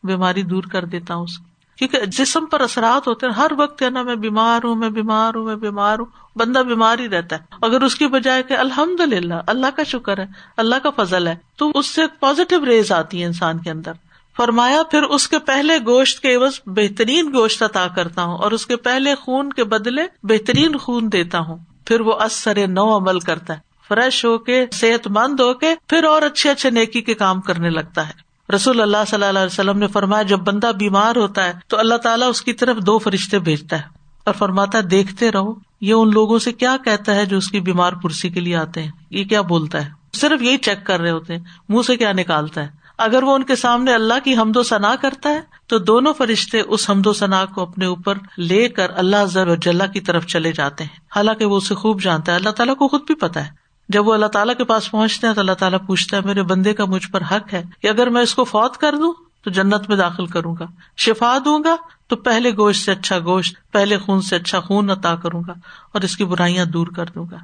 بیماری 0.04 0.44
دور 0.44 0.64
کر 0.64 0.86
دیتا 0.86 1.16
ہوں 1.16 1.24
اس 1.24 1.38
کی۔ 1.38 1.44
کیونکہ 1.78 2.06
جسم 2.06 2.46
پر 2.46 2.62
اثرات 2.62 3.08
ہوتے 3.08 3.26
ہیں، 3.26 3.34
ہر 3.34 3.52
وقت 3.58 3.82
ہے 3.82 3.90
نا، 3.90 4.04
میں 4.04 4.16
بیمار 4.16 4.66
ہوں، 4.66 4.76
میں 4.76 4.90
بیمار 4.90 5.34
ہوں، 5.36 5.46
میں 5.46 5.56
بیمار 5.56 6.00
ہوں، 6.00 6.06
بندہ 6.36 6.60
بیمار 6.60 7.00
ہی 7.00 7.10
رہتا 7.10 7.36
ہے۔ 7.36 7.42
اگر 7.62 7.82
اس 7.82 7.96
کی 7.96 8.08
بجائے 8.08 8.44
کہ 8.44 8.54
الحمد 8.54 9.00
للہ 9.00 9.34
اللہ 9.48 9.66
کا 9.76 9.84
شکر 9.84 10.20
ہے، 10.20 10.26
اللہ 10.58 10.76
کا 10.84 11.04
فضل 11.04 11.28
ہے، 11.28 11.36
تو 11.56 11.72
اس 11.76 11.86
سے 11.86 12.02
پازیٹیو 12.20 12.66
ریز 12.66 12.92
آتی 12.92 13.22
ہے 13.22 13.26
انسان 13.26 13.60
کے 13.60 13.72
اندر۔ 13.72 13.92
فرمایا، 14.38 14.84
پھر 14.92 15.04
اس 15.04 15.28
کے 15.28 15.40
پہلے 15.40 15.78
گوشت 15.86 16.20
کے 16.20 16.36
عوض 16.36 16.54
بہترین 16.66 17.34
گوشت 17.34 17.64
عطا 17.64 17.88
کرتا 17.96 18.24
ہوں 18.24 18.38
اور 18.38 18.52
اس 18.52 18.66
کے 18.66 18.76
پہلے 18.76 19.16
خون 19.16 19.54
کے 19.54 19.64
بدلے 19.64 20.04
بہترین 20.24 20.78
خون 20.78 21.12
دیتا 21.12 21.40
ہوں۔ 21.40 21.58
پھر 21.86 22.02
وہ 22.02 22.14
اثر 22.20 22.68
نو 22.68 22.98
عمل 22.98 23.20
کرتا 23.20 23.54
ہے۔ 23.54 23.60
فریش 23.88 24.26
ہو 24.26 24.38
کے 24.38 24.66
صحت 24.72 25.08
مند 25.08 25.40
ہو 25.40 25.54
کے، 25.54 25.76
پھر 25.88 26.04
اور 26.04 26.22
اچھے 26.22 26.50
اچھے 26.50 26.70
نیکی 26.70 27.02
کے 27.02 27.14
کام 27.14 27.42
کرنے 27.42 27.70
لگتا 27.70 28.10
ہے۔ 28.10 28.28
رسول 28.56 28.82
اللہ 28.82 28.98
صلی 29.08 29.24
اللہ 29.24 29.40
علیہ 29.40 29.54
وسلم 29.54 29.78
نے 29.78 29.88
فرمایا، 29.88 30.24
جب 30.24 30.38
بندہ 30.38 30.72
بیمار 30.80 31.16
ہوتا 31.16 31.44
ہے 31.44 31.54
تو 31.68 31.78
اللہ 31.78 31.96
تعالیٰ 31.96 32.30
اس 32.30 32.42
کی 32.42 32.54
طرف 32.54 32.78
دو 32.78 33.00
فرشتے 33.00 33.40
بھیجتا 33.40 33.76
ہے 33.76 33.84
اور 34.24 34.34
فرماتا 34.34 34.78
ہے، 34.78 34.84
دیکھتے 34.84 35.32
رہو، 35.32 35.54
یہ 35.82 35.94
ان 35.94 36.12
لوگوں 36.12 36.40
سے 36.40 36.54
کیا 36.54 36.78
کہتا 36.86 37.16
ہے 37.16 37.26
جو 37.26 37.38
اس 37.38 37.48
کی 37.48 37.60
بیمار 37.60 37.94
پرسی 37.94 38.30
کے 38.30 38.40
لیے 38.40 38.56
آتے 38.56 38.84
ہیں؟ 38.84 38.92
یہ 39.10 39.24
کیا 39.24 39.42
بولتا 39.42 39.86
ہے؟ 39.86 39.90
صرف 40.14 40.42
یہی 40.42 40.58
چیک 40.58 40.86
کر 40.86 41.00
رہے 41.00 41.12
ہوتے 41.12 41.36
ہیں، 41.36 41.44
منہ 41.70 41.82
سے 41.88 41.98
کیا 41.98 42.12
نکالتا 42.12 42.62
ہے؟ 42.62 42.87
اگر 42.98 43.24
وہ 43.24 43.36
ان 43.36 43.44
کے 43.44 43.56
سامنے 43.56 43.94
اللہ 43.94 44.14
کی 44.24 44.38
حمد 44.38 44.56
و 44.56 44.64
ثنا 44.64 44.96
کرتا 44.96 45.30
ہے، 45.30 45.42
تو 45.68 45.80
دونوں 45.80 46.14
فرشتے 46.14 46.60
اس 46.60 46.90
حمد 46.90 47.08
و 47.08 47.14
ثنا 47.14 47.46
کو 47.46 47.62
اپنے 47.62 47.86
اوپر 47.86 48.18
لے 48.38 48.70
کر 48.70 48.92
اللہ 48.96 49.26
ضر 49.26 49.56
کی 49.94 50.02
طرف 50.02 50.26
چلے 50.26 50.52
جاتے 50.52 50.84
ہیں۔ 50.84 51.00
حالانکہ 51.16 51.46
وہ 51.46 51.58
اسے 51.58 51.76
خوب 51.76 52.02
جانتا 52.02 52.32
ہے۔ 52.32 52.38
اللہ 52.38 52.50
تعالیٰ 52.50 52.76
کو 52.76 52.88
خود 52.88 53.02
بھی 53.08 53.16
پتا 53.16 53.46
ہے۔ 53.46 53.52
جب 53.90 54.08
وہ 54.08 54.14
اللہ 54.14 54.26
تعالیٰ 54.26 54.56
کے 54.56 54.64
پاس 54.64 54.92
پہنچتے 54.92 55.28
ہیں 55.28 55.34
تو 55.34 55.40
اللہ 55.40 55.52
تعالیٰ 55.52 55.80
پوچھتا 55.88 56.18
ہے، 56.18 56.22
میرے 56.26 56.44
بندے 56.44 56.74
کا 56.74 56.86
مجھ 56.86 57.12
پر 57.12 57.22
حق 57.22 57.54
ہے 57.54 57.64
کہ 57.82 57.88
اگر 57.88 58.10
میں 58.10 58.22
اس 58.22 58.36
کو 58.36 58.44
فوت 58.44 58.78
کر 58.78 58.96
دوں 58.96 59.14
تو 59.44 59.50
جنت 59.50 59.90
میں 59.90 59.98
داخل 59.98 60.26
کروں 60.26 60.56
گا، 60.60 60.66
شفا 60.98 61.38
دوں 61.46 61.64
گا 61.64 61.76
تو 62.08 62.16
پہلے 62.16 62.52
گوشت 62.58 62.86
سے 62.86 62.92
اچھا 62.92 63.20
گوشت، 63.20 63.72
پہلے 63.72 63.98
خون 63.98 64.22
سے 64.22 64.36
اچھا 64.36 64.60
خون 64.60 64.90
عطا 64.90 65.16
کروں 65.16 65.42
گا 65.48 65.54
اور 65.92 66.02
اس 66.02 66.18
کی 66.18 66.26
برائیاں 66.26 66.66
دور 66.66 66.88
کر 66.88 67.06
دوں 67.06 67.26
گا۔ 67.32 67.38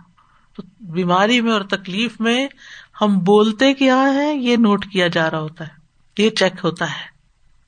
تو 0.55 0.63
بیماری 0.79 1.41
میں 1.41 1.51
اور 1.51 1.61
تکلیف 1.61 2.21
میں 2.21 2.47
ہم 3.03 3.19
بولتے 3.19 3.73
کیا 3.73 4.13
ہے 4.13 4.35
یہ 4.35 4.57
نوٹ 4.57 4.85
کیا 4.85 5.07
جا 5.07 5.31
رہا 5.31 5.39
ہوتا 5.39 5.67
ہے۔ 5.67 5.83
یہ 6.17 6.29
چیک 6.29 6.53
ہوتا 6.63 6.85
ہے۔ 6.85 7.13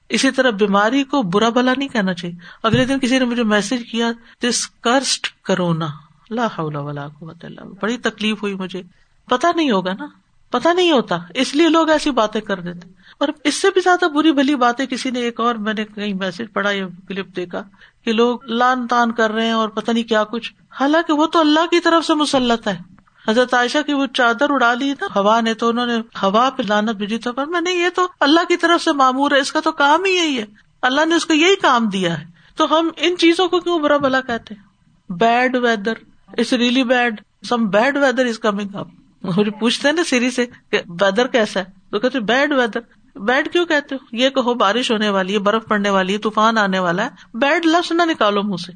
اسی 0.10 0.32
طرح 0.32 0.50
بیماری 0.50 1.04
کو 1.04 1.22
برا 1.22 1.50
بلا 1.50 1.74
نہیں 1.78 1.90
کہنا 1.90 2.14
چاہیے۔ 2.14 2.36
اگلے 2.64 2.86
دن 2.86 3.00
کسی 3.00 3.20
نے 3.20 3.26
مجھے 3.26 3.44
میسج 3.44 3.92
کیا 3.92 4.12
دس 4.44 4.68
کرسٹ 4.68 5.44
کرونا 5.44 5.88
اللہ 6.30 6.60
اللہ 6.60 7.62
بڑی 7.82 7.98
تکلیف 7.98 8.44
ہوئی 8.44 8.56
مجھے۔ 8.56 8.82
پتا 9.30 9.52
نہیں 9.56 9.72
ہوگا 9.72 9.94
نا؟ 9.94 10.08
پتا 10.52 10.74
نہیں 10.74 10.92
ہوتا۔ 10.92 11.18
اس 11.34 11.56
لیے 11.56 11.70
لوگ 11.70 11.90
ایسی 11.90 12.12
باتیں 12.12 12.42
کر 12.42 12.60
دیتے۔ 12.60 12.90
اور 13.18 13.28
اس 13.44 13.56
سے 13.56 13.68
بھی 13.70 13.82
زیادہ 13.82 14.06
بری 14.06 14.32
بلی 14.32 14.56
باتیں 14.56 14.86
کسی 14.86 15.12
نے 15.12 15.20
ایک 15.20 15.40
اور 15.40 15.56
میں 15.56 15.74
نے 15.74 15.86
کہیں 15.86 16.14
میسج 16.14 16.42
پڑھا 16.54 16.72
یا 16.72 16.88
کلپ 17.08 17.36
دیکھا 17.36 17.64
کہ 18.06 18.14
لوگ 18.14 18.46
لان 18.46 18.88
تان 18.88 19.12
کر 19.12 19.32
رہے 19.32 19.46
ہیں 19.46 19.52
اور 19.52 19.70
پتہ 19.70 19.92
نہیں 19.92 20.04
کیا 20.04 20.24
کچھ۔ 20.24 20.54
حالانکہ 20.80 21.14
وہ 21.14 21.28
تو 21.28 21.40
اللہ 21.40 21.66
کی 21.66 21.80
طرف 21.80 22.06
سے 22.06 22.14
مسلط 22.14 22.68
ہے۔ 22.68 22.95
حضرت 23.28 23.54
عائشہ 23.54 23.78
کی 23.86 23.94
وہ 23.94 24.06
چادر 24.14 24.46
اڑا 24.50 24.74
لی 24.74 24.94
نا، 25.02 25.20
ہوا 25.20 25.42
نے 25.42 25.54
تو 25.54 25.70
انہوں 25.70 25.86
نے 25.86 25.96
ہوا 25.96 26.50
پہ 26.50 26.64
لانت 26.70 26.90
بھیجی 26.90 27.18
تو 27.18 27.34
پر 27.34 27.46
میں 27.46 27.62
نہیں، 27.62 27.76
یہ 27.76 27.90
تو 27.96 28.08
اللہ 28.20 28.40
کی 28.48 28.58
طرف 28.58 28.84
سے 28.84 28.92
معمور 28.92 29.32
ہے، 29.32 29.40
اس 29.40 29.52
کا 29.52 29.60
تو 29.60 29.72
کام 29.72 30.04
ہی 30.06 30.12
یہی 30.12 30.40
ہے۔ 30.40 30.46
اللہ 30.82 31.06
نے 31.06 31.16
اس 31.16 31.26
کو 31.26 31.34
یہی 31.34 31.56
کام 31.56 31.90
دیا 31.90 32.20
ہے۔ 32.20 32.26
تو 32.56 32.80
ہم 32.80 32.90
ان 32.98 33.18
چیزوں 33.18 33.48
کو 33.48 33.60
کیوں 33.60 33.80
برا 33.80 33.98
بلا 33.98 34.22
کہتے 34.22 34.56
ہیں؟ 34.56 34.62
Bad 35.10 35.56
weather, 35.56 35.94
it's 36.28 36.54
really 36.54 36.84
bad, 36.84 37.22
some 37.50 37.66
bad 37.66 37.98
weather 37.98 38.26
is 38.26 38.40
coming 38.40 38.76
up. 38.76 38.88
مجھے 39.24 39.52
پوچھتے 39.52 39.92
نا 39.92 40.04
سیری 40.04 40.32
سے 40.32 40.46
ویدر 40.74 41.28
کیسا 41.28 41.60
ہے؟ 41.60 41.66
تو 41.92 42.00
کہتے 42.00 42.20
بیڈ 42.20 42.52
ویدر۔ 42.52 42.80
بیڈ 43.20 43.52
کیوں 43.52 43.66
کہتے 43.66 43.96
ہو؟ 43.96 44.16
یہ 44.16 44.30
کہو، 44.30 44.54
بارش 44.54 44.92
ہونے 44.92 45.10
والی 45.10 45.34
ہے، 45.34 45.40
برف 45.40 45.66
پڑنے 45.68 45.90
والی 45.90 46.14
ہے، 46.14 46.18
طوفان 46.18 46.58
آنے 46.58 46.80
والا 46.80 47.04
ہے۔ 47.04 47.10
بیڈ 47.34 47.66
لفظ 47.66 47.92
نہ 47.92 48.02
نکالو 48.06 48.44
منہ 48.44 48.56
سے۔ 48.56 48.72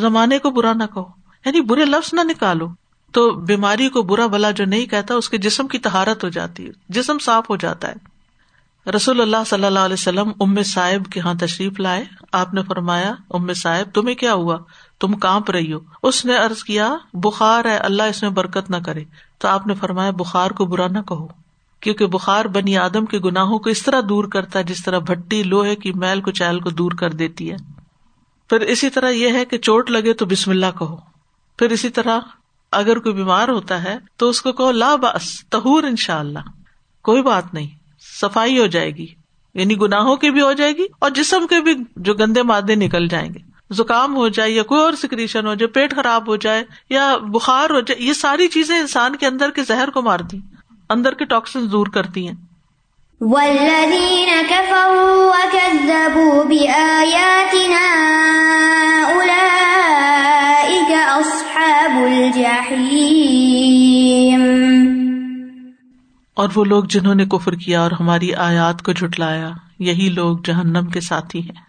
زمانے 0.00 0.38
کو 0.38 0.50
برا 0.50 0.72
نہ 0.72 0.84
کہو۔ 0.94 1.04
یعنی 1.44 1.60
برے 1.60 1.84
لفظ 1.84 2.14
نہ 2.14 2.20
نکالو۔ 2.20 2.68
تو 3.12 3.30
بیماری 3.30 3.88
کو 3.88 4.02
برا 4.02 4.26
بلا 4.26 4.50
جو 4.50 4.64
نہیں 4.64 4.86
کہتا، 4.86 5.14
اس 5.14 5.28
کے 5.28 5.38
جسم 5.38 5.68
کی 5.68 5.78
تہارت 5.78 6.24
ہو 6.24 6.28
جاتی 6.28 6.66
ہے، 6.66 6.70
جسم 6.88 7.18
صاف 7.18 7.50
ہو 7.50 7.56
جاتا 7.56 7.88
ہے۔ 7.88 8.16
رسول 8.90 9.20
اللہ 9.20 9.36
صلی 9.46 9.64
اللہ 9.64 9.78
علیہ 9.78 9.94
وسلم 9.94 10.32
ام 10.40 10.62
صاحب 10.62 11.12
کے 11.12 11.20
یہاں 11.20 11.34
تشریف 11.34 11.80
لائے۔ 11.80 12.04
آپ 12.32 12.54
نے 12.54 12.62
فرمایا، 12.62 13.14
ام 13.30 13.52
صاحب، 13.52 13.94
تمہیں 13.94 14.14
کیا 14.14 14.34
ہوا؟ 14.34 14.58
تم 15.00 15.18
کانپ 15.18 15.50
رہی 15.50 15.72
ہو۔ 15.72 15.78
اس 16.02 16.24
نے 16.24 16.36
ارض 16.36 16.64
کیا، 16.64 16.96
بخار 17.12 17.64
ہے، 17.64 17.76
اللہ 17.76 18.02
اس 18.02 18.22
میں 18.22 18.30
برکت 18.30 18.70
نہ 18.70 18.76
کرے۔ 18.86 19.04
تو 19.38 19.48
آپ 19.48 19.66
نے 19.66 19.74
فرمایا، 19.74 20.10
بخار 20.10 20.50
کو 20.50 20.66
برا 20.66 20.88
نہ 20.88 20.98
کہو۔ 20.98 21.28
کیونکہ 21.80 22.06
بخار 22.06 22.44
بنی 22.44 22.76
آدم 22.76 23.06
کے 23.06 23.18
گناہوں 23.18 23.58
کو 23.58 23.70
اس 23.70 23.82
طرح 23.82 24.00
دور 24.08 24.24
کرتا 24.24 24.58
ہے، 24.58 24.64
جس 24.64 24.84
طرح 24.84 24.98
بھٹی، 24.98 25.42
لوہے 25.42 25.76
کی 25.76 25.92
میل 25.92 26.20
کو 26.20 26.30
چیل 26.30 26.60
کو 26.60 26.70
دور 26.70 26.92
کر 26.92 27.10
دیتی 27.10 27.50
ہے۔ 27.52 27.56
پھر 28.48 28.60
اسی 28.60 28.90
طرح 28.90 29.10
یہ 29.10 29.32
ہے 29.32 29.44
کہ 29.44 29.58
چوٹ 29.58 29.90
لگے 29.90 30.12
تو 30.12 30.26
بسم 30.26 30.50
اللہ 30.50 30.78
کہو۔ 30.78 30.96
پھر 31.58 31.70
اسی 31.70 31.90
طرح 31.90 32.18
اگر 32.72 32.98
کوئی 32.98 33.14
بیمار 33.14 33.48
ہوتا 33.48 33.84
ہے 33.84 33.98
تو 34.16 34.28
اس 34.28 34.42
کو 34.42 34.52
کہو، 34.52 34.72
لا 34.72 34.96
بس 34.96 35.48
تہور 35.50 35.82
ان 35.82 35.96
شاء 35.96 36.18
اللہ 36.18 36.38
کوئی 37.02 37.22
بات 37.22 37.54
نہیں، 37.54 37.68
صفائی 38.20 38.58
ہو 38.58 38.66
جائے 38.66 38.90
گی۔ 38.90 39.06
یعنی 39.54 39.80
گناہوں 39.80 40.16
کی 40.16 40.30
بھی 40.30 40.40
ہو 40.40 40.52
جائے 40.52 40.72
گی 40.72 40.86
اور 40.98 41.10
جسم 41.10 41.46
کے 41.46 41.60
بھی 41.60 41.74
جو 41.96 42.14
گندے 42.14 42.42
مادے 42.42 42.74
نکل 42.74 43.08
جائیں 43.08 43.34
گے۔ 43.34 43.56
زکام 43.70 44.16
ہو 44.16 44.28
جائے 44.28 44.50
یا 44.50 44.62
کوئی 44.62 44.80
اور 44.80 44.92
سکریشن 44.92 45.46
ہو 45.46 45.54
جائے 45.54 45.66
پیٹ 45.66 45.96
خراب 45.96 46.28
ہو 46.28 46.36
جائے 46.36 46.64
یا 46.90 47.16
بخار 47.16 47.70
ہو 47.70 47.80
جائے، 47.80 48.06
یہ 48.06 48.12
ساری 48.12 48.48
چیزیں 48.48 48.80
انسان 48.80 49.16
کے 49.16 49.26
اندر 49.26 49.50
کے 49.50 49.62
زہر 49.62 49.90
کو 49.90 50.02
مارتی، 50.02 50.40
اندر 50.90 51.14
کے 51.14 51.24
ٹاکسن 51.24 51.72
دور 51.72 51.86
کرتی 51.86 52.28
ہیں۔ 52.28 52.34
اور 66.34 66.48
وہ 66.54 66.64
لوگ 66.64 66.84
جنہوں 66.84 67.14
نے 67.14 67.24
کفر 67.24 67.52
کیا 67.52 67.82
اور 67.82 67.90
ہماری 67.90 68.34
آیات 68.34 68.82
کو 68.82 68.92
جھٹلایا، 68.92 69.50
یہی 69.78 70.08
لوگ 70.08 70.38
جہنم 70.44 70.86
کے 70.86 71.00
ساتھی 71.00 71.40
ہیں۔ 71.40 71.66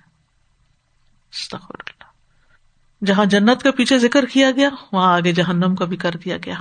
جہاں 3.06 3.26
جنت 3.26 3.64
کا 3.64 3.72
پیچھے 3.72 4.00
ذکر 4.00 4.26
کیا 4.26 4.52
گیا، 4.52 4.70
وہاں 4.92 5.14
آگے 5.14 5.32
جہنم 5.32 5.76
کا 5.76 5.86
بھی 5.86 5.98
کر 5.98 6.12
دیا 6.26 6.38
گیا۔ 6.46 6.56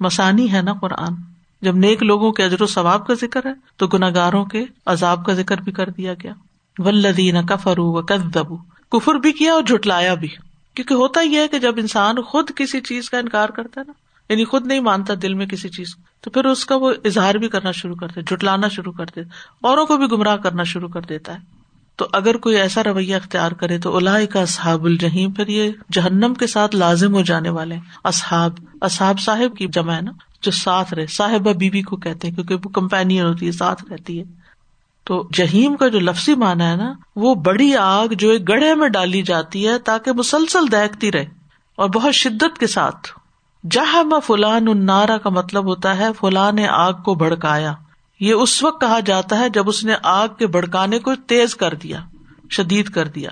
مسانی 0.00 0.52
ہے 0.52 0.62
نا 0.62 0.72
قرآن؟ 0.72 1.14
جب 1.62 1.76
نیک 1.76 2.02
لوگوں 2.02 2.32
کے 2.32 2.44
اجر 2.44 2.62
و 2.62 2.66
ثواب 2.66 3.06
کا 3.06 3.14
ذکر 3.14 3.46
ہے، 3.46 3.54
تو 3.76 3.86
گناگاروں 3.86 4.44
کے 4.44 4.64
عذاب 4.86 5.24
کا 5.24 5.32
ذکر 5.32 5.60
بھی 5.60 5.72
کر 5.72 5.90
دیا 5.90 6.14
گیا۔ 6.14 6.32
ولدین 6.78 7.46
کفرو 7.46 7.84
و 7.84 8.02
کدبو 8.02 8.56
کفر 8.88 9.14
بھی 9.14 9.32
کیا 9.32 9.52
اور 9.52 9.62
جھٹلایا 9.62 10.14
بھی۔ 10.14 10.28
کیونکہ 10.76 10.94
ہوتا 10.94 11.20
یہ 11.20 11.38
ہے 11.38 11.48
کہ 11.48 11.58
جب 11.58 11.74
انسان 11.76 12.22
خود 12.22 12.50
کسی 12.56 12.80
چیز 12.80 13.10
کا 13.10 13.18
انکار 13.18 13.48
کرتا 13.48 13.80
ہے 13.80 13.84
نا 13.86 13.92
یعنی 14.28 14.44
خود 14.44 14.66
نہیں 14.66 14.80
مانتا 14.80 15.14
دل 15.22 15.34
میں 15.34 15.46
کسی 15.46 15.68
چیز 15.68 15.94
کو، 15.94 16.02
تو 16.20 16.30
پھر 16.30 16.44
اس 16.44 16.66
کا 16.66 16.76
وہ 16.76 16.92
اظہار 17.04 17.34
بھی 17.34 17.48
کرنا 17.48 17.70
شروع 17.70 17.94
کرتے 17.94 18.22
جٹلانا 18.22 18.68
شروع 18.68 18.92
کر 18.92 19.04
دیتا 19.16 19.28
اوروں 19.66 19.86
کو 19.86 19.96
بھی 19.96 20.06
گمراہ 20.12 20.36
کرنا 20.36 20.62
شروع 20.62 20.88
کر 20.88 21.00
دیتا 21.00 21.34
ہے۔ 21.34 21.56
تو 21.96 22.06
اگر 22.12 22.36
کوئی 22.36 22.56
ایسا 22.56 22.84
رویہ 22.84 23.16
اختیار 23.16 23.52
کرے 23.52 23.78
تو 23.78 23.96
اللہ 23.96 24.24
کا 24.32 24.40
اصحاب 24.40 24.84
الجہیم 24.84 25.30
پھر 25.32 25.48
یہ 25.48 25.70
جہنم 25.92 26.34
کے 26.34 26.46
ساتھ 26.46 26.76
لازم 26.76 27.14
ہو 27.14 27.22
جانے 27.22 27.48
والے 27.48 27.76
اصحاب 28.04 28.52
اصحاب 28.80 29.20
صاحب 29.20 29.56
کی 29.56 29.66
جمع 29.66 29.94
ہے 29.94 30.00
نا، 30.00 30.10
جو 30.42 30.50
ساتھ 30.50 30.94
رہے، 30.94 31.06
صاحبہ 31.06 31.52
بیوی 31.52 31.82
کو 31.82 31.96
کہتے 31.96 32.28
ہیں، 32.28 32.34
کیونکہ 32.34 32.54
وہ 32.54 32.68
کمپینئن 32.68 33.26
ہوتی 33.26 33.46
ہے، 33.46 33.52
ساتھ 33.52 33.84
رہتی 33.90 34.18
ہے۔ 34.18 34.24
تو 35.06 35.28
جہیم 35.32 35.76
کا 35.76 35.88
جو 35.88 36.00
لفظی 36.00 36.34
مانا 36.34 36.70
ہے 36.70 36.76
نا، 36.76 36.92
وہ 37.16 37.34
بڑی 37.34 37.76
آگ 37.76 38.08
جو 38.08 38.30
ایک 38.30 38.48
گڑھے 38.48 38.74
میں 38.74 38.88
ڈالی 38.88 39.22
جاتی 39.22 39.68
ہے 39.68 39.78
تاکہ 39.78 40.12
مسلسل 40.12 40.72
دیکھتی 40.72 41.12
رہے 41.12 41.26
اور 41.76 41.88
بہت 41.88 42.14
شدت 42.14 42.58
کے 42.58 42.66
ساتھ۔ 42.66 43.18
جہاں 43.70 44.04
میں 44.04 44.20
فلان 44.20 44.68
النارا 44.68 45.18
کا 45.18 45.30
مطلب 45.30 45.64
ہوتا 45.64 45.98
ہے 45.98 46.06
فلاں 46.20 46.52
نے 46.52 46.66
آگ 46.68 46.92
کو 46.92 47.14
بھڑکایا۔ 47.14 47.74
یہ 48.20 48.32
اس 48.32 48.62
وقت 48.62 48.80
کہا 48.80 49.00
جاتا 49.00 49.38
ہے 49.38 49.48
جب 49.48 49.68
اس 49.68 49.84
نے 49.84 49.94
آگ 50.02 50.28
کے 50.38 50.46
بھڑکانے 50.46 50.98
کو 50.98 51.14
تیز 51.14 51.54
کر 51.54 51.74
دیا، 51.74 52.00
شدید 52.50 52.88
کر 52.88 53.08
دیا۔ 53.08 53.30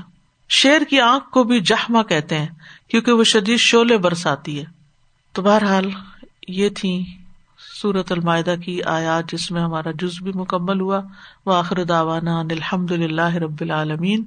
شیر 0.48 0.82
کی 0.90 1.00
آنکھ 1.00 1.30
کو 1.30 1.44
بھی 1.44 1.60
جہما 1.60 2.02
کہتے 2.02 2.38
ہیں، 2.38 2.48
کیونکہ 2.88 3.12
وہ 3.12 3.24
شدید 3.24 3.58
شولے 3.58 3.98
برساتی 3.98 4.58
ہے۔ 4.58 4.64
تو 5.32 5.42
بہرحال 5.42 5.90
یہ 6.48 6.68
تھی 6.68 7.04
سورت 7.82 8.12
المائدہ 8.12 8.54
کی 8.64 8.82
آیات 8.82 9.32
جس 9.32 9.50
میں 9.50 9.62
ہمارا 9.62 9.90
جز 9.90 10.22
بھی 10.22 10.32
مکمل 10.34 10.80
ہوا۔ 10.80 11.00
و 11.46 11.50
آخر 11.50 11.84
داوانا 11.84 12.40
الحمد 12.40 12.90
للہ 12.90 13.34
رب 13.34 13.56
العالمین۔ 13.60 14.24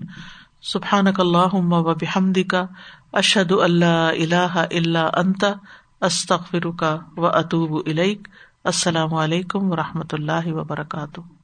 سبحان 0.62 1.06
اللہ 1.18 1.54
و 1.54 1.94
بحمد 1.94 2.38
کا 2.50 2.66
اشد 3.14 3.52
اللہ 3.52 3.86
اللہ 3.86 4.66
اللہ 4.72 5.10
انتا 5.14 5.48
استخر 6.02 6.72
کا 6.72 6.98
و 7.18 7.28
اطوب 7.28 7.90
السلام 8.64 9.14
علیکم 9.14 9.72
و 9.72 9.76
رحمۃ 9.76 10.12
اللہ 10.12 10.46
وبرکاتہ۔ 10.46 11.37